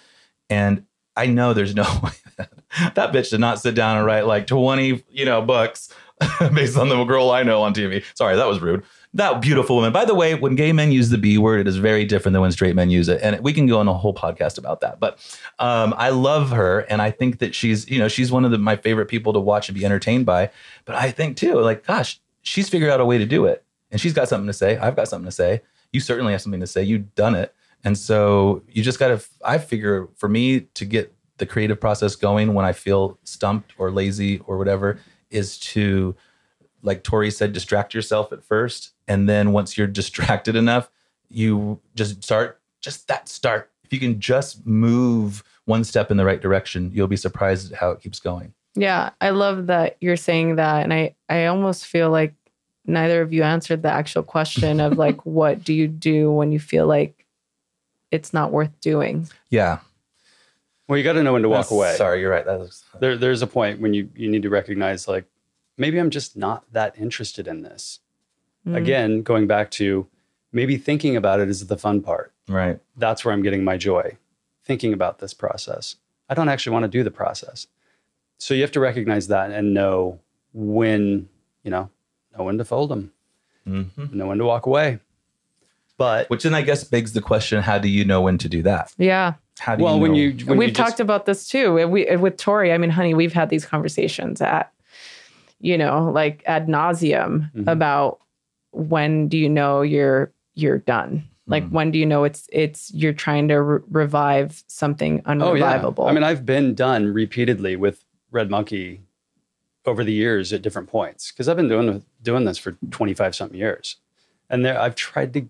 and 0.50 0.86
I 1.16 1.26
know 1.28 1.54
there's 1.54 1.74
no 1.76 1.84
way 2.04 2.12
that 2.38 2.52
that 2.96 3.12
bitch 3.14 3.32
did 3.32 3.40
not 3.40 3.60
sit 3.60 3.74
down 3.74 3.98
and 3.98 4.06
write 4.06 4.28
like 4.28 4.46
20, 4.48 5.04
you 5.10 5.26
know, 5.26 5.42
books 5.42 5.90
based 6.54 6.78
on 6.78 6.90
the 6.90 7.04
girl 7.06 7.32
I 7.32 7.44
know 7.44 7.62
on 7.64 7.74
TV. 7.74 8.04
Sorry, 8.16 8.36
that 8.36 8.48
was 8.48 8.60
rude. 8.60 8.84
That 9.16 9.42
beautiful 9.42 9.78
woman. 9.78 9.94
By 9.94 10.04
the 10.04 10.14
way, 10.14 10.36
when 10.36 10.56
gay 10.56 10.74
men 10.74 10.92
use 10.92 11.10
the 11.10 11.18
B 11.18 11.38
word, 11.38 11.62
it 11.62 11.70
is 11.70 11.78
very 11.78 12.04
different 12.04 12.34
than 12.34 12.42
when 12.42 12.52
straight 12.52 12.76
men 12.76 12.90
use 12.90 13.08
it. 13.08 13.22
And 13.24 13.40
we 13.40 13.54
can 13.54 13.66
go 13.66 13.80
on 13.80 13.88
a 13.88 13.94
whole 13.94 14.14
podcast 14.14 14.58
about 14.58 14.82
that. 14.82 15.00
But 15.00 15.18
um, 15.58 15.94
I 15.98 16.10
love 16.10 16.50
her. 16.50 16.80
And 16.82 17.02
I 17.02 17.12
think 17.12 17.40
that 17.40 17.56
she's, 17.56 17.90
you 17.90 17.98
know, 17.98 18.10
she's 18.10 18.30
one 18.30 18.44
of 18.44 18.52
the, 18.52 18.58
my 18.58 18.76
favorite 18.76 19.06
people 19.06 19.32
to 19.32 19.40
watch 19.40 19.70
and 19.70 19.78
be 19.78 19.86
entertained 19.86 20.26
by. 20.26 20.52
But 20.84 20.96
I 20.96 21.12
think 21.12 21.38
too, 21.38 21.62
like, 21.62 21.88
gosh, 21.88 22.20
she's 22.42 22.68
figured 22.68 22.92
out 22.92 23.00
a 23.00 23.06
way 23.06 23.18
to 23.18 23.26
do 23.26 23.46
it. 23.46 23.64
And 23.90 24.02
she's 24.02 24.12
got 24.12 24.28
something 24.28 24.48
to 24.48 24.54
say. 24.54 24.76
I've 24.76 24.98
got 24.98 25.08
something 25.08 25.28
to 25.28 25.32
say. 25.32 25.62
You 25.94 26.02
certainly 26.02 26.34
have 26.34 26.42
something 26.42 26.60
to 26.60 26.68
say. 26.68 26.84
You've 26.84 27.16
done 27.16 27.36
it. 27.36 27.56
And 27.86 27.98
so 27.98 28.64
you 28.68 28.84
just 28.84 29.00
got 29.00 29.18
to, 29.18 29.26
I 29.46 29.60
figure 29.60 30.10
for 30.18 30.28
me 30.28 30.62
to 30.74 30.84
get 30.84 31.14
the 31.38 31.46
creative 31.46 31.80
process 31.80 32.18
going 32.18 32.54
when 32.54 32.66
I 32.66 32.74
feel 32.74 33.18
stumped 33.24 33.76
or 33.78 33.92
lazy 33.92 34.40
or 34.40 34.58
whatever 34.58 35.00
is 35.30 35.58
to, 35.60 36.18
like 36.82 37.04
Torry 37.04 37.32
said, 37.32 37.54
distract 37.54 37.94
yourself 37.94 38.34
at 38.34 38.44
first. 38.44 38.92
And 39.08 39.30
then 39.30 39.52
once 39.52 39.78
you're 39.78 39.88
distracted 40.02 40.56
enough, 40.56 40.90
you 41.30 41.80
just 41.96 42.24
start, 42.24 42.60
just 42.82 43.08
that 43.08 43.28
start. 43.30 43.72
If 43.84 43.94
you 43.94 44.00
can 44.00 44.20
just 44.20 44.66
move 44.66 45.44
one 45.66 45.84
step 45.84 46.12
in 46.12 46.18
the 46.18 46.26
right 46.26 46.42
direction, 46.42 46.92
you'll 46.94 47.08
be 47.08 47.18
surprised 47.18 47.72
at 47.72 47.78
how 47.78 47.92
it 47.92 48.00
keeps 48.02 48.20
going. 48.20 48.54
Yeah, 48.76 49.12
I 49.22 49.30
love 49.30 49.68
that 49.68 49.98
you're 50.02 50.18
saying 50.18 50.58
that, 50.58 50.84
and 50.84 50.94
I 50.94 51.16
I 51.30 51.46
almost 51.46 51.86
feel 51.86 52.10
like 52.10 52.34
neither 52.86 53.22
of 53.22 53.32
you 53.32 53.42
answered 53.44 53.82
the 53.82 53.92
actual 53.92 54.22
question 54.22 54.80
of 54.80 54.98
like, 54.98 55.26
what 55.26 55.64
do 55.64 55.74
you 55.74 55.88
do 55.88 56.32
when 56.32 56.52
you 56.52 56.60
feel 56.60 56.86
like 56.86 57.26
it's 58.12 58.34
not 58.34 58.52
worth 58.52 58.80
doing? 58.82 59.28
Yeah. 59.50 59.80
Well, 60.88 60.98
you 60.98 61.04
got 61.04 61.14
to 61.14 61.24
know 61.24 61.34
when 61.34 61.42
to 61.42 61.50
walk 61.50 61.66
That's- 61.66 61.72
away. 61.72 61.96
Sorry, 61.96 62.20
you're 62.22 62.30
right. 62.30 62.46
That 62.46 62.60
was, 62.60 62.84
There, 63.00 63.18
there's 63.18 63.42
a 63.42 63.48
point 63.48 63.80
when 63.80 63.94
you 63.94 64.10
you 64.16 64.30
need 64.30 64.44
to 64.44 64.50
recognize 64.50 65.08
like 65.08 65.26
maybe 65.78 65.98
I'm 65.98 66.10
just 66.12 66.36
not 66.38 66.66
that 66.74 66.98
interested 66.98 67.48
in 67.48 67.62
this. 67.64 68.00
Mm. 68.68 68.76
Again, 68.76 69.22
going 69.22 69.48
back 69.48 69.72
to 69.72 70.08
maybe 70.52 70.78
thinking 70.78 71.16
about 71.16 71.40
it 71.40 71.50
is 71.50 71.68
the 71.68 71.78
fun 71.78 72.02
part. 72.02 72.32
right. 72.48 72.80
That's 72.98 73.24
where 73.26 73.34
I'm 73.34 73.44
getting 73.44 73.64
my 73.64 73.78
joy. 73.78 74.18
Thinking 74.64 74.94
about 74.94 75.20
this 75.20 75.34
process. 75.34 75.96
I 76.30 76.34
don't 76.34 76.50
actually 76.50 76.74
want 76.74 76.84
to 76.84 76.90
do 76.90 77.04
the 77.04 77.12
process. 77.12 77.68
So 78.40 78.54
you 78.54 78.62
have 78.62 78.72
to 78.72 78.80
recognize 78.80 79.28
that 79.28 79.52
and 79.52 79.74
know 79.74 80.20
when, 80.54 81.30
you 81.64 81.70
know, 81.72 81.90
know 82.38 82.44
when 82.46 82.58
to 82.58 82.66
fold 82.66 82.90
them, 82.90 83.12
hmm 83.66 83.84
know 84.12 84.28
when 84.28 84.38
to 84.40 84.46
walk 84.46 84.66
away. 84.66 85.00
But 85.98 86.30
Which 86.30 86.44
then 86.44 86.54
I 86.56 86.62
guess 86.62 86.84
begs 86.84 87.14
the 87.14 87.22
question 87.22 87.62
how 87.62 87.78
do 87.78 87.88
you 87.88 88.04
know 88.04 88.22
when 88.22 88.38
to 88.40 88.50
do 88.50 88.62
that? 88.64 88.92
Yeah, 88.98 89.36
How 89.60 89.76
do 89.76 89.84
well, 89.84 89.96
you 89.96 90.02
when 90.02 90.12
know? 90.12 90.18
you 90.18 90.46
when 90.46 90.58
we've 90.58 90.70
you 90.70 90.74
talked 90.74 90.92
just, 90.92 91.00
about 91.00 91.26
this 91.26 91.48
too. 91.48 91.74
We 91.88 92.16
with 92.18 92.38
Torry. 92.38 92.74
I 92.74 92.78
mean, 92.78 92.90
honey, 92.90 93.14
we've 93.14 93.32
had 93.34 93.50
these 93.50 93.66
conversations 93.66 94.42
at, 94.42 94.74
you 95.62 95.78
know, 95.78 96.12
like 96.12 96.44
ad 96.48 96.68
nauseum 96.68 97.52
Mhm. 97.54 97.72
about 97.72 98.20
when 98.76 99.28
do 99.28 99.38
you 99.38 99.50
know 99.50 99.82
you're 99.82 100.32
you're 100.54 100.78
done. 100.80 101.24
Like 101.48 101.64
Mhm. 101.66 101.72
when 101.72 101.92
do 101.92 102.00
you 102.00 102.06
know 102.06 102.24
it's 102.24 102.48
it's 102.52 102.92
you're 102.94 103.14
trying 103.14 103.48
to 103.50 103.62
re- 103.62 103.80
revive 103.90 104.64
something 104.68 105.22
Oh 105.26 105.54
yeah. 105.54 105.66
unrevivable? 105.66 106.08
I 106.08 106.12
mean, 106.14 106.24
I've 106.24 106.46
been 106.46 106.74
done 106.74 107.14
repeatedly 107.14 107.76
with 107.76 108.04
Red 108.32 108.50
Monkey 108.50 109.02
over 109.86 110.04
the 110.04 110.14
years 110.14 110.52
at 110.54 110.62
different 110.64 110.90
points 110.90 111.32
because 111.32 111.48
I've 111.48 111.58
been 111.58 111.68
doing 111.70 112.04
doing 112.24 112.46
this 112.46 112.58
for 112.58 112.72
25 112.92 113.36
something 113.36 113.58
years. 113.60 113.98
And 114.50 114.66
there 114.66 114.80
I've 114.80 114.96
tried 114.96 115.34
to 115.34 115.48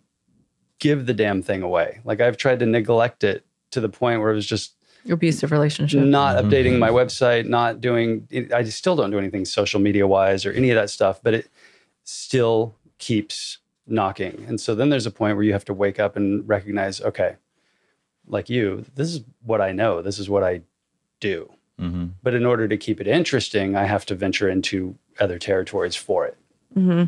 give 0.79 1.05
the 1.05 1.13
damn 1.13 1.41
thing 1.41 1.61
away. 1.61 1.99
Like 2.03 2.19
I've 2.19 2.35
tried 2.37 2.59
to 2.59 2.65
neglect 2.65 3.23
it 3.23 3.45
to 3.71 3.79
the 3.79 3.89
point 3.89 4.21
where 4.21 4.31
it 4.31 4.35
was 4.35 4.45
just 4.45 4.73
abusive 5.09 5.51
relationship. 5.51 6.03
not 6.03 6.35
Mhm. 6.35 6.49
updating 6.49 6.79
my 6.79 6.89
website, 6.89 7.47
not 7.47 7.79
doing 7.79 8.27
I 8.53 8.63
still 8.65 8.95
don't 8.97 9.11
do 9.11 9.19
anything 9.19 9.45
social 9.45 9.79
media 9.79 10.05
wise 10.07 10.45
or 10.45 10.51
any 10.51 10.69
of 10.71 10.75
that 10.75 10.89
stuff, 10.89 11.21
but 11.23 11.33
it 11.33 11.47
still 12.03 12.75
keeps 12.97 13.59
knocking. 13.87 14.45
And 14.47 14.59
so 14.59 14.73
then 14.75 14.89
there's 14.89 15.05
a 15.05 15.11
point 15.11 15.35
where 15.35 15.43
you 15.45 15.53
have 15.53 15.65
to 15.65 15.73
wake 15.73 15.99
up 15.99 16.15
and 16.15 16.47
recognize, 16.47 17.01
okay, 17.01 17.35
like 18.27 18.49
you, 18.49 18.85
this 18.95 19.13
is 19.13 19.21
what 19.43 19.61
I 19.61 19.71
know, 19.71 20.01
this 20.01 20.17
is 20.19 20.29
what 20.29 20.43
I 20.43 20.61
do. 21.19 21.51
Mhm. 21.79 22.11
But 22.23 22.33
in 22.33 22.45
order 22.45 22.67
to 22.67 22.77
keep 22.77 22.99
it 23.01 23.07
interesting, 23.07 23.75
I 23.75 23.83
have 23.85 24.05
to 24.07 24.15
venture 24.15 24.49
into 24.49 24.95
other 25.19 25.37
territories 25.37 25.95
for 25.95 26.25
it. 26.25 26.37
hmm 26.73 27.03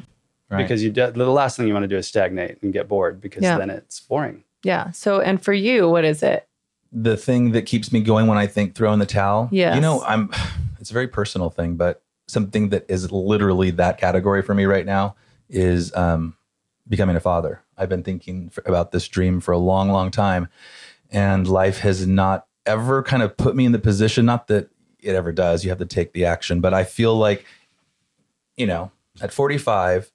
Right. 0.49 0.61
Because 0.63 0.81
you 0.81 0.91
de- 0.91 1.11
the 1.11 1.25
last 1.29 1.57
thing 1.57 1.67
you 1.67 1.73
want 1.73 1.83
to 1.83 1.89
do 1.89 1.97
is 1.97 2.07
stagnate 2.07 2.61
and 2.63 2.71
get 2.71 2.87
bored 2.87 3.19
because 3.19 3.43
Yeah. 3.43 3.57
then 3.57 3.69
it's 3.69 3.99
boring. 3.99 4.45
Yeah. 4.63 4.91
So, 4.91 5.19
and 5.19 5.41
for 5.43 5.53
you, 5.53 5.89
what 5.89 6.05
is 6.05 6.21
it? 6.23 6.43
the 6.93 7.17
thing 7.17 7.51
that 7.51 7.63
keeps 7.63 7.91
me 7.91 7.99
going 7.99 8.27
when 8.27 8.37
I 8.37 8.47
think 8.47 8.73
throw 8.73 8.93
in 8.93 8.99
the 8.99 9.05
towel. 9.05 9.49
Yeah. 9.51 9.75
You 9.75 9.81
know, 9.81 10.01
I'm 10.03 10.29
it's 10.79 10.89
a 10.89 10.93
very 10.93 11.07
personal 11.09 11.49
thing, 11.49 11.75
but 11.75 12.01
something 12.27 12.69
that 12.69 12.85
is 12.89 13.11
literally 13.11 13.71
that 13.71 13.97
category 13.97 14.41
for 14.41 14.53
me 14.53 14.63
right 14.63 14.85
now 14.85 15.13
is 15.49 15.93
um, 15.95 16.35
becoming 16.87 17.15
a 17.15 17.19
father. 17.19 17.61
I've 17.77 17.89
been 17.89 18.03
thinking 18.03 18.49
for, 18.49 18.63
about 18.65 18.91
this 18.91 19.07
dream 19.07 19.39
for 19.39 19.51
a 19.51 19.57
long, 19.57 19.89
long 19.89 20.11
time, 20.11 20.47
and 21.11 21.47
life 21.47 21.79
has 21.79 22.05
not 22.07 22.47
ever 22.65 23.03
kind 23.03 23.23
of 23.23 23.37
put 23.37 23.55
me 23.55 23.65
in 23.65 23.71
the 23.71 23.79
position. 23.79 24.25
Not 24.25 24.47
that 24.47 24.69
it 24.99 25.15
ever 25.15 25.31
does. 25.31 25.63
You 25.63 25.69
have 25.69 25.79
to 25.79 25.85
take 25.85 26.13
the 26.13 26.25
action, 26.25 26.59
but 26.59 26.73
I 26.73 26.83
feel 26.83 27.15
like, 27.15 27.45
you 28.55 28.65
know, 28.65 28.91
at 29.21 29.31
45, 29.31 30.11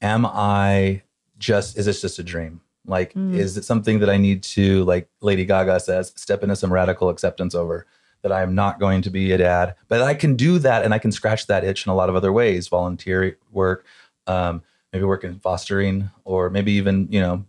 am 0.00 0.26
I 0.26 1.02
just? 1.38 1.76
Is 1.76 1.86
this 1.86 2.00
just 2.00 2.18
a 2.18 2.22
dream? 2.22 2.60
Like, 2.86 3.14
Mm. 3.14 3.34
is 3.34 3.56
it 3.56 3.64
something 3.64 4.00
that 4.00 4.10
I 4.10 4.16
need 4.16 4.42
to, 4.44 4.84
like 4.84 5.08
Lady 5.20 5.44
Gaga 5.44 5.80
says, 5.80 6.12
step 6.16 6.42
into 6.42 6.56
some 6.56 6.72
radical 6.72 7.08
acceptance 7.08 7.54
over? 7.54 7.86
That 8.22 8.30
I 8.32 8.42
am 8.42 8.54
not 8.54 8.78
going 8.78 9.02
to 9.02 9.10
be 9.10 9.32
a 9.32 9.38
dad, 9.38 9.74
but 9.88 10.00
I 10.00 10.14
can 10.14 10.36
do 10.36 10.60
that, 10.60 10.84
and 10.84 10.94
I 10.94 10.98
can 10.98 11.10
scratch 11.10 11.48
that 11.48 11.64
itch 11.64 11.86
in 11.86 11.90
a 11.90 11.94
lot 11.96 12.08
of 12.08 12.14
other 12.14 12.32
ways: 12.32 12.68
volunteer 12.68 13.36
work, 13.50 13.84
um, 14.26 14.62
maybe 14.92 15.04
work 15.04 15.24
in 15.24 15.38
fostering, 15.40 16.10
or 16.24 16.50
maybe 16.50 16.72
even 16.72 17.08
you 17.10 17.20
know 17.20 17.44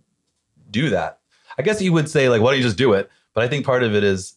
do 0.70 0.90
that. 0.90 1.20
I 1.58 1.62
guess 1.62 1.82
you 1.82 1.94
would 1.94 2.10
say 2.10 2.30
like, 2.30 2.42
why 2.42 2.52
don't 2.52 2.58
you 2.58 2.64
just 2.66 2.78
do 2.78 2.94
it? 2.94 3.10
But 3.34 3.44
I 3.44 3.48
think 3.48 3.66
part 3.66 3.84
of 3.84 3.94
it 3.96 4.04
is 4.04 4.36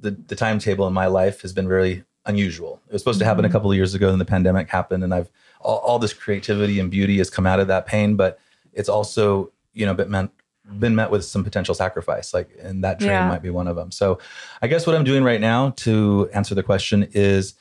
the 0.00 0.10
the 0.12 0.36
timetable 0.36 0.86
in 0.86 0.92
my 0.94 1.06
life 1.06 1.42
has 1.42 1.52
been 1.52 1.68
very 1.68 2.04
unusual. 2.24 2.80
It 2.88 2.92
was 2.92 3.02
supposed 3.02 3.18
to 3.20 3.24
happen 3.24 3.44
a 3.44 3.48
Mhm. 3.48 3.52
couple 3.52 3.70
of 3.70 3.76
years 3.76 3.94
ago, 3.94 4.10
then 4.10 4.18
the 4.18 4.24
pandemic 4.24 4.68
happened, 4.68 5.04
and 5.04 5.14
I've 5.14 5.30
all, 5.60 5.78
all 5.78 5.98
this 5.98 6.12
creativity 6.12 6.80
and 6.80 6.90
beauty 6.90 7.18
has 7.18 7.30
come 7.30 7.46
out 7.46 7.60
of 7.60 7.68
that 7.68 7.86
pain, 7.86 8.16
but 8.16 8.38
it's 8.72 8.88
also 8.88 9.52
you 9.72 9.86
know 9.86 9.94
been 9.94 10.10
meant 10.10 10.30
been 10.78 10.96
met 10.96 11.10
with 11.12 11.24
some 11.24 11.44
potential 11.44 11.74
sacrifice 11.76 12.34
like 12.34 12.50
and 12.60 12.82
that 12.82 12.98
dream 12.98 13.10
Yeah. 13.10 13.28
might 13.28 13.40
be 13.42 13.50
one 13.50 13.68
of 13.68 13.76
them 13.76 13.92
so 13.92 14.18
i 14.60 14.66
guess 14.66 14.84
what 14.84 14.96
i'm 14.96 15.04
doing 15.04 15.22
right 15.22 15.40
now 15.40 15.70
to 15.76 16.28
answer 16.34 16.56
the 16.56 16.62
question 16.64 17.06
is 17.12 17.54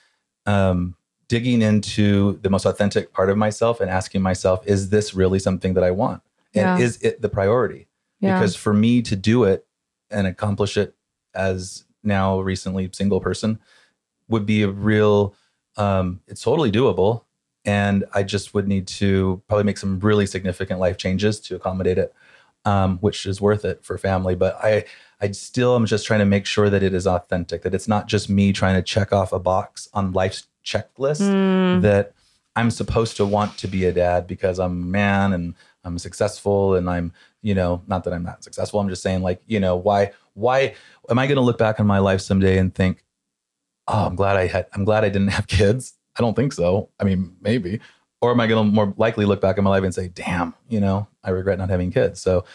um, 0.47 0.95
digging 1.27 1.61
into 1.61 2.39
the 2.41 2.49
most 2.49 2.65
authentic 2.65 3.13
part 3.13 3.29
of 3.29 3.37
myself 3.37 3.79
and 3.81 3.89
asking 3.89 4.21
myself 4.21 4.65
is 4.67 4.89
this 4.89 5.13
really 5.13 5.39
something 5.39 5.73
that 5.73 5.83
i 5.83 5.91
want 5.91 6.21
and 6.53 6.79
Yeah. 6.79 6.85
is 6.85 6.97
it 7.01 7.21
the 7.21 7.29
priority 7.29 7.87
Yeah. 8.19 8.33
because 8.33 8.55
for 8.55 8.73
me 8.73 9.01
to 9.03 9.15
do 9.15 9.43
it 9.43 9.65
and 10.11 10.27
accomplish 10.27 10.77
it 10.77 10.95
as 11.33 11.83
now 12.03 12.39
recently 12.39 12.89
single 12.93 13.19
person 13.19 13.59
would 14.27 14.45
be 14.45 14.63
a 14.63 14.69
real 14.69 15.35
um 15.77 16.21
it's 16.27 16.41
totally 16.41 16.71
doable 16.71 17.23
and 17.67 18.05
I 18.13 18.21
just 18.21 18.53
would 18.53 18.67
need 18.67 18.85
to 18.87 19.41
probably 19.47 19.63
make 19.63 19.79
some 19.79 19.99
really 19.99 20.27
significant 20.27 20.79
life 20.79 20.97
changes 20.97 21.39
to 21.41 21.55
accommodate 21.55 21.97
it 21.97 22.13
um 22.63 22.97
which 22.99 23.25
is 23.25 23.41
worth 23.41 23.65
it 23.65 23.83
for 23.83 23.97
family 23.97 24.35
but 24.35 24.55
I 24.63 24.85
I 25.19 25.31
still 25.31 25.75
am 25.75 25.85
just 25.85 26.05
trying 26.05 26.19
to 26.19 26.25
make 26.25 26.45
sure 26.45 26.69
that 26.69 26.83
it 26.83 26.93
is 26.93 27.07
authentic 27.07 27.63
that 27.63 27.73
it's 27.73 27.87
not 27.87 28.07
just 28.07 28.29
me 28.29 28.53
trying 28.53 28.75
to 28.75 28.81
check 28.83 29.11
off 29.11 29.33
a 29.33 29.39
box 29.39 29.89
on 29.93 30.13
life's 30.13 30.47
checklist 30.65 31.21
Mm. 31.21 31.81
that 31.83 32.13
I'm 32.55 32.71
supposed 32.71 33.17
to 33.17 33.25
want 33.25 33.57
to 33.59 33.67
be 33.67 33.85
a 33.85 33.91
dad 33.91 34.27
because 34.27 34.59
I'm 34.59 34.71
a 34.71 34.85
man 34.85 35.33
and 35.33 35.53
I'm 35.83 35.99
successful 35.99 36.75
and 36.75 36.89
I'm, 36.89 37.11
you 37.41 37.53
know, 37.53 37.83
not 37.87 38.03
that 38.05 38.13
I'm 38.13 38.23
not 38.23 38.43
successful. 38.43 38.79
I'm 38.79 38.89
just 38.89 39.03
saying, 39.03 39.21
like, 39.21 39.41
you 39.45 39.59
know, 39.59 39.75
why, 39.75 40.11
why 40.33 40.73
am 41.09 41.19
I 41.19 41.27
going 41.27 41.35
to 41.35 41.41
look 41.41 41.57
back 41.57 41.79
on 41.79 41.85
my 41.85 41.99
life 41.99 42.21
someday 42.21 42.57
and 42.57 42.73
think, 42.73 43.03
oh, 43.87 44.05
I'm 44.05 44.15
glad 44.15 44.35
I 44.37 44.47
had, 44.47 44.67
I'm 44.73 44.83
glad 44.85 45.03
I 45.03 45.09
didn't 45.09 45.27
have 45.29 45.47
kids. 45.47 45.93
I 46.17 46.21
don't 46.21 46.35
think 46.35 46.53
so. 46.53 46.89
I 46.99 47.03
mean, 47.03 47.35
maybe. 47.41 47.81
Or 48.21 48.31
am 48.31 48.39
I 48.39 48.47
going 48.47 48.65
to 48.65 48.71
more 48.73 48.93
likely 48.97 49.25
look 49.25 49.41
back 49.41 49.57
on 49.57 49.63
my 49.63 49.69
life 49.69 49.83
and 49.83 49.93
say, 49.93 50.07
damn, 50.07 50.55
you 50.69 50.79
know, 50.79 51.07
I 51.23 51.29
regret 51.31 51.59
not 51.59 51.69
having 51.69 51.91
kids. 51.91 52.21
So 52.21 52.45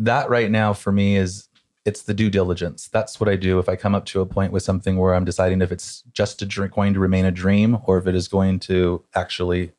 that 0.00 0.28
right 0.28 0.50
now 0.50 0.74
for 0.74 0.92
me 0.92 1.16
is 1.16 1.48
it's 1.86 2.02
the 2.02 2.12
due 2.12 2.28
diligence. 2.28 2.88
That's 2.88 3.20
what 3.20 3.28
I 3.28 3.36
do 3.36 3.60
if 3.60 3.68
I 3.68 3.76
come 3.76 3.94
up 3.94 4.04
to 4.06 4.20
a 4.20 4.26
point 4.26 4.52
with 4.52 4.64
something 4.64 4.96
where 4.96 5.14
I'm 5.14 5.24
deciding 5.24 5.62
if 5.62 5.70
it's 5.70 6.02
just 6.12 6.42
a 6.42 6.46
dream, 6.46 6.70
going 6.74 6.92
to 6.94 7.00
remain 7.00 7.24
a 7.24 7.30
dream 7.30 7.78
or 7.86 7.96
if 7.96 8.08
it 8.08 8.16
is 8.16 8.26
going 8.26 8.58
to 8.60 9.04
actually 9.14 9.70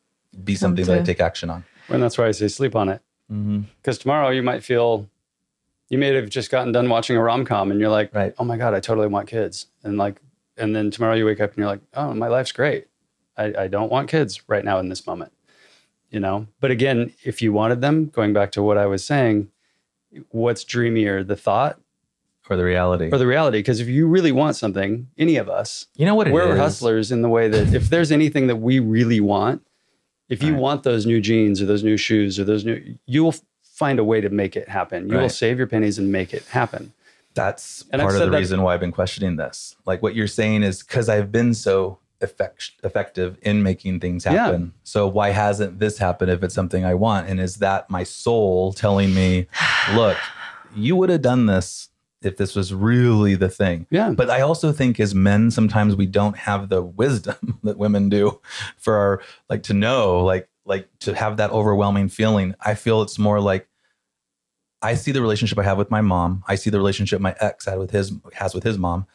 be 0.42 0.54
Come 0.54 0.58
something 0.60 0.86
that 0.86 1.00
I 1.02 1.04
take 1.04 1.20
action 1.20 1.50
on. 1.50 1.64
And 1.88 2.02
that's 2.02 2.16
why 2.16 2.26
I 2.26 2.30
say 2.30 2.48
sleep 2.48 2.74
on 2.74 2.88
it. 2.88 3.02
Mm-hmm. 3.30 3.60
Because 3.76 3.98
tomorrow 3.98 4.30
you 4.30 4.42
might 4.42 4.64
feel, 4.64 5.06
you 5.90 5.98
may 5.98 6.14
have 6.14 6.30
just 6.30 6.50
gotten 6.50 6.72
done 6.72 6.88
watching 6.88 7.14
a 7.14 7.22
rom 7.22 7.44
com 7.44 7.70
and 7.70 7.78
you're 7.78 7.90
like, 7.90 8.14
Right. 8.14 8.34
oh 8.38 8.44
my 8.44 8.56
God, 8.56 8.72
I 8.72 8.80
totally 8.80 9.06
want 9.06 9.28
kids. 9.28 9.66
And 9.84 9.98
like, 9.98 10.16
and 10.56 10.74
then 10.74 10.90
tomorrow 10.90 11.14
you 11.14 11.26
wake 11.26 11.40
up 11.40 11.50
and 11.50 11.58
you're 11.58 11.66
like, 11.66 11.82
oh, 11.92 12.14
my 12.14 12.28
life's 12.28 12.52
great. 12.52 12.86
I, 13.36 13.52
I 13.64 13.68
don't 13.68 13.92
want 13.92 14.08
kids 14.08 14.48
right 14.48 14.64
now 14.64 14.78
in 14.78 14.88
this 14.88 15.06
moment. 15.06 15.32
You 16.10 16.20
know? 16.20 16.46
But 16.58 16.70
again, 16.70 17.12
if 17.22 17.42
you 17.42 17.52
wanted 17.52 17.82
them, 17.82 18.06
going 18.06 18.32
back 18.32 18.50
to 18.52 18.62
what 18.62 18.78
I 18.78 18.86
was 18.86 19.04
saying, 19.04 19.50
what's 20.30 20.64
dreamier, 20.64 21.22
the 21.22 21.36
thought 21.36 21.78
Or 22.50 22.56
the 22.56 22.64
reality. 22.64 23.10
or 23.12 23.18
the 23.18 23.26
reality? 23.26 23.58
Because 23.58 23.80
if 23.80 23.88
you 23.88 24.06
really 24.06 24.32
want 24.32 24.56
something, 24.56 25.08
any 25.18 25.36
of 25.36 25.48
us, 25.48 25.86
you 25.96 26.06
know 26.06 26.14
what 26.14 26.28
it 26.28 26.32
we're 26.32 26.52
is? 26.54 26.58
hustlers 26.58 27.12
in 27.12 27.22
the 27.22 27.28
way 27.28 27.48
that 27.48 27.74
if 27.74 27.90
there's 27.90 28.10
anything 28.12 28.46
that 28.46 28.56
we 28.56 28.78
really 28.78 29.20
want, 29.20 29.62
if 30.28 30.42
you 30.42 30.52
Right. 30.52 30.60
want 30.62 30.82
those 30.82 31.06
new 31.06 31.20
jeans 31.20 31.60
or 31.62 31.66
those 31.66 31.82
new 31.84 31.96
shoes 31.96 32.38
or 32.38 32.44
those 32.44 32.64
new, 32.64 32.96
you 33.06 33.22
will 33.24 33.34
find 33.62 33.98
a 33.98 34.04
way 34.04 34.20
to 34.20 34.28
make 34.28 34.56
it 34.56 34.68
happen. 34.68 35.08
You 35.08 35.16
will 35.18 35.28
save 35.28 35.58
your 35.58 35.66
pennies 35.66 35.98
and 35.98 36.10
make 36.12 36.34
it 36.34 36.44
happen. 36.50 36.92
That's 37.34 37.84
And 37.92 38.02
I've 38.02 38.06
part 38.06 38.16
of 38.16 38.20
said 38.22 38.32
the 38.32 38.36
reason 38.36 38.62
why 38.62 38.74
I've 38.74 38.80
been 38.80 38.92
questioning 38.92 39.36
this. 39.36 39.76
Like 39.86 40.02
what 40.02 40.14
you're 40.16 40.26
saying 40.26 40.64
is 40.64 40.82
because 40.82 41.08
I've 41.08 41.30
been 41.30 41.54
so 41.54 41.98
effect- 42.20 42.72
effective 42.82 43.38
in 43.42 43.62
making 43.62 44.00
things 44.00 44.24
Yeah. 44.24 44.32
happen. 44.32 44.72
So 44.82 45.06
why 45.06 45.30
hasn't 45.30 45.78
this 45.78 45.98
happened 45.98 46.30
if 46.32 46.42
it's 46.42 46.54
something 46.54 46.84
I 46.84 46.94
want? 46.94 47.28
And 47.28 47.38
is 47.38 47.56
that 47.56 47.88
my 47.88 48.02
soul 48.02 48.72
telling 48.72 49.14
me, 49.14 49.46
look, 49.94 50.16
you 50.74 50.96
would 50.96 51.10
have 51.10 51.22
done 51.22 51.46
this 51.46 51.88
if 52.22 52.36
this 52.36 52.54
was 52.54 52.74
really 52.74 53.34
the 53.34 53.48
thing? 53.48 53.86
Yeah. 53.90 54.10
But 54.10 54.30
I 54.30 54.40
also 54.40 54.72
think 54.72 54.98
as 55.00 55.14
men, 55.14 55.50
sometimes 55.50 55.96
we 55.96 56.06
don't 56.06 56.36
have 56.36 56.68
the 56.68 56.82
wisdom 56.82 57.58
that 57.62 57.78
women 57.78 58.08
do 58.08 58.40
for 58.76 58.96
our 58.96 59.22
like 59.48 59.62
to 59.64 59.74
know, 59.74 60.24
like 60.24 60.48
like 60.64 60.88
to 61.00 61.14
have 61.14 61.38
that 61.38 61.50
overwhelming 61.50 62.08
feeling. 62.08 62.54
I 62.60 62.74
feel 62.74 63.02
it's 63.02 63.18
more 63.18 63.40
like 63.40 63.68
I 64.80 64.94
see 64.94 65.12
the 65.12 65.22
relationship 65.22 65.58
I 65.58 65.64
have 65.64 65.78
with 65.78 65.90
my 65.90 66.00
mom. 66.00 66.44
I 66.46 66.54
see 66.54 66.70
the 66.70 66.78
relationship 66.78 67.20
my 67.20 67.34
ex 67.40 67.64
had 67.64 67.78
with 67.78 67.90
his 67.90 68.12
has 68.34 68.54
with 68.54 68.64
his 68.64 68.78
mom, 68.78 69.06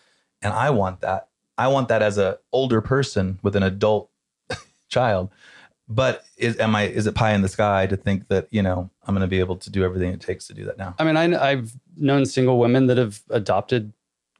and 0.41 0.53
I 0.53 0.71
want 0.71 1.01
that. 1.01 1.29
I 1.57 1.67
want 1.67 1.87
that 1.89 2.01
as 2.01 2.17
a 2.17 2.39
older 2.51 2.81
person 2.81 3.39
with 3.43 3.55
an 3.55 3.63
adult 3.63 4.09
child. 4.89 5.29
But 5.89 6.23
is 6.37 6.57
am 6.59 6.75
I 6.75 6.83
is 6.83 7.07
it 7.07 7.15
pie 7.15 7.33
in 7.33 7.41
the 7.41 7.49
sky 7.49 7.87
to 7.87 7.97
think 7.97 8.29
that 8.29 8.47
you 8.51 8.61
know 8.61 8.89
I'm 9.05 9.13
going 9.13 9.21
to 9.21 9.27
be 9.27 9.39
able 9.39 9.57
to 9.57 9.69
do 9.69 9.83
everything 9.83 10.13
it 10.13 10.21
takes 10.21 10.47
to 10.47 10.53
do 10.53 10.65
that 10.65 10.77
now? 10.77 10.95
I 10.97 11.03
mean, 11.03 11.17
I, 11.17 11.51
I've 11.51 11.73
known 11.97 12.25
single 12.25 12.57
women 12.57 12.87
that 12.87 12.97
have 12.97 13.21
adopted 13.29 13.93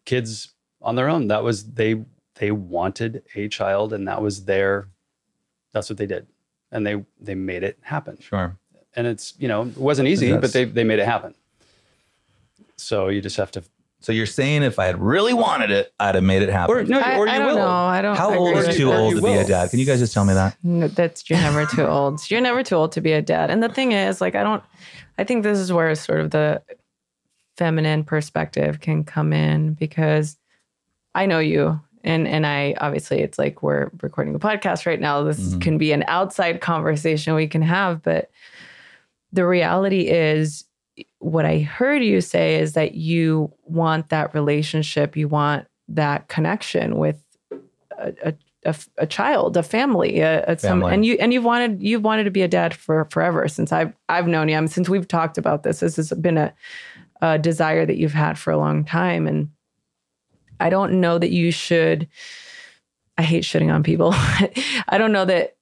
kids 0.05 0.53
on 0.81 0.95
their 0.95 1.09
own. 1.09 1.27
That 1.27 1.43
was 1.43 1.73
they 1.73 2.03
they 2.35 2.51
wanted 2.51 3.23
a 3.35 3.49
child, 3.49 3.91
and 3.93 4.07
that 4.07 4.21
was 4.21 4.45
their 4.45 4.87
that's 5.73 5.89
what 5.89 5.97
they 5.97 6.05
did, 6.05 6.27
and 6.71 6.87
they 6.87 7.03
they 7.19 7.35
made 7.35 7.63
it 7.63 7.77
happen. 7.81 8.17
Sure. 8.21 8.57
And 8.95 9.05
it's 9.05 9.33
you 9.37 9.47
know 9.47 9.63
it 9.63 9.77
wasn't 9.77 10.07
easy, 10.07 10.37
but 10.37 10.53
they 10.53 10.63
they 10.63 10.83
made 10.85 10.99
it 10.99 11.05
happen. 11.05 11.35
So 12.77 13.07
you 13.07 13.21
just 13.21 13.37
have 13.37 13.51
to, 13.51 13.63
So 14.03 14.11
you're 14.11 14.25
saying 14.25 14.63
if 14.63 14.79
I 14.79 14.85
had 14.85 15.01
really 15.01 15.33
wanted 15.33 15.71
it, 15.71 15.93
I'd 15.97 16.15
have 16.15 16.23
made 16.25 16.41
it 16.41 16.49
happen. 16.49 16.75
or 16.75 16.83
no, 16.83 16.99
I, 16.99 17.17
or 17.17 17.25
you 17.25 17.31
I 17.33 17.37
don't 17.39 17.47
will. 17.47 17.55
know. 17.55 17.67
I 17.67 18.01
don't. 18.01 18.17
How 18.17 18.27
agree 18.33 18.37
old 18.39 18.57
is 18.57 18.75
too 18.75 18.91
old 18.91 19.15
to 19.15 19.21
be 19.21 19.31
a 19.33 19.45
dad? 19.45 19.69
Can 19.69 19.79
you 19.79 19.85
guys 19.85 19.99
just 19.99 20.13
tell 20.13 20.25
me 20.25 20.33
that? 20.33 20.57
No, 20.63 20.87
that's 20.89 21.29
you're 21.29 21.39
never 21.39 21.65
too 21.65 21.85
old. 21.87 22.29
You're 22.29 22.41
never 22.41 22.63
too 22.63 22.75
old 22.75 22.91
to 22.91 23.01
be 23.01 23.13
a 23.13 23.21
dad. 23.21 23.49
And 23.49 23.63
the 23.63 23.69
thing 23.69 23.93
is, 23.93 24.19
like, 24.21 24.35
I 24.35 24.43
don't. 24.43 24.61
I 25.17 25.23
think 25.23 25.43
this 25.43 25.57
is 25.57 25.71
where 25.71 25.95
sort 25.95 26.19
of 26.19 26.31
the 26.31 26.61
feminine 27.57 28.03
perspective 28.03 28.79
can 28.81 29.03
come 29.03 29.31
in 29.31 29.73
because 29.75 30.37
I 31.15 31.25
know 31.25 31.39
you, 31.39 31.79
and 32.03 32.27
and 32.27 32.45
I 32.45 32.75
obviously 32.81 33.21
it's 33.21 33.37
like 33.39 33.63
we're 33.63 33.89
recording 34.01 34.35
a 34.35 34.39
podcast 34.39 34.85
right 34.85 34.99
now. 34.99 35.23
This 35.23 35.39
Mhm. 35.53 35.61
can 35.61 35.77
be 35.77 35.93
an 35.93 36.03
outside 36.07 36.59
conversation 36.61 37.35
we 37.35 37.47
can 37.47 37.61
have, 37.61 38.01
but 38.03 38.29
the 39.31 39.45
reality 39.47 40.09
is. 40.09 40.65
What 41.19 41.45
I 41.45 41.59
heard 41.59 42.03
you 42.03 42.21
say 42.21 42.59
is 42.59 42.73
that 42.73 42.95
you 42.95 43.53
want 43.63 44.09
that 44.09 44.33
relationship, 44.33 45.15
you 45.15 45.27
want 45.27 45.67
that 45.87 46.27
connection 46.27 46.97
with 46.97 47.23
a, 47.97 48.13
a 48.23 48.33
a, 48.65 48.75
a 48.97 49.07
child, 49.07 49.57
a 49.57 49.63
family, 49.63 50.19
a, 50.19 50.43
a 50.45 50.57
some, 50.57 50.83
and 50.83 51.05
you 51.05 51.15
and 51.19 51.33
you've 51.33 51.43
wanted 51.43 51.81
you've 51.81 52.03
wanted 52.03 52.23
to 52.25 52.31
be 52.31 52.41
a 52.41 52.47
dad 52.47 52.73
for 52.73 53.05
forever 53.11 53.47
since 53.47 53.71
I've 53.71 53.93
I've 54.09 54.27
known 54.27 54.49
you. 54.49 54.55
I 54.55 54.59
mean, 54.59 54.67
since 54.67 54.89
we've 54.89 55.07
talked 55.07 55.37
about 55.37 55.63
this, 55.63 55.79
this 55.79 55.95
has 55.97 56.11
been 56.11 56.37
a, 56.37 56.53
a 57.21 57.37
desire 57.37 57.85
that 57.85 57.97
you've 57.97 58.13
had 58.13 58.37
for 58.37 58.51
a 58.51 58.57
long 58.57 58.85
time, 58.85 59.27
and 59.27 59.49
I 60.59 60.69
don't 60.69 61.01
know 61.01 61.17
that 61.17 61.31
you 61.31 61.51
should. 61.51 62.07
I 63.17 63.21
hate 63.21 63.43
shitting 63.43 63.71
on 63.71 63.83
people. 63.83 64.11
I 64.13 64.97
don't 64.97 65.11
know 65.11 65.25
that. 65.25 65.55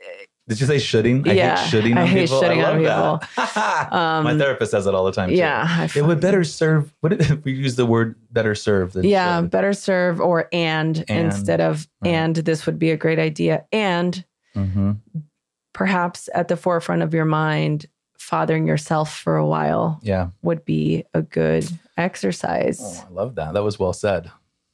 Did 0.52 0.60
you 0.60 0.68
say 0.68 0.80
shooting? 0.80 1.26
I 1.30 1.32
Yeah, 1.32 1.56
hate 1.56 1.70
shooting 1.70 1.98
I 1.98 2.02
on 2.02 2.08
hate 2.08 2.24
people. 2.28 2.42
shitting 2.42 2.68
on 2.68 2.84
that. 2.84 3.88
Um, 3.94 4.26
My 4.26 4.38
therapist 4.38 4.72
says 4.72 4.86
it 4.86 4.94
all 4.94 5.06
the 5.06 5.14
time. 5.14 5.30
Too. 5.30 5.36
yeah, 5.36 5.88
It 5.96 6.04
would 6.06 6.20
better 6.20 6.44
serve. 6.44 6.94
What 7.00 7.14
if 7.14 7.42
we 7.46 7.54
use 7.54 7.78
the 7.78 7.86
word 7.86 8.16
better 8.32 8.54
serve 8.54 8.92
than 8.92 9.06
yeah, 9.06 9.40
should? 9.40 9.50
better 9.50 9.72
serve 9.72 10.20
or 10.20 10.50
and, 10.52 11.06
And, 11.08 11.28
instead 11.28 11.62
of 11.62 11.88
and 12.04 12.36
this 12.36 12.66
would 12.66 12.78
be 12.78 12.92
a 12.92 12.98
great 12.98 13.18
idea 13.18 13.64
and 13.72 14.26
Mhm. 14.54 14.98
perhaps 15.74 16.28
at 16.36 16.50
the 16.50 16.58
forefront 16.58 17.02
of 17.02 17.14
your 17.14 17.24
mind, 17.24 17.86
fathering 18.18 18.68
yourself 18.68 19.18
for 19.18 19.38
a 19.38 19.46
while 19.48 20.00
Yeah. 20.04 20.28
would 20.42 20.66
be 20.66 21.06
a 21.14 21.22
good 21.22 21.66
exercise. 21.98 22.80
Oh, 22.84 23.08
I 23.10 23.14
love 23.14 23.36
that. 23.36 23.54
That 23.54 23.64
was 23.64 23.80
well 23.80 23.94
said. 23.94 24.30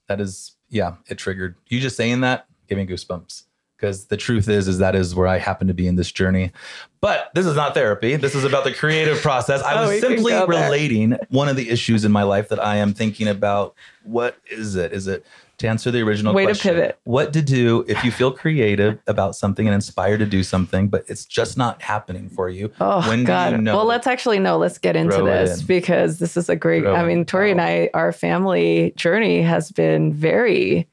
That 0.08 0.20
is, 0.20 0.56
yeah, 0.70 0.96
it 1.08 1.20
triggered. 1.20 1.56
You 1.68 1.80
just 1.80 1.96
saying 1.98 2.22
that 2.22 2.48
gave 2.68 2.78
me 2.80 2.88
goosebumps. 2.88 3.44
Because 3.78 4.06
the 4.06 4.18
truth 4.18 4.50
is, 4.50 4.68
is 4.68 4.80
that 4.80 4.96
is 4.96 5.14
where 5.14 5.28
I 5.28 5.38
happen 5.38 5.68
to 5.68 5.74
be 5.74 5.86
in 5.88 5.96
this 5.98 6.12
journey. 6.12 6.52
But 7.00 7.30
this 7.36 7.46
is 7.46 7.56
not 7.56 7.76
therapy. 7.76 8.16
This 8.16 8.34
is 8.34 8.44
about 8.44 8.64
the 8.64 8.74
creative 8.74 9.22
process. 9.22 9.62
I 9.62 9.74
Oh, 9.78 9.82
was 9.90 10.00
can 10.02 10.10
simply 10.16 10.32
there. 10.34 10.48
relating 10.48 11.16
one 11.30 11.48
of 11.48 11.56
the 11.56 11.70
issues 11.70 12.04
in 12.04 12.12
my 12.12 12.24
life 12.24 12.50
that 12.50 12.60
I 12.60 12.78
am 12.78 12.94
thinking 12.96 13.28
about. 13.28 13.76
What 14.04 14.38
is 14.50 14.76
it? 14.76 14.94
Is 14.94 15.06
it 15.08 15.24
to 15.60 15.68
answer 15.68 15.90
the 15.92 16.02
original 16.02 16.34
Way 16.34 16.46
to 16.48 16.56
pivot. 16.56 17.00
What 17.04 17.34
to 17.34 17.42
do 17.42 17.84
if 17.88 18.04
you 18.04 18.12
feel 18.12 18.32
creative 18.32 19.00
about 19.08 19.36
something 19.36 19.68
and 19.68 19.74
inspired 19.74 20.20
to 20.20 20.26
do 20.26 20.44
something, 20.44 20.88
but 20.88 21.04
it's 21.08 21.26
just 21.26 21.58
not 21.58 21.82
happening 21.82 22.30
for 22.30 22.48
you? 22.50 22.72
Oh 22.80 23.08
When 23.08 23.20
do 23.20 23.26
God! 23.28 23.52
you 23.54 23.58
know 23.60 23.76
well, 23.76 23.86
let's 23.86 24.08
actually 24.08 24.40
know. 24.40 24.58
Let's 24.58 24.78
get 24.80 24.96
into 24.96 25.22
this 25.24 25.62
in. 25.62 25.68
because 25.68 26.20
this 26.20 26.36
is 26.38 26.50
a 26.50 26.56
great. 26.56 26.82
Throw 26.84 26.96
I 26.96 27.06
mean. 27.06 27.26
Torry 27.26 27.52
and 27.52 27.62
I, 27.62 27.90
our 27.94 28.12
family 28.12 28.94
journey 28.96 29.42
has 29.44 29.72
been 29.72 30.14
very 30.14 30.88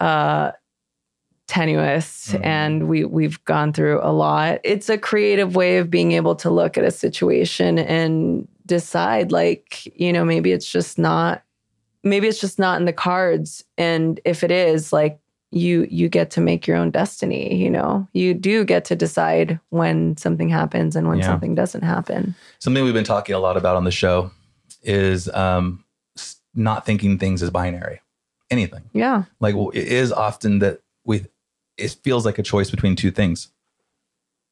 uh, 0.00 0.52
tenuous, 1.48 2.32
Mhm. 2.32 2.44
and 2.46 2.88
we 2.88 3.04
we've 3.04 3.42
gone 3.44 3.72
through 3.72 4.00
a 4.02 4.12
lot. 4.12 4.60
It's 4.64 4.88
a 4.88 4.98
creative 4.98 5.54
way 5.56 5.78
of 5.78 5.90
being 5.90 6.12
able 6.12 6.34
to 6.36 6.50
look 6.50 6.78
at 6.78 6.84
a 6.84 6.90
situation 6.90 7.78
and 7.78 8.48
decide, 8.66 9.32
like 9.32 9.86
you 9.98 10.12
know, 10.12 10.24
maybe 10.24 10.52
it's 10.52 10.70
just 10.70 10.98
not. 10.98 11.42
Maybe 12.04 12.26
it's 12.26 12.40
just 12.40 12.58
not 12.58 12.80
in 12.80 12.84
the 12.86 12.92
cards, 12.92 13.62
and 13.78 14.18
if 14.24 14.42
it 14.42 14.50
is, 14.50 14.92
like 14.92 15.18
you 15.52 15.86
you 15.90 16.08
get 16.08 16.30
to 16.30 16.40
make 16.40 16.66
your 16.66 16.78
own 16.78 16.90
destiny 16.90 17.54
you 17.56 17.68
know 17.68 18.08
you 18.14 18.32
do 18.32 18.64
get 18.64 18.86
to 18.86 18.96
decide 18.96 19.60
when 19.68 20.16
something 20.16 20.48
happens 20.48 20.96
and 20.96 21.06
when 21.08 21.18
Yeah. 21.18 21.26
something 21.26 21.54
doesn't 21.54 21.82
happen 21.82 22.34
something 22.58 22.82
we've 22.82 22.94
been 22.94 23.04
talking 23.04 23.34
a 23.34 23.38
lot 23.38 23.58
about 23.58 23.76
on 23.76 23.84
the 23.84 23.90
show 23.90 24.30
is 24.82 25.28
um, 25.28 25.84
not 26.54 26.86
thinking 26.86 27.18
things 27.18 27.42
as 27.42 27.50
binary. 27.50 28.00
Anything 28.50 28.84
yeah 28.94 29.24
like 29.40 29.54
well, 29.54 29.68
it 29.74 29.84
is 29.88 30.10
often 30.10 30.60
that 30.60 30.80
we 31.04 31.26
it 31.82 31.96
feels 32.02 32.24
like 32.24 32.38
a 32.38 32.42
choice 32.42 32.70
between 32.70 32.96
two 32.96 33.10
things: 33.10 33.48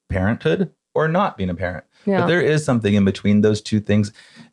parenthood 0.08 0.72
or 0.94 1.08
not 1.08 1.36
being 1.36 1.50
a 1.50 1.54
parent. 1.54 1.84
yeah 2.04 2.20
But 2.20 2.26
there 2.26 2.40
is 2.40 2.64
something 2.64 2.94
in 2.94 3.04
between 3.04 3.40
those 3.42 3.60
two 3.60 3.80
things. 3.80 4.12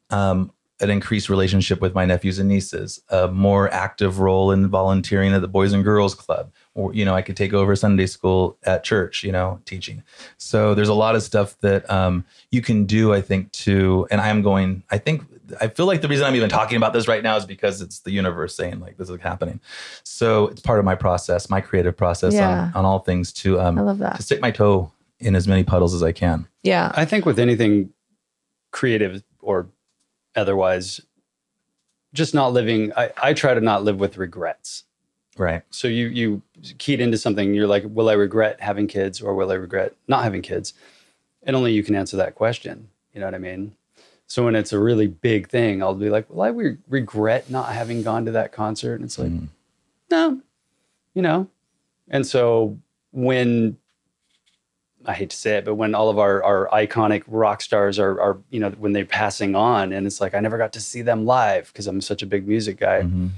Um, 0.10 0.52
an 0.80 0.90
increased 0.92 1.28
relationship 1.28 1.82
with 1.82 1.96
my 1.96 2.06
nephews 2.06 2.38
and 2.38 2.48
nieces, 2.48 3.02
a 3.10 3.28
more 3.28 3.68
active 3.74 4.20
role 4.20 4.52
in 4.52 4.68
volunteering 4.68 5.34
at 5.34 5.42
the 5.42 5.48
Boys 5.48 5.74
and 5.74 5.84
Girls 5.84 6.14
Club, 6.14 6.52
or 6.76 6.94
you 6.94 7.04
know, 7.04 7.16
I 7.16 7.24
could 7.24 7.36
take 7.36 7.54
over 7.54 7.76
Sunday 7.76 8.06
school 8.06 8.58
at 8.64 8.84
church, 8.84 9.24
you 9.24 9.32
know, 9.32 9.60
teaching. 9.66 10.04
So 10.38 10.76
there's 10.76 10.88
a 10.90 10.94
lot 10.94 11.16
of 11.16 11.24
stuff 11.24 11.58
that 11.62 11.90
um, 11.90 12.26
you 12.52 12.62
can 12.62 12.86
do, 12.86 13.12
I 13.12 13.22
think, 13.22 13.52
to. 13.54 14.08
And 14.12 14.22
I'm 14.22 14.44
going. 14.44 14.84
I 14.92 15.00
think 15.00 15.24
I 15.62 15.68
feel 15.68 15.86
like 15.86 16.02
the 16.02 16.08
reason 16.08 16.26
I'm 16.26 16.36
even 16.36 16.50
talking 16.50 16.78
about 16.78 16.93
this 16.93 17.08
right 17.08 17.24
now 17.24 17.36
is 17.38 17.45
because 17.45 17.82
it's 17.82 18.00
the 18.00 18.12
universe 18.12 18.56
saying 18.56 18.80
like 18.80 18.98
this 18.98 19.10
is 19.10 19.20
happening. 19.22 19.60
So 20.04 20.48
it's 20.48 20.62
part 20.62 20.80
of 20.80 20.86
my 20.86 20.95
process, 20.95 21.50
my 21.50 21.62
creative 21.62 21.95
process 21.95 22.34
Yeah. 22.34 22.66
on, 22.66 22.72
on 22.76 22.86
all 22.86 23.00
things 23.00 23.32
to 23.34 23.60
um, 23.60 23.78
I 23.78 23.82
love 23.82 23.98
that. 24.00 24.16
to 24.18 24.22
stick 24.24 24.41
my 24.41 24.52
toe 24.52 24.91
in 25.20 25.36
as 25.36 25.48
many 25.48 25.64
puddles 25.64 25.93
as 25.93 26.04
I 26.04 26.12
can. 26.12 26.48
Yeah. 26.64 26.91
I 26.95 27.06
think 27.06 27.26
with 27.26 27.39
anything 27.39 27.91
creative 28.72 29.24
or 29.41 29.68
otherwise, 30.36 31.02
just 32.14 32.34
not 32.34 32.54
living, 32.54 32.91
I, 32.95 33.12
I 33.22 33.34
try 33.34 33.54
to 33.54 33.62
not 33.62 33.84
live 33.84 34.00
with 34.00 34.18
regrets. 34.18 34.84
Right. 35.38 35.62
So 35.70 35.88
you 35.88 36.08
you 36.08 36.41
keyed 36.80 37.00
into 37.00 37.18
something, 37.18 37.54
you're 37.54 37.68
like, 37.68 37.84
will 37.88 38.10
I 38.10 38.14
regret 38.14 38.60
having 38.60 38.88
kids 38.88 39.22
or 39.22 39.36
will 39.36 39.52
I 39.52 39.56
regret 39.56 39.93
not 40.08 40.24
having 40.24 40.41
kids? 40.41 40.74
And 41.43 41.56
only 41.56 41.74
you 41.74 41.84
can 41.84 41.95
answer 41.95 42.18
that 42.18 42.34
question. 42.36 42.89
You 43.14 43.20
know 43.22 43.28
what 43.28 43.36
I 43.36 43.39
mean? 43.39 43.76
So 44.28 44.44
when 44.44 44.56
it's 44.56 44.74
a 44.74 44.80
really 44.80 45.08
big 45.08 45.48
thing, 45.50 45.82
I'll 45.82 45.96
be 45.96 46.10
like, 46.10 46.26
well, 46.30 46.46
I 46.46 46.50
re- 46.50 46.78
regret 46.90 47.50
not 47.50 47.70
having 47.74 48.04
gone 48.04 48.26
to 48.26 48.32
that 48.32 48.52
concert? 48.52 48.96
And 48.96 49.06
it's 49.06 49.18
like, 49.18 49.32
Mm. 49.32 49.48
no, 50.12 50.42
you 51.14 51.22
know? 51.22 51.48
And 52.10 52.28
so 52.28 52.78
when 53.12 53.78
I 55.06 55.14
hate 55.14 55.30
to 55.30 55.38
say 55.38 55.56
it, 55.58 55.64
but 55.66 55.76
when 55.76 55.96
all 55.96 56.10
of 56.10 56.20
our, 56.20 56.44
our 56.44 56.68
iconic 56.74 57.24
rock 57.28 57.62
stars 57.62 57.98
are, 58.00 58.20
are, 58.20 58.38
you 58.50 58.60
know, 58.60 58.70
when 58.72 58.92
they're 58.92 59.06
passing 59.06 59.56
on 59.56 59.94
and 59.94 60.06
it's 60.06 60.20
like, 60.20 60.36
I 60.36 60.42
never 60.42 60.58
got 60.58 60.74
to 60.74 60.82
see 60.82 61.02
them 61.02 61.26
live 61.26 61.68
because 61.68 61.88
I'm 61.88 62.02
such 62.02 62.22
a 62.22 62.26
big 62.26 62.46
music 62.48 62.78
guy. 62.80 63.04
Mhm. 63.04 63.30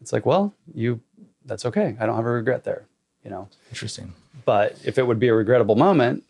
It's 0.00 0.12
like, 0.12 0.26
well, 0.26 0.52
you, 0.74 1.00
that's 1.44 1.64
okay. 1.66 1.96
I 2.00 2.06
don't 2.06 2.16
have 2.16 2.26
a 2.26 2.30
regret 2.30 2.64
there, 2.64 2.82
you 3.24 3.30
know? 3.30 3.48
Interesting. 3.70 4.12
But 4.44 4.76
if 4.84 4.98
it 4.98 5.06
would 5.06 5.20
be 5.20 5.28
a 5.28 5.34
regrettable 5.34 5.76
moment, 5.76 6.24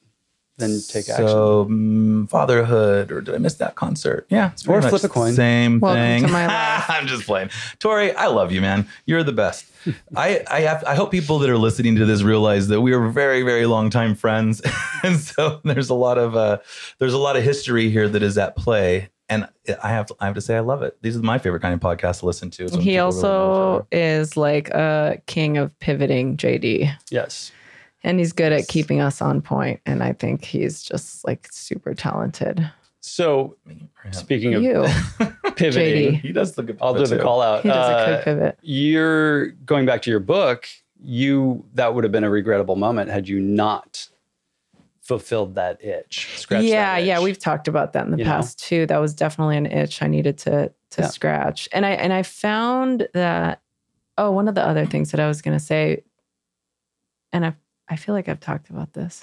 then 0.62 0.80
take 0.88 1.08
action. 1.08 1.26
So 1.28 1.66
mm, 1.66 2.28
fatherhood, 2.28 3.10
or 3.12 3.20
did 3.20 3.34
I 3.34 3.38
miss 3.38 3.54
that 3.54 3.74
concert? 3.74 4.26
Yeah, 4.30 4.52
it's 4.52 4.66
Or 4.66 4.80
pretty 4.80 4.88
flip 4.88 5.04
a 5.04 5.08
coin. 5.08 5.32
Same 5.34 5.80
Welcome 5.80 6.00
thing. 6.02 6.22
to 6.26 6.28
my 6.32 6.46
life. 6.78 6.84
I'm 6.88 7.06
just 7.06 7.24
playing. 7.26 7.50
Torry, 7.78 8.14
I 8.14 8.26
love 8.26 8.52
you, 8.52 8.60
man. 8.60 8.86
You're 9.06 9.22
the 9.24 9.32
best. 9.32 9.66
I 10.16 10.44
I 10.50 10.60
have 10.60 10.84
I 10.86 10.94
hope 10.94 11.10
people 11.10 11.38
that 11.40 11.50
are 11.50 11.58
listening 11.58 11.96
to 11.96 12.06
this 12.06 12.22
realize 12.22 12.68
that 12.68 12.80
we 12.80 12.92
are 12.92 13.08
very 13.08 13.42
very 13.42 13.66
long 13.66 13.90
time 13.90 14.14
friends, 14.14 14.62
and 15.02 15.18
so 15.18 15.60
there's 15.64 15.90
a 15.90 15.94
lot 15.94 16.18
of 16.18 16.36
uh, 16.36 16.58
there's 16.98 17.14
a 17.14 17.18
lot 17.18 17.36
of 17.36 17.42
history 17.42 17.90
here 17.90 18.08
that 18.08 18.22
is 18.22 18.38
at 18.38 18.56
play. 18.56 19.08
And 19.28 19.48
I 19.82 19.88
have 19.88 20.06
to, 20.06 20.16
I 20.20 20.26
have 20.26 20.34
to 20.34 20.42
say 20.42 20.56
I 20.56 20.60
love 20.60 20.82
it. 20.82 20.98
These 21.00 21.16
are 21.16 21.22
my 21.22 21.38
favorite 21.38 21.60
kind 21.60 21.72
of 21.72 21.80
podcasts 21.80 22.20
to 22.20 22.26
listen 22.26 22.50
to. 22.50 22.64
is 22.64 22.72
He 22.72 22.76
people 22.76 22.86
really 22.90 22.98
also 22.98 23.86
is 23.90 24.36
like 24.36 24.68
a 24.70 25.22
king 25.26 25.56
of 25.56 25.78
pivoting, 25.80 26.36
JD. 26.36 26.94
yes. 27.10 27.50
And 28.04 28.18
he's 28.18 28.32
good 28.32 28.52
at 28.52 28.66
keeping 28.68 29.00
us 29.00 29.22
on 29.22 29.40
point. 29.42 29.80
And 29.86 30.02
I 30.02 30.12
think 30.12 30.44
he's 30.44 30.82
just 30.82 31.24
like 31.24 31.48
super 31.52 31.94
talented. 31.94 32.68
So 33.00 33.56
speaking 34.10 34.54
of 34.54 34.62
You, 34.62 34.86
pivoting, 35.56 36.14
JD. 36.14 36.20
He 36.20 36.32
does 36.32 36.54
the 36.54 36.62
good. 36.62 36.78
I'll 36.80 36.94
do 36.94 37.06
the 37.06 37.16
too. 37.16 37.22
call 37.22 37.40
out. 37.42 37.62
he 37.62 37.68
does 37.68 37.88
a 37.88 37.92
Uh, 37.96 38.04
quick 38.04 38.24
pivot. 38.24 38.58
you're 38.62 39.48
going 39.50 39.86
back 39.86 40.02
to 40.02 40.10
your 40.10 40.20
book 40.20 40.66
you 41.04 41.64
that 41.74 41.94
would 41.94 42.04
have 42.04 42.12
been 42.12 42.22
a 42.22 42.30
regrettable 42.30 42.76
moment 42.76 43.10
had 43.10 43.26
you 43.28 43.40
not 43.40 44.08
fulfilled 45.00 45.56
that 45.56 45.82
itch 45.84 46.28
scratched 46.38 46.64
yeah, 46.64 46.94
that 46.94 47.04
yeah, 47.04 47.18
we've 47.20 47.38
talked 47.40 47.66
about 47.66 47.92
that 47.92 48.04
in 48.04 48.12
the 48.12 48.18
You 48.18 48.24
know? 48.24 48.30
past 48.30 48.60
too. 48.60 48.86
That 48.86 48.98
was 48.98 49.12
definitely 49.14 49.56
an 49.56 49.66
itch 49.66 50.00
I 50.00 50.06
needed 50.06 50.38
to 50.38 50.72
to 50.90 51.02
Yeah. 51.02 51.06
scratch. 51.08 51.68
And 51.72 51.84
I 51.84 51.90
and 51.92 52.12
I 52.12 52.22
found 52.22 53.08
that 53.14 53.60
oh, 54.18 54.30
one 54.30 54.46
of 54.46 54.54
the 54.54 54.62
other 54.64 54.86
things 54.86 55.10
that 55.10 55.18
I 55.20 55.26
was 55.26 55.42
going 55.42 55.58
to 55.58 55.64
say 55.64 56.04
and 57.32 57.44
I 57.46 57.54
I 57.92 57.96
feel 57.96 58.14
like 58.14 58.26
I've 58.26 58.40
talked 58.40 58.70
about 58.70 58.94
this. 58.94 59.22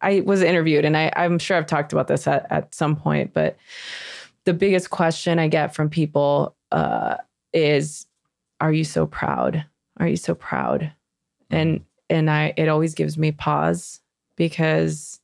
I 0.00 0.20
was 0.20 0.40
interviewed 0.40 0.84
and 0.84 0.96
I 0.96 1.12
I'm 1.16 1.38
sure 1.40 1.56
I've 1.56 1.66
talked 1.66 1.92
about 1.92 2.06
this 2.06 2.28
at 2.28 2.46
at 2.48 2.72
some 2.74 2.94
point, 2.94 3.32
but 3.32 3.56
the 4.44 4.54
biggest 4.54 4.90
question 4.90 5.40
I 5.40 5.48
get 5.48 5.74
from 5.74 5.90
people 5.90 6.54
uh 6.70 7.16
is 7.52 8.06
are 8.60 8.72
you 8.72 8.84
so 8.84 9.04
proud? 9.06 9.64
Are 9.98 10.06
you 10.06 10.16
so 10.16 10.34
proud? 10.34 10.92
And 11.50 11.84
and 12.08 12.30
I 12.30 12.54
it 12.56 12.68
always 12.68 12.94
gives 12.94 13.18
me 13.18 13.32
pause 13.32 14.00
because 14.36 15.20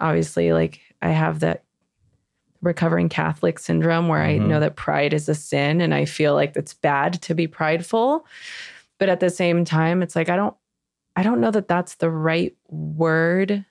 obviously 0.00 0.54
like 0.54 0.80
I 1.02 1.10
have 1.10 1.40
that 1.40 1.62
recovering 2.62 3.10
Catholic 3.10 3.58
syndrome 3.58 4.08
where 4.08 4.22
I 4.22 4.38
Mhm. 4.38 4.46
know 4.46 4.60
that 4.60 4.76
pride 4.76 5.12
is 5.12 5.28
a 5.28 5.34
sin 5.34 5.82
and 5.82 5.92
I 5.92 6.06
feel 6.06 6.32
like 6.32 6.56
it's 6.56 6.72
bad 6.72 7.20
to 7.22 7.34
be 7.34 7.46
prideful. 7.46 8.24
But 8.98 9.10
at 9.10 9.20
the 9.20 9.28
same 9.28 9.66
time, 9.66 10.00
it's 10.02 10.16
like 10.16 10.30
I 10.30 10.36
don't 10.36 10.56
I 11.16 11.22
don't 11.22 11.40
know 11.40 11.50
that 11.50 11.68
that's 11.68 11.96
the 11.96 12.10
right 12.10 12.56
word 12.68 13.64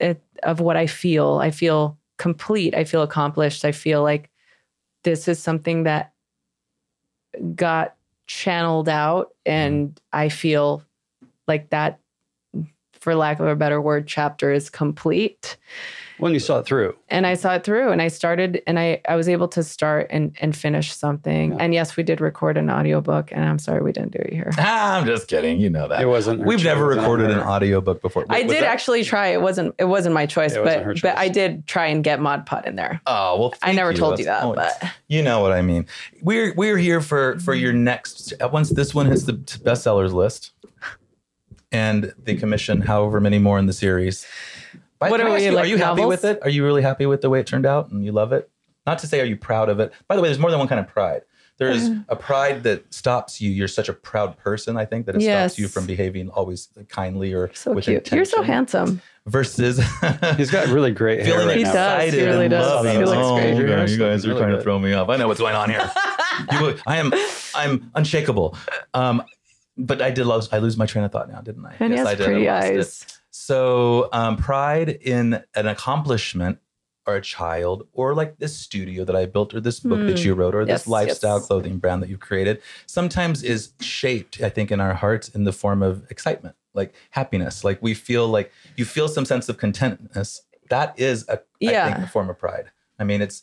it, 0.00 0.22
of 0.42 0.60
what 0.60 0.76
I 0.76 0.86
feel. 0.86 1.38
I 1.38 1.50
feel 1.50 1.98
complete. 2.18 2.74
I 2.74 2.84
feel 2.84 3.02
accomplished. 3.02 3.64
I 3.64 3.72
feel 3.72 4.02
like 4.02 4.30
this 5.04 5.28
is 5.28 5.38
something 5.38 5.84
that 5.84 6.12
got 7.54 7.94
channeled 8.26 8.88
out 8.88 9.30
and 9.46 9.88
mm-hmm. 9.88 10.04
I 10.12 10.28
feel 10.28 10.82
like 11.46 11.70
that 11.70 12.00
for 12.92 13.14
lack 13.14 13.40
of 13.40 13.46
a 13.46 13.56
better 13.56 13.80
word 13.80 14.06
chapter 14.06 14.52
is 14.52 14.68
complete 14.68 15.56
when 16.18 16.32
you 16.34 16.40
saw 16.40 16.58
it 16.58 16.66
through 16.66 16.94
and 17.08 17.26
I 17.26 17.34
saw 17.34 17.54
it 17.54 17.64
through 17.64 17.90
and 17.92 18.02
I 18.02 18.08
started 18.08 18.62
and 18.66 18.78
I 18.78 19.00
I 19.08 19.16
was 19.16 19.28
able 19.28 19.48
to 19.48 19.62
start 19.62 20.06
and 20.10 20.34
and 20.40 20.56
finish 20.56 20.92
something. 20.92 21.52
Yeah. 21.52 21.58
And 21.60 21.74
yes, 21.74 21.96
we 21.96 22.02
did 22.02 22.20
record 22.20 22.56
an 22.56 22.70
audiobook 22.70 23.30
and 23.32 23.44
I'm 23.44 23.58
sorry 23.58 23.80
we 23.82 23.92
didn't 23.92 24.12
do 24.12 24.18
it 24.18 24.32
here. 24.32 24.50
Ah, 24.58 24.96
I'm 24.98 25.06
just 25.06 25.28
kidding. 25.28 25.60
You 25.60 25.70
know 25.70 25.88
that. 25.88 26.00
it 26.00 26.06
wasn't 26.06 26.40
her 26.40 26.46
We've 26.46 26.64
never 26.64 26.86
recorded 26.86 27.30
an 27.30 27.38
her. 27.38 27.46
audiobook 27.48 28.02
before. 28.02 28.26
I 28.28 28.42
did 28.42 28.62
that- 28.62 28.64
actually 28.64 29.04
try. 29.04 29.28
It 29.28 29.40
wasn't 29.42 29.74
it 29.78 29.84
wasn't 29.84 30.14
my 30.14 30.26
choice, 30.26 30.54
It 30.54 30.64
wasn't 30.64 30.84
her 30.84 30.94
but 30.94 31.02
but. 31.02 31.18
I 31.18 31.28
did 31.28 31.66
try 31.66 31.86
and 31.86 32.02
get 32.02 32.20
Mod 32.20 32.46
Pod 32.46 32.66
in 32.66 32.76
there. 32.76 33.00
Oh 33.06 33.38
well, 33.38 33.54
I 33.62 33.66
thank 33.66 33.76
never 33.76 33.94
told 33.94 34.18
you 34.18 34.24
that, 34.26 34.42
oh, 34.44 34.54
but 34.54 34.82
you 35.08 35.22
know 35.22 35.40
what 35.40 35.52
I 35.52 35.62
mean. 35.62 35.86
We're 36.22 36.52
we're 36.54 36.78
here 36.78 37.00
for 37.00 37.38
for 37.40 37.54
your 37.54 37.72
next. 37.72 38.32
Once 38.52 38.70
this 38.70 38.94
one 38.94 39.06
hits 39.06 39.24
the 39.24 39.34
bestsellers 39.34 40.12
list, 40.12 40.52
and 41.70 42.12
the 42.24 42.36
commission 42.36 42.80
however 42.80 43.20
many 43.20 43.38
more 43.38 43.58
in 43.58 43.66
the 43.66 43.72
series. 43.72 44.26
By- 44.98 45.10
What 45.10 45.18
can 45.20 45.26
are 45.26 45.30
I 45.30 45.34
ask 45.34 45.40
we, 45.40 45.46
you, 45.46 45.52
like 45.52 45.64
Are 45.64 45.68
you 45.68 45.76
happy 45.78 46.04
with 46.04 46.24
it? 46.24 46.38
Are 46.42 46.48
you 46.48 46.64
really 46.64 46.82
happy 46.82 47.06
with 47.06 47.20
the 47.20 47.30
way 47.30 47.40
it 47.40 47.46
turned 47.46 47.66
out, 47.66 47.90
and 47.90 48.04
you 48.04 48.12
love 48.12 48.32
it? 48.32 48.50
Not 48.86 48.98
to 49.00 49.06
say, 49.06 49.20
are 49.20 49.24
you 49.24 49.36
proud 49.36 49.68
of 49.68 49.80
it? 49.80 49.92
By 50.08 50.16
the 50.16 50.22
way, 50.22 50.28
there's 50.28 50.38
more 50.38 50.50
than 50.50 50.58
one 50.58 50.68
kind 50.68 50.80
of 50.80 50.88
pride. 50.88 51.22
There's 51.58 51.88
a 52.08 52.14
pride 52.14 52.62
that 52.62 52.94
stops 52.94 53.40
you. 53.40 53.50
You're 53.50 53.66
such 53.66 53.88
a 53.88 53.92
proud 53.92 54.38
person. 54.38 54.76
I 54.76 54.84
think 54.84 55.06
that 55.06 55.16
it 55.16 55.22
Yes. 55.22 55.52
stops 55.52 55.58
you 55.58 55.66
from 55.66 55.86
behaving 55.86 56.28
always 56.30 56.68
kindly 56.88 57.32
or 57.34 57.50
so 57.52 57.72
with 57.72 57.84
cute. 57.84 58.10
You're 58.12 58.24
so 58.24 58.42
handsome. 58.42 59.02
Versus 59.26 59.78
he's 60.36 60.50
got 60.52 60.68
really 60.68 60.92
great 60.92 61.18
hair 61.26 61.32
feeling 61.34 61.48
right 61.48 61.56
He 61.56 61.64
now. 61.64 61.72
does. 61.72 62.12
He 62.12 62.24
really 62.24 62.48
does. 62.48 62.86
He 62.86 62.98
looks 62.98 63.10
oh, 63.12 63.34
great. 63.34 63.54
okay, 63.54 63.58
Your 63.58 63.86
you 63.86 63.98
guys 63.98 64.24
are 64.24 64.28
looking 64.28 64.38
trying 64.38 64.50
really 64.50 64.56
to 64.58 64.62
throw 64.62 64.78
me 64.78 64.92
off. 64.92 65.08
I 65.08 65.16
know 65.16 65.26
what's 65.26 65.40
going 65.40 65.56
on 65.56 65.68
here. 65.68 65.90
you, 66.52 66.76
I 66.86 66.96
am, 66.98 67.12
I'm 67.56 67.90
unshakable. 67.96 68.56
Um, 68.94 69.24
but 69.76 70.00
I 70.00 70.10
did 70.10 70.26
lose. 70.26 70.48
I 70.52 70.58
lose 70.58 70.76
my 70.76 70.86
train 70.86 71.04
of 71.04 71.10
thought 71.12 71.28
now, 71.28 71.40
didn't 71.40 71.66
I? 71.66 71.74
And 71.80 71.92
he 71.92 71.98
has 71.98 72.06
I 72.06 72.14
did. 72.14 72.22
I 72.22 72.24
pretty 72.26 72.46
lost 72.46 73.02
it. 73.04 73.17
So, 73.30 74.08
um, 74.12 74.36
pride 74.36 74.88
in 74.88 75.42
an 75.54 75.66
accomplishment 75.66 76.58
or 77.06 77.16
a 77.16 77.20
child, 77.22 77.88
or 77.92 78.14
like 78.14 78.38
this 78.38 78.54
studio 78.54 79.02
that 79.04 79.16
I 79.16 79.24
built, 79.24 79.54
or 79.54 79.60
this 79.60 79.80
book 79.80 80.06
that 80.06 80.20
Hmm. 80.20 80.28
you 80.28 80.34
wrote, 80.34 80.54
or 80.54 80.66
Yes, 80.66 80.82
this 80.82 80.86
lifestyle 80.88 81.36
yes. 81.38 81.46
clothing 81.46 81.78
brand 81.78 82.02
that 82.02 82.10
you've 82.10 82.20
created, 82.20 82.60
sometimes 82.86 83.42
is 83.42 83.72
shaped, 83.80 84.42
I 84.42 84.50
think, 84.50 84.70
in 84.70 84.78
our 84.78 84.92
hearts 84.92 85.28
in 85.30 85.44
the 85.44 85.52
form 85.52 85.82
of 85.82 86.04
excitement, 86.10 86.54
like 86.74 86.92
happiness. 87.10 87.64
Like 87.64 87.80
we 87.80 87.94
feel 87.94 88.28
like 88.28 88.52
you 88.76 88.84
feel 88.84 89.08
some 89.08 89.24
sense 89.24 89.48
of 89.48 89.56
contentness. 89.56 90.40
That 90.68 90.98
is 90.98 91.26
a, 91.28 91.32
I 91.32 91.38
Yeah. 91.60 91.84
think, 91.94 92.04
a 92.04 92.08
form 92.08 92.28
of 92.28 92.38
pride. 92.38 92.70
I 92.98 93.04
mean, 93.04 93.22
it's 93.22 93.42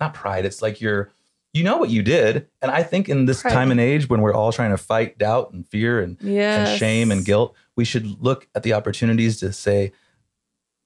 not 0.00 0.14
pride. 0.14 0.46
It's 0.46 0.62
like 0.62 0.80
you're, 0.80 1.10
you 1.52 1.62
know 1.64 1.76
what 1.76 1.90
you 1.90 2.02
did, 2.02 2.48
and 2.62 2.70
I 2.70 2.82
think 2.82 3.08
in 3.08 3.26
this 3.26 3.42
Pride. 3.42 3.52
time 3.52 3.70
and 3.70 3.78
age 3.80 4.08
when 4.08 4.20
we're 4.22 4.32
all 4.34 4.52
trying 4.52 4.70
to 4.70 4.78
fight 4.78 5.18
doubt 5.18 5.52
and 5.52 5.66
fear 5.68 6.00
and 6.00 6.16
Yeah. 6.20 6.64
and 6.66 6.78
shame 6.78 7.10
and 7.10 7.24
guilt, 7.24 7.54
we 7.76 7.84
should 7.84 8.22
look 8.22 8.48
at 8.54 8.62
the 8.62 8.72
opportunities 8.72 9.38
to 9.40 9.52
say, 9.52 9.92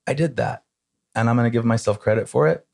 I 0.07 0.15
did 0.15 0.37
that 0.37 0.65
and 1.15 1.29
I'm 1.29 1.37
going 1.37 1.47
to 1.47 1.51
give 1.57 1.65
myself 1.65 1.99
credit 2.01 2.29
for 2.29 2.49
it. 2.49 2.67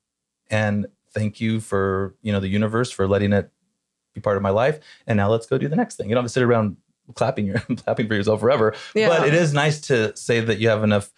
And 0.50 0.86
thank 1.12 1.40
you 1.40 1.60
for, 1.60 2.14
you 2.22 2.32
know, 2.32 2.40
the 2.40 2.48
universe 2.48 2.90
for 2.90 3.06
letting 3.08 3.32
it 3.32 3.50
be 4.14 4.20
part 4.20 4.36
of 4.36 4.42
my 4.42 4.50
life. 4.50 4.80
And 5.06 5.16
now 5.16 5.30
let's 5.30 5.46
go 5.46 5.56
do 5.58 5.68
the 5.68 5.76
next 5.76 5.96
thing. 5.96 6.08
You 6.08 6.14
don't 6.14 6.24
have 6.24 6.30
to 6.30 6.32
sit 6.32 6.42
around 6.42 6.76
clapping 7.14 7.46
your 7.46 7.58
clapping 7.76 8.08
for 8.08 8.14
yourself 8.14 8.40
forever. 8.40 8.74
Yeah. 8.94 9.08
But 9.08 9.28
it 9.28 9.34
is 9.34 9.52
nice 9.54 9.80
to 9.82 10.14
say 10.16 10.40
that 10.40 10.58
you 10.58 10.68
have 10.68 10.82
enough 10.84 11.10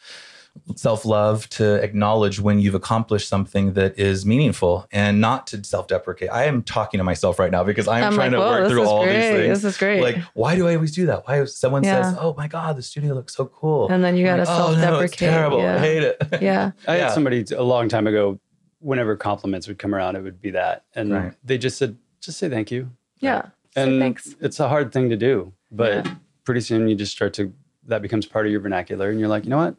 self-love 0.77 1.49
to 1.51 1.75
acknowledge 1.83 2.41
when 2.41 2.59
you've 2.59 2.75
accomplished 2.75 3.29
something 3.29 3.75
that 3.75 3.99
is 3.99 4.25
meaningful 4.25 4.87
and 4.93 5.21
not 5.21 5.47
to 5.49 5.63
self-deprecate. 5.63 6.31
I 6.31 6.45
am 6.45 6.63
talking 6.63 6.99
to 6.99 7.05
myself 7.05 7.39
right 7.39 7.51
now 7.51 7.65
because 7.65 7.87
I'm, 7.89 8.05
I'm 8.05 8.15
trying 8.15 8.33
like, 8.33 8.41
to 8.41 8.47
work 8.47 8.69
through 8.71 8.85
all 8.87 9.05
great. 9.05 9.15
these 9.15 9.31
things 9.31 9.63
This 9.63 9.75
is 9.75 9.79
great. 9.79 10.03
like 10.03 10.17
why 10.35 10.57
do 10.57 10.67
i 10.69 10.75
always 10.75 10.95
do 10.95 11.07
that 11.07 11.27
why 11.27 11.43
if 11.43 11.51
someone 11.51 11.85
says 11.85 12.17
oh 12.19 12.35
my 12.37 12.49
god 12.49 12.77
the 12.77 12.83
studio 12.83 13.15
looks 13.15 13.35
so 13.35 13.47
cool 13.47 13.89
and 13.89 14.03
then 14.03 14.17
you 14.17 14.25
gotta 14.25 14.45
like, 14.45 14.49
oh 14.49 14.69
no 14.69 14.73
it's 14.73 14.81
self-deprecate. 14.81 15.19
terrible 15.19 15.59
i 15.61 15.63
yeah. 15.63 15.79
hate 15.79 16.03
it 16.03 16.23
yeah. 16.41 16.71
I 16.87 16.97
had 16.97 17.13
somebody 17.13 17.45
a 17.55 17.63
long 17.63 17.89
time 17.89 18.07
ago 18.07 18.39
whenever 18.81 19.17
compliments 19.17 19.67
would 19.67 19.79
come 19.79 19.95
around, 19.95 20.15
it 20.15 20.21
would 20.23 20.43
be 20.43 20.51
that, 20.51 20.85
and 20.95 21.11
Right. 21.11 21.33
they 21.43 21.57
just 21.57 21.79
said, 21.79 21.97
just 22.21 22.39
say 22.39 22.51
thank 22.51 22.71
you. 22.71 22.91
Yeah. 23.19 23.47
Say 23.75 23.83
and 23.83 23.99
thanks. 23.99 24.37
it's 24.43 24.61
a 24.61 24.69
hard 24.69 24.93
thing 24.93 25.09
to 25.09 25.17
do, 25.17 25.55
but 25.73 26.05
Yeah. 26.05 26.15
pretty 26.45 26.61
soon 26.61 26.87
you 26.87 26.95
just 26.95 27.13
start 27.13 27.33
to 27.35 27.53
that 27.87 28.03
becomes 28.03 28.27
part 28.27 28.45
of 28.47 28.53
your 28.53 28.61
vernacular, 28.61 29.09
and 29.11 29.19
you're 29.19 29.29
like, 29.29 29.45
you 29.45 29.51
know 29.51 29.57
what, 29.59 29.75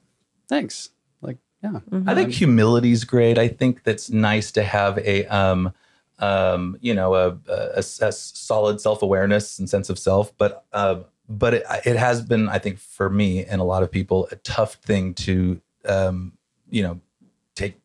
thanks. 0.47 0.89
Like, 1.21 1.37
yeah, 1.63 1.79
Mhm. 1.91 2.09
I 2.09 2.15
think 2.15 2.31
humility's 2.33 3.03
great. 3.03 3.37
I 3.37 3.47
think 3.47 3.83
that's 3.83 4.09
nice 4.09 4.51
to 4.53 4.63
have 4.63 4.97
a 4.99 5.25
um 5.27 5.73
um 6.19 6.77
you 6.79 6.93
know 6.93 7.13
a 7.15 7.37
a, 7.49 7.79
a 7.79 8.11
solid 8.11 8.79
self-awareness 8.79 9.59
and 9.59 9.69
sense 9.69 9.89
of 9.89 9.99
self, 9.99 10.35
but 10.37 10.63
uh, 10.73 10.99
but 11.27 11.53
it, 11.55 11.63
it 11.85 11.95
has 11.97 12.21
been 12.21 12.47
I 12.49 12.59
think 12.59 12.79
for 12.79 13.09
me 13.09 13.43
and 13.45 13.59
a 13.59 13.63
lot 13.65 13.83
of 13.83 13.91
people 13.91 14.27
a 14.31 14.35
tough 14.37 14.75
thing 14.75 15.13
to 15.25 15.59
um 15.85 16.33
you 16.69 16.83
know 16.83 16.99
take 17.55 17.75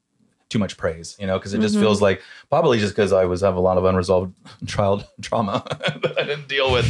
too 0.48 0.58
much 0.58 0.76
praise, 0.76 1.16
you 1.20 1.26
know, 1.28 1.38
because 1.38 1.54
it 1.54 1.61
just 1.61 1.76
Mhm. 1.76 1.80
feels 1.80 2.02
like 2.02 2.20
probably 2.50 2.78
just 2.80 2.92
because 2.94 3.12
I 3.12 3.24
was 3.24 3.40
have 3.40 3.54
a 3.54 3.61
lot 3.61 3.78
of 3.78 3.84
unresolved 3.84 4.34
child 4.66 5.06
trauma 5.22 5.62
that 6.02 6.14
I 6.18 6.24
didn't 6.24 6.48
deal 6.48 6.72
with. 6.72 6.86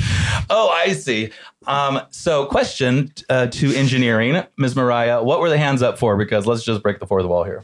Oh, 0.48 0.68
I 0.70 0.92
see. 0.94 1.30
Um, 1.66 2.00
so, 2.10 2.46
question 2.46 3.12
uh, 3.28 3.46
to 3.48 3.74
engineering, 3.74 4.42
Ms. 4.56 4.74
Mariah, 4.76 5.22
what 5.22 5.40
were 5.40 5.48
the 5.50 5.58
hands 5.58 5.82
up 5.82 5.98
for? 5.98 6.16
Because 6.16 6.46
let's 6.46 6.62
just 6.64 6.82
break 6.82 7.00
the 7.00 7.06
fourth 7.06 7.26
wall 7.26 7.44
here. 7.44 7.62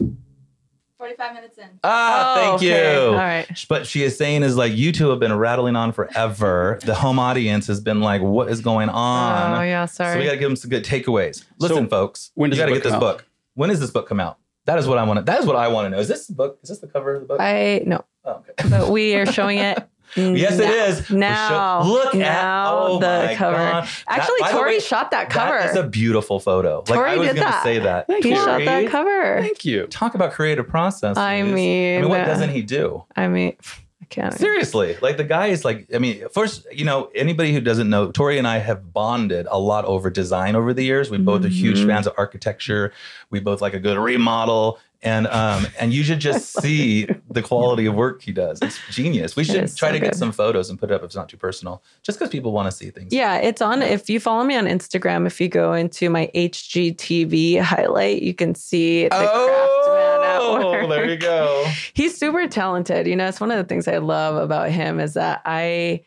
45 0.99 1.35
minutes 1.35 1.59
in. 1.59 1.69
Ah, 1.85 2.33
Oh, 2.33 2.35
thank 2.41 2.55
okay. 2.63 2.95
you. 2.95 3.09
All 3.11 3.15
right. 3.15 3.65
But 3.69 3.87
she 3.87 4.03
is 4.03 4.17
saying 4.17 4.43
is 4.43 4.57
like 4.57 4.75
you 4.75 4.93
two 4.93 5.11
have 5.11 5.21
been 5.21 5.33
rattling 5.37 5.77
on 5.77 5.93
forever. 5.93 6.79
the 6.83 6.95
home 6.95 7.19
audience 7.19 7.67
has 7.69 7.81
been 7.81 8.01
like, 8.01 8.23
what 8.23 8.49
is 8.51 8.61
going 8.61 8.89
on? 8.89 9.59
Oh 9.59 9.63
yeah, 9.63 9.85
sorry. 9.87 10.15
So 10.15 10.19
we 10.19 10.25
got 10.25 10.33
to 10.33 10.37
give 10.39 10.49
them 10.49 10.57
some 10.57 10.71
good 10.71 10.85
takeaways. 10.85 11.45
Listen, 11.59 11.85
So, 11.85 11.89
folks, 11.89 12.33
when 12.35 12.51
you 12.51 12.57
got 12.57 12.67
to 12.67 12.73
get 12.73 12.83
this 12.83 12.95
out? 12.95 13.01
book. 13.01 13.25
When 13.55 13.69
does 13.71 13.79
this 13.81 13.91
book 13.91 14.09
come 14.09 14.21
out? 14.21 14.39
That 14.65 14.79
is 14.79 14.89
what 14.89 14.99
I 14.99 15.05
want 15.05 15.19
to. 15.19 15.25
That 15.25 15.39
is 15.41 15.47
what 15.47 15.57
I 15.57 15.69
want 15.69 15.87
to 15.87 15.91
know. 15.91 15.99
Is 15.99 16.09
this 16.09 16.27
the 16.27 16.35
book? 16.35 16.59
Is 16.63 16.71
this 16.71 16.79
the 16.81 16.89
cover 16.89 17.15
of 17.15 17.21
the 17.21 17.27
book? 17.29 17.41
I 17.41 17.83
no, 17.87 18.05
oh, 18.25 18.43
okay. 18.59 18.69
but 18.69 18.91
we 18.91 19.15
are 19.15 19.27
showing 19.27 19.59
it. 19.59 19.79
Yes, 20.15 20.59
it 20.59 20.71
is. 20.71 20.71
now. 20.71 20.93
is. 21.01 21.11
We're 21.11 21.19
Now, 21.19 21.83
look 21.83 22.15
at 22.15 22.67
oh 22.73 22.99
the 23.01 23.35
cover. 23.37 23.57
God. 23.57 23.89
Actually, 24.09 24.37
That- 24.41 24.51
Torry 24.53 24.73
way, 24.75 24.81
shot 24.81 25.11
that 25.11 25.29
cover. 25.31 25.59
Is 25.59 25.77
a 25.77 25.83
beautiful 25.87 26.41
photo. 26.41 26.79
Like 26.79 26.87
Torry 26.87 27.11
I 27.11 27.17
was 27.17 27.29
did 27.29 27.37
going 27.37 27.47
to 27.49 27.53
that. 27.53 27.63
say 27.63 27.79
that. 27.81 28.07
Thank 28.07 28.25
he 28.25 28.31
you. 28.31 28.37
shot 28.37 28.65
that 28.65 28.87
cover. 28.89 29.41
thank 29.43 29.65
you. 29.65 29.87
Talk 29.89 30.15
about 30.15 30.33
creative 30.33 30.69
process. 30.69 31.17
I 31.17 31.35
I 31.35 31.43
mean, 31.43 31.55
mean, 31.55 32.09
what 32.09 32.21
uh, 32.21 32.27
doesn't 32.27 32.51
he 32.51 32.63
do? 32.63 33.05
I 33.17 33.29
mean, 33.29 33.57
I 34.01 34.05
can't. 34.09 34.33
Seriously, 34.35 34.97
like 35.03 35.17
the 35.17 35.25
guy 35.25 35.49
is 35.49 35.65
like, 35.65 35.89
I 35.95 35.99
mean, 35.99 36.29
first, 36.33 36.67
you 36.73 36.85
know, 36.85 37.11
anybody 37.15 37.53
who 37.53 37.61
doesn't 37.61 37.91
know, 37.91 38.11
Torry 38.13 38.39
and 38.39 38.47
I 38.47 38.59
have 38.59 38.93
bonded 38.93 39.47
a 39.51 39.59
lot 39.59 39.85
over 39.85 40.09
design 40.11 40.55
over 40.57 40.73
the 40.73 40.85
years. 40.85 41.11
We 41.11 41.19
both 41.19 41.45
are 41.45 41.49
huge 41.49 41.79
Mhm. 41.81 41.87
fans 41.89 42.07
of 42.07 42.15
architecture. 42.17 42.93
We 43.31 43.41
both 43.41 43.61
like 43.61 43.75
a 43.75 43.81
good 43.81 43.99
remodel. 43.99 44.79
And 45.07 45.27
um, 45.29 45.67
and 45.79 45.93
you 45.95 46.03
should 46.03 46.19
just 46.19 46.53
see 46.61 47.07
the 47.31 47.41
quality 47.41 47.87
of 47.87 47.95
work 47.95 48.23
he 48.23 48.33
does. 48.33 48.59
It's 48.61 48.79
genius. 48.91 49.37
We 49.37 49.45
should 49.45 49.75
try 49.77 49.91
so 49.91 49.93
to 49.93 50.01
get 50.01 50.17
some 50.17 50.33
photos 50.33 50.69
and 50.69 50.79
put 50.79 50.91
it 50.91 50.95
up 50.95 51.03
if 51.03 51.07
it's 51.07 51.15
not 51.17 51.29
too 51.29 51.37
personal, 51.37 51.83
just 52.03 52.19
because 52.19 52.31
people 52.31 52.51
want 52.53 52.67
to 52.71 52.73
see 52.77 52.91
things. 52.91 53.13
Yeah, 53.13 53.37
it's 53.37 53.63
on. 53.63 53.83
If 53.83 54.11
you 54.11 54.19
follow 54.19 54.43
me 54.45 54.57
on 54.57 54.65
Instagram, 54.67 55.27
if 55.27 55.41
you 55.41 55.49
go 55.49 55.73
into 55.75 56.11
my 56.11 56.29
HGTV 56.35 57.61
highlight, 57.61 58.23
you 58.23 58.35
can 58.35 58.55
see 58.55 59.05
the 59.05 59.11
craftsman 59.11 60.25
at 60.25 60.41
Oh, 60.41 60.71
work. 60.73 60.89
there 60.89 61.09
you 61.09 61.17
go. 61.17 61.65
He's 61.95 62.17
super 62.17 62.47
talented. 62.49 63.07
You 63.07 63.15
know, 63.17 63.27
it's 63.29 63.41
one 63.41 63.51
of 63.51 63.59
the 63.59 63.65
things 63.65 63.87
I 63.89 63.99
love 63.99 64.37
about 64.37 64.71
him 64.71 64.99
is 65.01 65.15
that 65.15 65.41
I, 65.45 66.05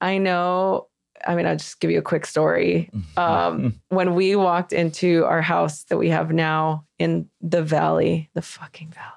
I 0.00 0.18
know. 0.18 0.88
I 1.26 1.34
mean, 1.34 1.46
I'll 1.46 1.56
just 1.56 1.80
give 1.80 1.90
you 1.90 1.98
a 1.98 2.02
quick 2.02 2.26
story. 2.26 2.90
Um, 3.16 3.80
when 3.88 4.14
we 4.14 4.36
walked 4.36 4.72
into 4.72 5.24
our 5.24 5.42
house 5.42 5.84
that 5.84 5.96
we 5.96 6.08
have 6.10 6.32
now 6.32 6.84
in 6.98 7.28
the 7.40 7.62
valley, 7.62 8.28
the 8.34 8.42
fucking 8.42 8.90
valley, 8.90 9.12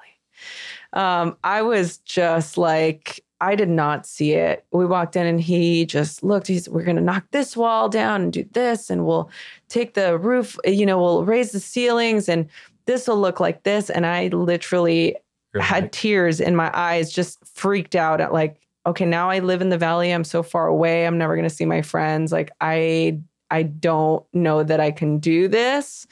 um, 0.94 1.38
I 1.44 1.62
was 1.62 1.98
just 2.00 2.58
like, 2.58 3.24
I 3.42 3.56
did 3.56 3.70
not 3.70 4.06
see 4.06 4.34
it. 4.34 4.66
We 4.72 4.86
walked 4.86 5.16
in 5.16 5.26
and 5.26 5.40
he 5.40 5.86
just 5.86 6.24
looked. 6.24 6.48
He's, 6.48 6.68
we're 6.68 6.84
going 6.84 6.98
to 6.98 7.02
knock 7.02 7.26
this 7.32 7.56
wall 7.56 7.88
down 7.88 8.22
and 8.24 8.34
do 8.34 8.46
this, 8.52 8.90
and 8.90 9.06
we'll 9.06 9.30
take 9.70 9.94
the 9.94 10.18
roof, 10.18 10.58
you 10.66 10.86
know, 10.86 11.00
we'll 11.00 11.26
raise 11.26 11.52
the 11.52 11.60
ceilings, 11.60 12.28
and 12.28 12.50
this 12.86 13.08
will 13.08 13.20
look 13.20 13.40
like 13.40 13.64
this. 13.64 13.90
And 13.90 14.06
I 14.06 14.28
literally 14.28 15.16
had 15.60 15.92
tears 15.92 16.40
in 16.40 16.56
my 16.56 16.70
eyes, 16.74 17.12
just 17.12 17.40
freaked 17.46 17.96
out 17.96 18.20
at 18.22 18.34
like, 18.34 18.60
okay, 18.86 19.06
now 19.06 19.30
I 19.30 19.40
live 19.40 19.62
in 19.62 19.70
the 19.70 19.78
valley. 19.78 20.12
I'm 20.12 20.24
so 20.24 20.44
far 20.44 20.68
away. 20.68 21.06
I'm 21.06 21.18
never 21.18 21.36
going 21.36 21.48
to 21.48 21.54
see 21.54 21.66
my 21.66 21.82
friends. 21.82 22.32
Like, 22.32 22.52
I 22.62 23.20
I 23.52 23.64
don't 23.64 24.24
know 24.34 24.64
that 24.64 24.80
I 24.80 24.92
can 24.92 25.20
do 25.20 25.48
this. 25.48 26.08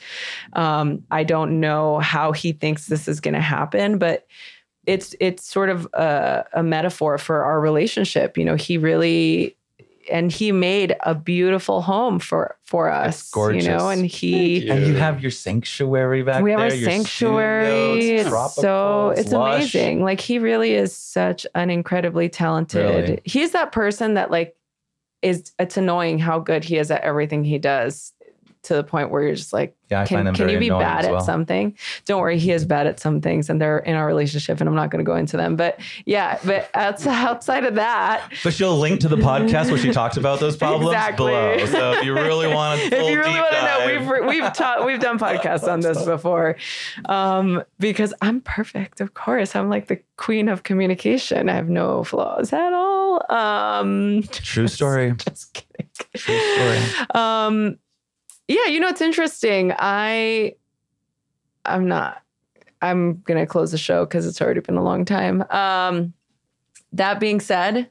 Um, 0.54 1.04
I 1.10 1.24
don't 1.24 1.60
know 1.60 1.98
how 2.00 2.32
he 2.32 2.52
thinks 2.52 2.86
this 2.86 3.06
is 3.06 3.20
going 3.20 3.34
to 3.34 3.40
happen, 3.40 3.98
but 3.98 4.26
it's 4.86 5.14
it's 5.20 5.46
sort 5.46 5.68
of 5.68 5.86
a, 5.92 6.44
a 6.54 6.62
metaphor 6.62 7.18
for 7.18 7.44
our 7.44 7.60
relationship. 7.60 8.38
You 8.38 8.44
know, 8.44 8.56
he 8.56 8.78
really 8.78 9.57
and 10.10 10.30
he 10.32 10.52
made 10.52 10.96
a 11.00 11.14
beautiful 11.14 11.82
home 11.82 12.18
for 12.18 12.56
for 12.64 12.90
us. 12.90 13.30
gorgeous. 13.30 13.64
You 13.64 13.70
know, 13.70 13.88
and 13.88 14.04
he. 14.06 14.60
You. 14.66 14.72
and 14.72 14.86
you 14.86 14.94
have 14.94 15.20
your 15.20 15.30
sanctuary 15.30 16.22
back 16.22 16.42
We 16.42 16.50
have 16.52 16.60
there. 16.60 16.70
our 16.70 16.84
sanctuary. 16.84 17.66
studio, 18.00 18.20
It's 18.20 18.28
tropical, 18.28 18.62
so 18.62 19.10
it's 19.16 19.32
lush. 19.32 19.74
amazing. 19.74 20.02
Like 20.04 20.20
he 20.20 20.38
really 20.38 20.74
is 20.74 20.94
such 20.96 21.46
an 21.54 21.70
incredibly 21.70 22.28
talented. 22.28 22.84
Really? 23.08 23.20
He's 23.24 23.52
that 23.52 23.72
person 23.72 24.14
that 24.14 24.30
like 24.30 24.54
is 25.22 25.52
it's 25.58 25.76
annoying 25.76 26.18
how 26.18 26.38
good 26.38 26.62
he 26.64 26.76
is 26.78 26.90
at 26.90 27.00
everything 27.02 27.42
he 27.44 27.58
does 27.58 28.12
to 28.68 28.74
the 28.74 28.84
point 28.84 29.10
where 29.10 29.22
you're 29.22 29.34
just 29.34 29.52
like, 29.52 29.76
Yeah, 29.90 30.02
I 30.02 30.06
can, 30.06 30.18
find 30.18 30.26
them 30.28 30.34
can 30.34 30.48
you 30.48 30.58
be 30.58 30.70
bad 30.70 31.04
as 31.04 31.10
at 31.10 31.22
something? 31.22 31.76
Don't 32.04 32.20
worry, 32.20 32.38
he 32.38 32.52
is 32.52 32.64
bad 32.64 32.86
at 32.86 33.00
some 33.00 33.20
things 33.20 33.50
and 33.50 33.60
they're 33.60 33.78
in 33.78 33.94
our 33.94 34.06
relationship 34.06 34.60
and 34.60 34.68
I'm 34.68 34.74
not 34.74 34.90
going 34.90 35.04
to 35.04 35.08
go 35.08 35.16
into 35.16 35.36
them. 35.36 35.56
But 35.56 35.80
yeah, 36.06 36.38
but 36.44 36.70
outside, 36.74 37.24
outside 37.26 37.64
of 37.64 37.74
that, 37.74 38.30
But 38.44 38.54
she'll 38.54 38.78
link 38.78 39.00
to 39.00 39.08
the 39.08 39.16
podcast 39.16 39.70
where 39.70 39.78
she 39.78 39.90
talks 39.90 40.16
about 40.16 40.40
those 40.40 40.56
problems 40.56 40.92
Exactly. 40.92 41.26
below. 41.32 41.66
So 41.66 41.92
if 41.92 42.04
you 42.04 42.14
really 42.14 42.46
want 42.54 42.80
to, 42.80 42.86
if 42.86 43.10
you 43.10 43.18
really 43.18 43.40
want 43.40 43.54
to 43.54 43.62
know, 43.62 43.86
we've 43.86 44.26
we've 44.28 44.52
taught 44.52 44.84
we've 44.86 45.00
done 45.00 45.18
podcasts 45.18 45.70
on 45.70 45.80
this 45.80 46.04
before, 46.14 46.56
um, 47.06 47.62
because 47.78 48.14
I'm 48.22 48.40
perfect. 48.40 49.00
Of 49.00 49.14
course, 49.14 49.56
I'm 49.56 49.68
like 49.68 49.88
the 49.88 50.00
queen 50.16 50.48
of 50.48 50.62
communication. 50.62 51.48
I 51.48 51.54
have 51.54 51.68
no 51.68 52.04
flaws 52.04 52.52
at 52.52 52.72
all. 52.72 53.24
Um, 53.30 54.22
true 54.30 54.68
story. 54.68 55.12
just 55.28 55.54
kidding. 55.54 55.88
True 56.16 56.38
story. 56.38 57.06
Um, 57.14 57.78
yeah, 58.48 58.66
you 58.66 58.80
know 58.80 58.88
it's 58.88 59.00
interesting. 59.00 59.72
I 59.78 60.54
I'm 61.64 61.86
not. 61.86 62.22
I'm 62.80 63.20
gonna 63.22 63.46
close 63.46 63.72
the 63.72 63.78
show 63.78 64.04
because 64.04 64.26
it's 64.26 64.40
already 64.40 64.60
been 64.60 64.76
a 64.76 64.82
long 64.82 65.04
time. 65.04 65.42
Um, 65.50 66.12
that 66.92 67.20
being 67.20 67.40
said, 67.40 67.90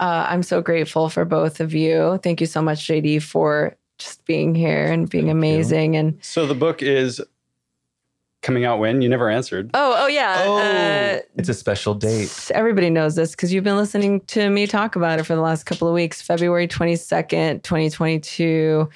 uh, 0.00 0.26
I'm 0.28 0.42
so 0.42 0.60
grateful 0.60 1.08
for 1.08 1.24
both 1.24 1.60
of 1.60 1.74
you. 1.74 2.18
Thank 2.22 2.40
you 2.40 2.46
so 2.46 2.60
much, 2.62 2.86
JD, 2.86 3.22
for 3.22 3.76
just 3.98 4.24
being 4.24 4.54
here 4.54 4.90
and 4.90 5.08
being 5.08 5.26
Thank 5.26 5.34
you. 5.34 5.38
amazing. 5.38 5.96
And 5.96 6.18
So 6.22 6.46
the 6.46 6.54
book 6.54 6.82
is 6.82 7.20
coming 8.42 8.64
out 8.64 8.78
when? 8.78 9.00
You 9.02 9.08
never 9.08 9.30
answered. 9.30 9.70
oh, 9.74 9.94
oh 9.98 10.06
yeah. 10.06 10.42
Oh, 10.44 10.58
uh, 10.58 11.20
it's 11.36 11.48
a 11.48 11.54
special 11.54 11.94
date. 11.94 12.50
Everybody 12.54 12.90
knows 12.90 13.14
this 13.14 13.30
because 13.32 13.52
you've 13.52 13.64
been 13.64 13.76
listening 13.76 14.20
to 14.28 14.50
me 14.50 14.66
talk 14.66 14.96
about 14.96 15.18
it 15.18 15.24
for 15.24 15.34
the 15.34 15.40
last 15.40 15.64
couple 15.64 15.86
of 15.88 15.94
weeks. 15.94 16.20
February 16.20 16.66
22nd, 16.68 17.62
2022. 17.62 18.88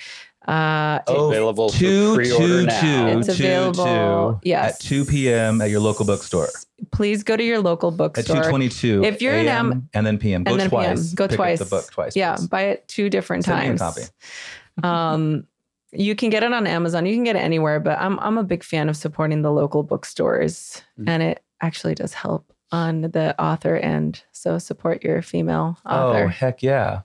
Uh, 0.49 1.01
Oh, 1.07 1.29
available 1.29 1.69
two, 1.69 2.11
for 2.15 2.23
pre-order 2.23 2.47
two, 2.47 2.67
now. 2.67 2.81
two, 3.13 3.19
It's 3.19 3.27
two, 3.37 3.45
available, 3.45 4.41
two, 4.43 4.49
yes. 4.49 4.75
at 4.77 4.81
2 4.81 5.05
p.m. 5.05 5.61
at 5.61 5.69
your 5.71 5.81
local 5.81 6.07
bookstore. 6.07 6.49
please 6.91 7.23
go 7.23 7.37
to 7.37 7.45
your 7.45 7.61
local 7.61 7.91
bookstore. 7.91 8.37
At 8.37 8.43
bookstore. 8.43 8.59
222. 8.59 9.05
If 9.05 9.21
you're 9.23 9.35
in 9.35 9.47
AM 9.47 9.73
Am- 9.73 9.89
and 9.95 10.07
then 10.07 10.17
PM. 10.19 10.45
Go 10.45 10.53
and 10.53 10.61
then 10.61 10.71
PM. 10.71 10.95
twice. 10.97 11.13
Go 11.13 11.25
Pick 11.29 11.33
up 11.33 11.37
twice. 11.37 11.59
the 11.59 11.65
book 11.67 11.91
twice. 11.91 12.17
Yeah, 12.17 12.37
please. 12.37 12.47
buy 12.47 12.63
it 12.63 12.89
two 12.89 13.11
different 13.11 13.45
Send 13.45 13.61
me 13.61 13.75
a 13.75 13.77
times. 13.79 14.11
um, 14.83 15.47
you 15.93 16.15
can 16.15 16.31
get 16.31 16.43
it 16.43 16.53
on 16.53 16.67
Amazon. 16.67 17.05
You 17.07 17.15
can 17.15 17.25
get 17.25 17.37
it 17.37 17.41
anywhere, 17.41 17.79
but 17.81 17.99
I'm 17.99 18.19
I'm 18.21 18.39
a 18.39 18.43
big 18.45 18.63
fan 18.65 18.89
of 18.89 18.97
supporting 18.97 19.43
the 19.43 19.51
local 19.53 19.83
bookstores, 19.83 20.83
Mm-hmm. 20.99 21.03
Mhm. 21.05 21.09
and 21.13 21.23
it 21.23 21.43
actually 21.61 21.95
does 21.95 22.15
help 22.15 22.53
on 22.73 23.03
the 23.03 23.35
author 23.43 23.77
end. 23.77 24.23
So 24.33 24.59
support 24.59 25.03
your 25.03 25.21
female 25.23 25.79
author. 25.85 25.95
Oh, 25.95 26.09
author. 26.11 26.29
heck 26.29 26.63
yeah. 26.63 27.01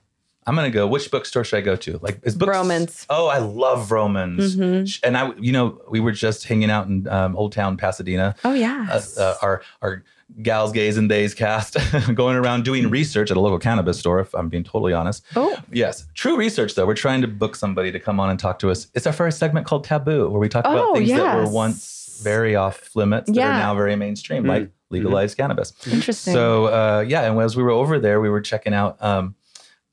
I'm 0.46 0.54
going 0.54 0.70
to 0.70 0.74
go. 0.74 0.86
Which 0.86 1.10
bookstore 1.10 1.42
should 1.44 1.56
I 1.56 1.62
go 1.62 1.74
to? 1.76 1.98
Like, 2.02 2.20
is 2.22 2.34
books? 2.34 2.54
Vroman's. 2.56 3.06
Oh, 3.08 3.28
I 3.28 3.38
love 3.38 3.88
Vroman's. 3.88 4.56
Mhm. 4.56 5.00
And 5.02 5.16
I, 5.16 5.32
you 5.38 5.52
know, 5.52 5.80
we 5.88 6.00
were 6.00 6.12
just 6.12 6.44
hanging 6.44 6.70
out 6.70 6.86
in 6.86 7.08
um, 7.08 7.34
Old 7.36 7.52
Town 7.52 7.76
Pasadena. 7.76 8.34
Oh 8.44 8.50
uh, 8.50 8.54
yeah. 8.54 9.00
uh, 9.18 9.34
our 9.42 9.62
our 9.80 10.04
gals, 10.42 10.72
gays, 10.72 10.96
and 10.96 11.08
days 11.08 11.32
cast 11.34 11.76
going 12.14 12.36
around 12.36 12.64
doing 12.64 12.88
research 12.90 13.30
at 13.30 13.36
a 13.36 13.40
local 13.40 13.58
cannabis 13.58 13.98
store. 13.98 14.20
If 14.20 14.34
I'm 14.34 14.48
being 14.48 14.64
totally 14.64 14.92
honest, 14.92 15.24
oh, 15.36 15.56
yes, 15.72 16.06
true 16.14 16.36
research 16.36 16.74
though. 16.74 16.86
We're 16.86 16.94
trying 16.94 17.22
to 17.22 17.28
book 17.28 17.56
somebody 17.56 17.90
to 17.92 18.00
come 18.00 18.20
on 18.20 18.30
and 18.30 18.38
talk 18.38 18.58
to 18.60 18.70
us. 18.70 18.88
It's 18.94 19.06
our 19.06 19.12
first 19.12 19.38
segment 19.38 19.66
called 19.66 19.84
Taboo, 19.84 20.28
where 20.30 20.40
we 20.40 20.48
talk 20.48 20.64
about 20.64 20.78
Oh, 20.88 20.94
things 20.94 21.10
that 21.10 21.36
were 21.36 21.48
once 21.48 22.20
very 22.22 22.54
off 22.54 22.94
limits 22.94 23.30
that 23.30 23.38
are 23.40 23.58
now 23.58 23.74
very 23.74 23.96
mainstream, 23.96 24.44
Mm. 24.44 24.48
like 24.48 24.70
legalized 24.90 25.36
cannabis. 25.36 25.72
interesting. 25.90 26.32
So 26.34 26.66
uh, 26.66 27.04
yeah, 27.06 27.22
and 27.30 27.40
as 27.40 27.56
we 27.56 27.62
were 27.62 27.70
over 27.70 27.98
there, 27.98 28.20
we 28.20 28.28
were 28.28 28.40
checking 28.42 28.74
out. 28.74 29.02
Um, 29.02 29.34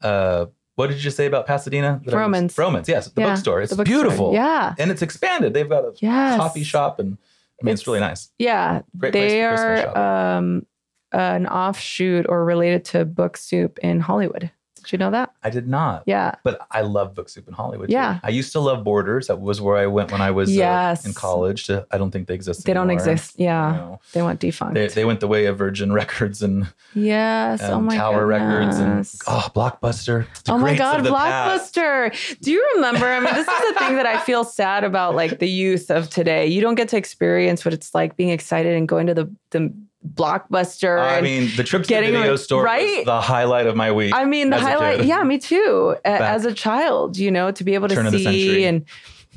uh, 0.04 0.46
what 0.76 0.88
did 0.90 1.04
you 1.04 1.12
say 1.12 1.26
about 1.26 1.46
Pasadena? 1.48 2.02
That 2.06 2.14
Vroman's. 2.14 2.56
Vroman's, 2.56 2.88
yes, 2.90 3.10
the 3.10 3.22
Yeah, 3.22 3.30
bookstore. 3.30 3.62
It's 3.62 3.70
the 3.72 3.78
bookstore. 3.78 4.02
beautiful. 4.04 4.34
Yeah. 4.34 4.74
and 4.80 4.90
it's 4.90 5.02
expanded. 5.02 5.54
They've 5.54 5.70
got 5.70 5.84
a 5.84 5.92
Yes. 6.00 6.38
coffee 6.38 6.64
shop 6.64 7.00
and 7.00 7.18
I 7.62 7.66
mean, 7.66 7.74
it's, 7.74 7.86
really 7.86 8.00
nice. 8.00 8.30
Yeah, 8.40 8.82
Great 8.98 9.12
place 9.14 9.32
they 9.34 9.42
for 9.44 9.56
Christmas 9.58 9.86
are 9.96 10.38
um, 10.38 10.66
an 11.12 11.46
offshoot 11.46 12.26
or 12.28 12.44
related 12.44 12.86
to 12.86 13.06
Book 13.06 13.38
Soup 13.38 13.78
in 13.80 14.00
Hollywood. 14.00 14.50
Did 14.84 14.94
you 14.94 14.98
know 14.98 15.12
that? 15.12 15.34
I 15.44 15.50
did 15.50 15.68
not. 15.68 16.04
Yeah. 16.06 16.36
But 16.44 16.66
I 16.72 16.82
love 16.82 17.14
Book 17.14 17.30
Soup 17.30 17.48
in 17.48 17.54
Hollywood. 17.54 17.90
too. 17.90 17.94
Yeah. 17.94 18.20
I 18.24 18.30
used 18.30 18.52
to 18.54 18.60
love 18.60 18.84
Borders. 18.84 19.28
That 19.28 19.40
was 19.40 19.62
where 19.62 19.78
I 19.78 19.88
went 19.88 20.12
when 20.12 20.22
I 20.22 20.32
was 20.32 20.56
uh, 20.58 20.96
in 21.06 21.14
college. 21.14 21.66
To, 21.68 21.86
I 21.92 21.98
don't 21.98 22.12
think 22.12 22.28
they 22.28 22.34
exist 22.34 22.66
They 22.66 22.74
don't 22.74 22.90
exist. 22.90 23.36
Yeah, 23.38 23.98
they 24.14 24.22
went 24.22 24.40
defunct. 24.40 24.74
They, 24.74 24.88
they 24.88 25.06
went 25.06 25.20
the 25.20 25.28
way 25.28 25.46
of 25.46 25.58
Virgin 25.58 25.92
Records 26.02 26.42
and, 26.42 26.68
yes. 26.94 27.62
and 27.62 27.74
oh 27.74 27.82
my 27.82 27.96
Tower 27.96 28.26
Records 28.26 28.78
and 28.78 29.00
oh 29.28 29.50
Blockbuster. 29.56 30.26
Oh 30.50 30.58
my 30.58 30.76
God, 30.76 31.04
the 31.04 31.12
past. 31.12 31.76
Blockbuster. 31.76 32.40
Do 32.42 32.52
you 32.52 32.68
remember? 32.76 33.06
I 33.06 33.20
mean, 33.20 33.34
this 33.34 33.48
is 33.48 33.74
the 33.74 33.80
thing 33.80 33.96
that 33.96 34.06
I 34.06 34.20
feel 34.20 34.44
sad 34.44 34.84
about, 34.84 35.16
like 35.16 35.40
the 35.40 35.50
youth 35.50 35.90
of 35.90 36.10
today. 36.10 36.48
You 36.48 36.62
don't 36.62 36.76
get 36.76 36.90
to 36.90 36.98
experience 36.98 37.64
what 37.66 37.74
it's 37.74 37.94
like 37.94 38.16
being 38.16 38.30
excited 38.30 38.76
and 38.76 38.88
going 38.88 39.08
to 39.08 39.14
the, 39.14 39.34
the 39.52 39.74
Blockbuster. 40.08 41.00
I 41.00 41.22
mean, 41.22 41.50
the 41.56 41.64
trip 41.64 41.84
to 41.84 41.88
the 41.90 42.02
video 42.02 42.36
store 42.36 42.64
right? 42.64 42.98
was 42.98 43.06
the 43.06 43.22
highlight 43.22 43.68
of 43.68 43.76
my 43.76 43.92
week. 43.92 44.14
I 44.16 44.26
mean, 44.26 44.50
the 44.50 44.60
highlight, 44.60 45.06
yeah, 45.06 45.24
me 45.24 45.38
too. 45.38 45.96
Back. 46.04 46.22
As 46.22 46.46
a 46.46 46.54
child, 46.54 47.18
you 47.18 47.32
know, 47.32 47.52
to 47.52 47.64
be 47.64 47.74
able 47.76 47.88
to 47.88 47.96
Turn 47.96 48.06
of 48.08 48.12
the 48.12 48.24
century. 48.24 48.40
see 48.42 48.64
and 48.66 48.86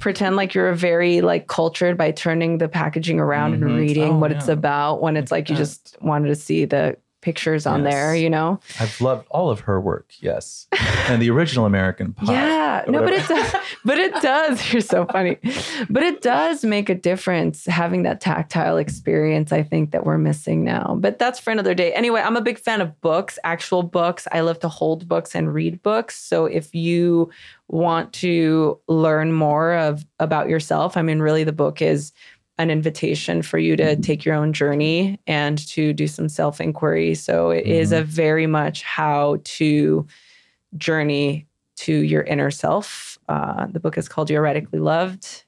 pretend 0.00 0.36
like 0.36 0.54
you're 0.54 0.72
very 0.74 1.20
like 1.20 1.46
cultured 1.46 1.96
by 1.96 2.10
turning 2.10 2.58
the 2.58 2.68
packaging 2.68 3.20
around 3.20 3.52
Mhm. 3.52 3.54
and 3.54 3.76
reading 3.76 4.12
Oh, 4.14 4.18
what 4.18 4.32
it's 4.32 4.48
about 4.48 5.00
when 5.00 5.16
it's 5.16 5.30
like 5.30 5.48
you 5.48 5.54
just 5.56 5.96
wanted 6.00 6.28
to 6.28 6.34
see 6.34 6.64
the 6.64 6.96
pictures 7.24 7.66
on 7.66 7.82
there, 7.82 8.14
you 8.14 8.28
know? 8.28 8.60
I've 8.78 9.00
loved 9.00 9.26
all 9.30 9.48
of 9.50 9.60
her 9.60 9.80
work. 9.80 10.12
Yes, 10.20 10.68
and 11.08 11.20
the 11.20 11.30
original 11.30 11.64
American 11.64 12.12
Pie. 12.12 12.32
Yeah, 12.32 12.84
no, 12.86 13.02
but 13.02 13.14
it 13.14 13.26
does. 13.26 13.54
But 13.84 13.98
it 13.98 14.14
does. 14.20 14.72
You're 14.72 14.82
so 14.82 15.06
funny. 15.06 15.38
But 15.88 16.02
it 16.02 16.22
does 16.22 16.64
make 16.64 16.88
a 16.88 16.94
difference 16.94 17.64
having 17.66 18.02
that 18.02 18.20
tactile 18.20 18.76
experience. 18.76 19.52
I 19.52 19.62
think 19.62 19.90
that 19.92 20.04
we're 20.04 20.18
missing 20.18 20.64
now. 20.64 20.96
But 21.00 21.18
that's 21.18 21.38
for 21.38 21.50
another 21.50 21.74
day. 21.74 21.92
Anyway, 21.94 22.20
I'm 22.20 22.36
a 22.36 22.42
big 22.42 22.58
fan 22.58 22.80
of 22.80 23.00
books, 23.00 23.38
actual 23.44 23.82
books. 23.82 24.28
I 24.32 24.40
love 24.40 24.58
to 24.60 24.68
hold 24.68 25.08
books 25.08 25.34
and 25.34 25.52
read 25.52 25.82
books. 25.82 26.16
So 26.16 26.46
if 26.46 26.74
you 26.74 27.30
want 27.68 28.12
to 28.12 28.78
learn 28.88 29.32
more 29.32 29.74
of 29.74 30.04
about 30.18 30.48
yourself, 30.48 30.96
I 30.96 31.02
mean, 31.02 31.20
really, 31.20 31.44
the 31.44 31.52
book 31.52 31.80
is 31.80 32.12
an 32.58 32.70
invitation 32.70 33.42
for 33.42 33.58
you 33.58 33.76
to 33.76 33.96
take 33.96 34.24
your 34.24 34.34
own 34.34 34.52
journey 34.52 35.18
and 35.26 35.58
to 35.68 35.92
do 35.92 36.06
some 36.06 36.28
self 36.28 36.60
inquiry. 36.60 37.14
So 37.14 37.50
it 37.50 37.66
is 37.66 37.92
a 37.92 38.02
very 38.02 38.46
much 38.46 38.82
how 38.82 39.38
to 39.44 40.06
journey 40.76 41.46
to 41.76 41.92
your 41.92 42.22
inner 42.22 42.50
self. 42.50 43.18
Uh, 43.28 43.66
the 43.66 43.80
book 43.80 43.98
is 43.98 44.08
called 44.08 44.30
You 44.30 44.38
Are 44.38 44.42
Radically 44.42 44.78
Loved. 44.78 45.44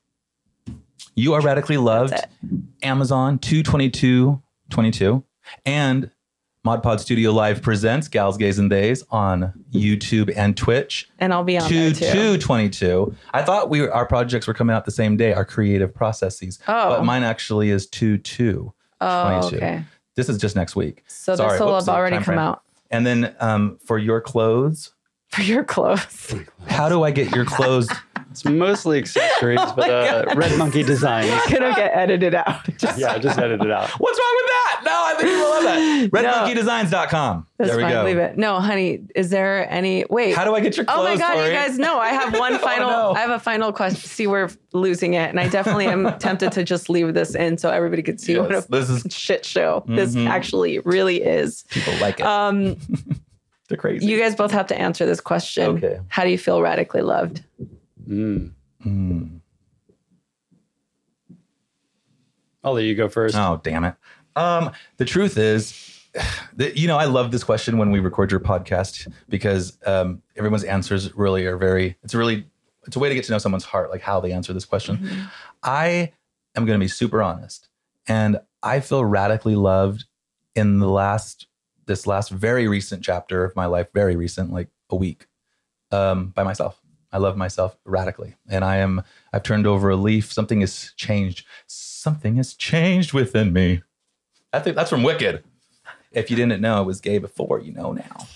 You 1.15 1.33
are 1.35 1.41
radically 1.41 1.79
loved. 1.79 2.15
Amazon 2.83 3.39
22222 3.39 5.25
and 5.65 6.11
ModPod 6.67 6.99
Studio 6.99 7.31
Live 7.31 7.63
presents 7.63 8.09
Gals, 8.09 8.37
Gays, 8.37 8.59
and 8.59 8.69
Days 8.69 9.05
on 9.13 9.53
YouTube 9.73 10.33
and 10.35 10.57
Twitch. 10.57 11.09
And 11.21 11.33
I'll 11.33 11.45
be 11.45 11.57
on 11.57 11.71
there 11.71 11.91
too. 11.93 12.01
2222. 12.39 13.15
I 13.33 13.43
thought 13.45 13.71
we 13.71 13.83
were, 13.83 13.95
our 13.95 14.05
projects 14.05 14.49
were 14.49 14.55
coming 14.55 14.75
out 14.75 14.85
the 14.85 14.91
same 14.91 15.17
day, 15.17 15.33
our 15.33 15.45
creative 15.45 15.95
processes. 15.95 16.59
Oh. 16.67 16.89
But 16.89 17.05
mine 17.05 17.23
actually 17.23 17.71
is 17.71 17.87
22. 17.87 18.73
Oh, 19.01 19.39
22. 19.39 19.57
okay. 19.57 19.85
This 20.17 20.29
is 20.29 20.39
just 20.39 20.57
next 20.57 20.75
week. 20.75 21.05
So 21.07 21.37
Sorry, 21.37 21.53
this 21.53 21.61
will 21.61 21.77
have 21.77 21.89
already 21.89 22.17
come 22.17 22.25
frame. 22.25 22.39
out 22.41 22.63
And 22.91 23.07
then 23.07 23.37
um, 23.39 23.79
for 23.85 23.97
your 23.97 24.21
clothes, 24.21 24.91
for 25.37 25.43
your 25.43 25.65
clothes. 25.65 26.35
how 26.69 26.89
do 26.89 27.03
I 27.05 27.11
get 27.11 27.35
your 27.35 27.45
clothes? 27.45 27.89
It's 28.31 28.45
mostly 28.45 28.99
accessories, 28.99 29.59
Oh 29.63 29.73
but 29.77 29.89
uh, 29.91 30.35
Red 30.35 30.59
Monkey 30.59 30.83
Designs. 30.83 31.27
It's 31.33 31.51
gonna 31.53 31.75
get 31.75 31.93
edited 31.97 32.35
out. 32.35 32.65
Just- 32.77 32.99
Yeah, 32.99 33.17
just 33.19 33.39
edit 33.39 33.63
it 33.63 33.71
out. 33.71 33.89
What's 33.99 34.19
wrong 34.19 34.35
with 34.37 34.47
that? 34.51 34.83
No, 34.85 34.93
I 34.93 35.15
think 35.15 35.31
you 35.31 35.39
will 35.39 35.51
love 35.51 35.65
that. 35.65 36.13
No. 36.13 36.55
RedMonkeyDesigns.com. 36.55 37.47
That's 37.57 37.71
there 37.71 37.77
we 37.79 37.83
fine. 37.85 37.93
go. 37.93 38.05
Leave 38.05 38.19
it. 38.19 38.37
No, 38.37 38.61
honey. 38.61 39.01
Is 39.15 39.31
there 39.31 39.71
any? 39.73 40.05
Wait. 40.11 40.35
How 40.37 40.45
do 40.45 40.55
I 40.55 40.61
get 40.61 40.77
your 40.77 40.85
clothes? 40.85 40.99
Oh 41.01 41.05
my 41.05 41.17
god, 41.17 41.35
Torry? 41.35 41.47
you 41.49 41.55
guys 41.55 41.79
know 41.79 41.99
I 41.99 42.09
have 42.09 42.39
one 42.39 42.59
final. 42.59 42.91
no. 42.91 43.13
I 43.15 43.21
have 43.21 43.31
a 43.31 43.39
final 43.39 43.73
question. 43.73 44.01
See, 44.01 44.27
we're 44.27 44.51
losing 44.75 45.15
it, 45.15 45.31
and 45.31 45.41
I 45.41 45.49
definitely 45.49 45.87
am 45.87 46.19
tempted 46.19 46.53
to 46.53 46.65
just 46.65 46.91
leave 46.91 47.15
this 47.15 47.35
in 47.35 47.57
so 47.57 47.71
everybody 47.71 48.03
could 48.03 48.21
see 48.21 48.39
what 48.39 48.51
Yes, 48.51 48.67
a 48.67 48.71
this 48.71 48.91
is 48.91 49.07
shit 49.15 49.47
show 49.47 49.83
this 49.89 50.15
Mhm. 50.15 50.29
actually 50.29 50.81
really 50.81 51.23
is. 51.23 51.65
people 51.71 51.95
like 52.01 52.21
it. 52.21 52.27
Um, 52.27 52.77
They're 53.69 53.79
crazy. 53.79 54.07
you 54.07 54.19
guys 54.19 54.35
both 54.35 54.53
have 54.53 54.67
to 54.69 54.79
answer 54.79 55.07
this 55.07 55.21
question. 55.21 55.77
Okay. 55.77 56.01
How 56.09 56.25
do 56.25 56.31
you 56.31 56.39
feel 56.39 56.63
radically 56.63 57.03
loved? 57.03 57.43
Mm. 58.09 58.53
Mm. 58.85 59.41
I'll 62.63 62.73
let 62.73 62.85
you 62.85 62.95
go 62.95 63.09
first. 63.09 63.37
Oh, 63.37 63.61
damn 63.63 63.85
it. 63.85 63.95
Um, 64.35 64.73
the 64.97 65.05
truth 65.05 65.39
is, 65.39 66.05
that, 66.55 66.77
you 66.77 66.87
know, 66.89 66.97
I 66.97 67.05
love 67.05 67.31
this 67.31 67.45
question 67.45 67.79
when 67.79 67.91
we 67.91 68.01
record 68.01 68.31
your 68.31 68.41
podcast 68.41 69.11
because 69.29 69.79
um, 69.87 70.23
everyone's 70.37 70.65
answers 70.65 71.15
really 71.15 71.47
are 71.47 71.57
very, 71.57 71.97
it's 72.03 72.15
a 72.15 72.19
really, 72.19 72.47
it's 72.87 72.97
a 72.97 72.99
way 72.99 73.09
to 73.09 73.15
get 73.15 73.25
to 73.25 73.33
know 73.33 73.39
someone's 73.39 73.65
heart, 73.65 73.91
like 73.91 74.03
how 74.03 74.21
they 74.21 74.33
answer 74.33 74.53
this 74.53 74.65
question. 74.65 74.99
Mm-hmm. 74.99 75.25
I 75.63 76.13
am 76.55 76.67
going 76.67 76.79
to 76.79 76.85
be 76.85 76.89
super 76.89 77.23
honest. 77.23 77.69
And 78.07 78.39
I 78.63 78.81
feel 78.81 79.05
radically 79.05 79.57
loved 79.57 80.05
in 80.55 80.79
the 80.79 80.89
last, 80.89 81.47
this 81.87 82.07
last 82.07 82.31
very 82.31 82.69
recent 82.69 83.03
chapter 83.03 83.45
of 83.45 83.55
my 83.57 83.67
life, 83.67 83.89
very 83.95 84.17
recent, 84.17 84.53
like 84.53 84.69
a 84.91 84.97
week, 84.97 85.27
um, 85.91 86.29
by 86.29 86.43
myself. 86.43 86.81
I 87.13 87.19
love 87.19 87.37
myself 87.37 87.77
radically. 87.85 88.35
And 88.49 88.65
I 88.65 88.77
am, 88.77 89.03
I've 89.33 89.43
turned 89.43 89.67
over 89.67 89.89
a 89.91 89.97
leaf. 89.97 90.33
Something 90.33 90.61
has 90.61 90.93
changed. 90.97 91.47
Something 91.67 92.37
has 92.37 92.55
changed 92.55 93.13
within 93.13 93.53
me. 93.53 93.83
I 94.53 94.61
think 94.61 94.77
that's 94.77 94.91
from 94.91 95.03
Wicked. 95.03 95.45
If 96.13 96.31
you 96.31 96.37
didn't 96.37 96.61
know, 96.61 96.83
it 96.83 96.85
was 96.85 97.01
gay 97.01 97.19
before, 97.19 97.61
you 97.61 97.73
know 97.73 97.93
now. 97.93 98.27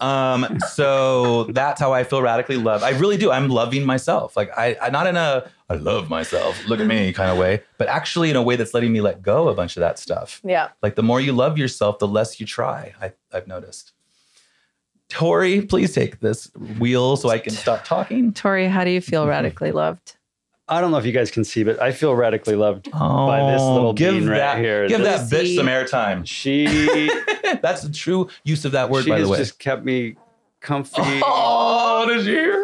Um, 0.00 0.58
so 0.68 1.44
that's 1.50 1.80
how 1.80 1.92
I 1.92 2.04
feel 2.04 2.22
radically 2.22 2.56
loved. 2.56 2.82
I 2.84 2.90
really 2.90 3.16
do. 3.16 3.30
I'm 3.30 3.48
loving 3.48 3.84
myself. 3.84 4.36
Like 4.36 4.50
I, 4.56 4.76
I 4.80 4.90
not 4.90 5.06
in 5.06 5.16
a 5.16 5.50
I 5.68 5.74
love 5.74 6.08
myself, 6.08 6.64
look 6.68 6.80
at 6.80 6.86
me 6.86 7.12
kind 7.14 7.30
of 7.30 7.38
way, 7.38 7.62
but 7.76 7.88
actually 7.88 8.30
in 8.30 8.36
a 8.36 8.42
way 8.42 8.56
that's 8.56 8.72
letting 8.72 8.92
me 8.92 9.00
let 9.00 9.22
go 9.22 9.48
a 9.48 9.54
bunch 9.54 9.76
of 9.76 9.80
that 9.80 9.98
stuff. 9.98 10.40
Yeah. 10.44 10.68
Like 10.82 10.94
the 10.94 11.02
more 11.02 11.20
you 11.20 11.32
love 11.32 11.58
yourself, 11.58 11.98
the 11.98 12.06
less 12.06 12.38
you 12.38 12.46
try. 12.46 12.94
I, 13.00 13.12
I've 13.32 13.46
noticed. 13.48 13.92
Torry, 15.08 15.62
please 15.62 15.94
take 15.94 16.20
this 16.20 16.52
wheel 16.78 17.16
so 17.16 17.28
I 17.28 17.38
can 17.38 17.52
stop 17.52 17.84
talking. 17.84 18.32
Torry, 18.32 18.68
how 18.68 18.84
do 18.84 18.90
you 18.90 19.00
feel 19.00 19.22
mm-hmm. 19.22 19.30
radically 19.30 19.72
loved? 19.72 20.16
I 20.68 20.80
don't 20.80 20.90
know 20.90 20.96
if 20.98 21.06
you 21.06 21.12
guys 21.12 21.30
can 21.30 21.44
see, 21.44 21.62
but 21.62 21.80
I 21.80 21.92
feel 21.92 22.14
radically 22.14 22.56
loved 22.56 22.88
Oh, 22.92 23.26
by 23.28 23.52
this 23.52 23.60
oh, 23.60 23.74
little 23.74 23.92
give 23.92 24.14
bean 24.14 24.28
right 24.28 24.58
here. 24.58 24.88
Give 24.88 25.00
This- 25.00 25.30
that 25.30 25.36
bitch 25.36 25.46
See? 25.46 25.56
some 25.56 25.66
airtime. 25.66 26.26
She, 26.26 26.66
That's 27.62 27.82
the 27.82 27.92
true 27.92 28.28
use 28.42 28.64
of 28.64 28.72
that 28.72 28.90
word, 28.90 29.04
she 29.04 29.10
by 29.10 29.16
the 29.16 29.22
has 29.22 29.30
way. 29.30 29.38
just 29.38 29.60
kept 29.60 29.84
me 29.84 30.16
comfy. 30.60 31.20
oh, 31.24 32.04
did 32.08 32.26
you 32.26 32.32
hear? 32.32 32.55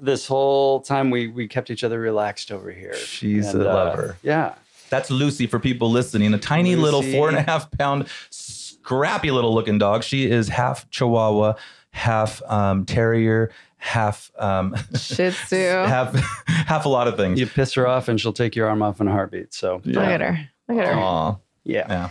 This 0.00 0.26
whole 0.26 0.80
time 0.80 1.10
we 1.10 1.28
we 1.28 1.48
kept 1.48 1.70
each 1.70 1.84
other 1.84 1.98
relaxed 2.00 2.50
over 2.52 2.70
here. 2.70 2.94
She's 2.94 3.52
And, 3.54 3.62
a 3.62 3.70
uh, 3.70 3.74
lover. 3.74 4.16
Yeah. 4.22 4.54
That's 4.90 5.10
Lucy 5.10 5.46
for 5.46 5.58
people 5.58 5.90
listening. 5.90 6.32
A 6.34 6.38
tiny 6.38 6.76
little 6.76 7.02
four 7.02 7.28
and 7.28 7.36
a 7.36 7.42
half 7.42 7.70
pound, 7.72 8.06
scrappy 8.30 9.30
little 9.30 9.52
looking 9.52 9.78
dog. 9.78 10.04
She 10.04 10.30
is 10.30 10.48
half 10.48 10.88
Chihuahua, 10.90 11.54
half 11.90 12.40
um, 12.48 12.84
Terrier, 12.84 13.50
half 13.78 14.30
um, 14.38 14.76
Shih 14.96 15.30
Tzu. 15.46 15.56
half 15.56 16.14
half 16.46 16.84
a 16.84 16.88
lot 16.88 17.08
of 17.08 17.16
things. 17.16 17.40
You 17.40 17.46
piss 17.48 17.74
her 17.74 17.86
off 17.88 18.08
and 18.08 18.20
she'll 18.20 18.32
take 18.32 18.54
your 18.54 18.68
arm 18.68 18.80
off 18.82 19.00
in 19.00 19.08
a 19.08 19.10
heartbeat. 19.12 19.52
So 19.54 19.80
Look 19.84 19.96
at 20.04 20.20
her. 20.20 20.48
Look 20.68 20.78
at 20.78 20.86
her. 20.86 20.94
Aw, 21.00 21.36
yeah. 21.64 21.86
yeah. 21.88 22.08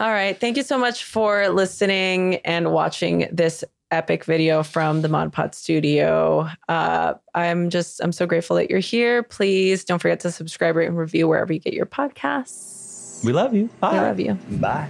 All 0.00 0.10
right. 0.10 0.38
Thank 0.38 0.56
you 0.56 0.62
so 0.62 0.76
much 0.78 1.04
for 1.04 1.48
listening 1.50 2.36
and 2.36 2.72
watching 2.72 3.28
this 3.30 3.62
epic 3.94 4.24
video 4.24 4.62
from 4.62 5.02
the 5.02 5.08
Mod 5.08 5.32
Pod 5.32 5.54
studio. 5.54 6.48
Uh, 6.68 7.14
I'm 7.34 7.70
just, 7.70 8.00
I'm 8.02 8.12
so 8.12 8.26
grateful 8.26 8.56
that 8.56 8.68
you're 8.68 8.80
here. 8.80 9.22
Please 9.22 9.84
don't 9.84 10.00
forget 10.00 10.20
to 10.20 10.30
subscribe, 10.30 10.76
rate, 10.76 10.88
and 10.88 10.98
review 10.98 11.28
wherever 11.28 11.52
you 11.52 11.60
get 11.60 11.72
your 11.72 11.86
podcasts. 11.86 13.24
We 13.24 13.32
love 13.32 13.54
you. 13.54 13.70
Bye. 13.80 13.96
I 13.96 14.00
love 14.02 14.20
you. 14.20 14.34
Bye. 14.34 14.88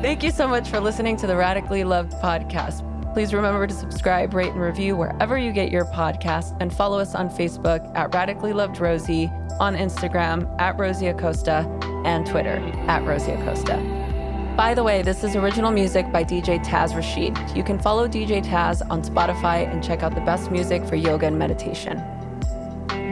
Thank 0.00 0.22
you 0.22 0.30
so 0.30 0.48
much 0.48 0.68
for 0.68 0.80
listening 0.80 1.18
to 1.18 1.26
the 1.26 1.36
Radically 1.36 1.84
Loved 1.84 2.12
podcast. 2.12 2.86
Please 3.12 3.34
remember 3.34 3.66
to 3.66 3.74
subscribe, 3.74 4.32
rate, 4.32 4.52
and 4.52 4.60
review 4.60 4.96
wherever 4.96 5.36
you 5.36 5.52
get 5.52 5.70
your 5.70 5.84
podcasts 5.84 6.56
and 6.60 6.72
follow 6.72 6.98
us 6.98 7.14
on 7.14 7.28
Facebook 7.28 7.94
at 7.96 8.14
Radically 8.14 8.52
Loved 8.52 8.78
Rosie, 8.78 9.26
on 9.58 9.74
Instagram 9.76 10.48
at 10.60 10.78
Rosie 10.78 11.08
Acosta, 11.08 11.68
and 12.06 12.26
Twitter 12.26 12.56
at 12.86 13.04
Rosie 13.04 13.32
Acosta. 13.32 13.99
By 14.56 14.74
the 14.74 14.82
way, 14.82 15.02
this 15.02 15.22
is 15.24 15.36
original 15.36 15.70
music 15.70 16.10
by 16.12 16.24
DJ 16.24 16.62
Taz 16.64 16.94
Rashid. 16.94 17.36
You 17.56 17.64
can 17.64 17.78
follow 17.78 18.06
DJ 18.06 18.44
Taz 18.44 18.82
on 18.90 19.02
Spotify 19.02 19.66
and 19.70 19.82
check 19.82 20.02
out 20.02 20.14
the 20.14 20.20
best 20.20 20.50
music 20.50 20.84
for 20.84 20.96
yoga 20.96 21.26
and 21.26 21.38
meditation. 21.38 21.96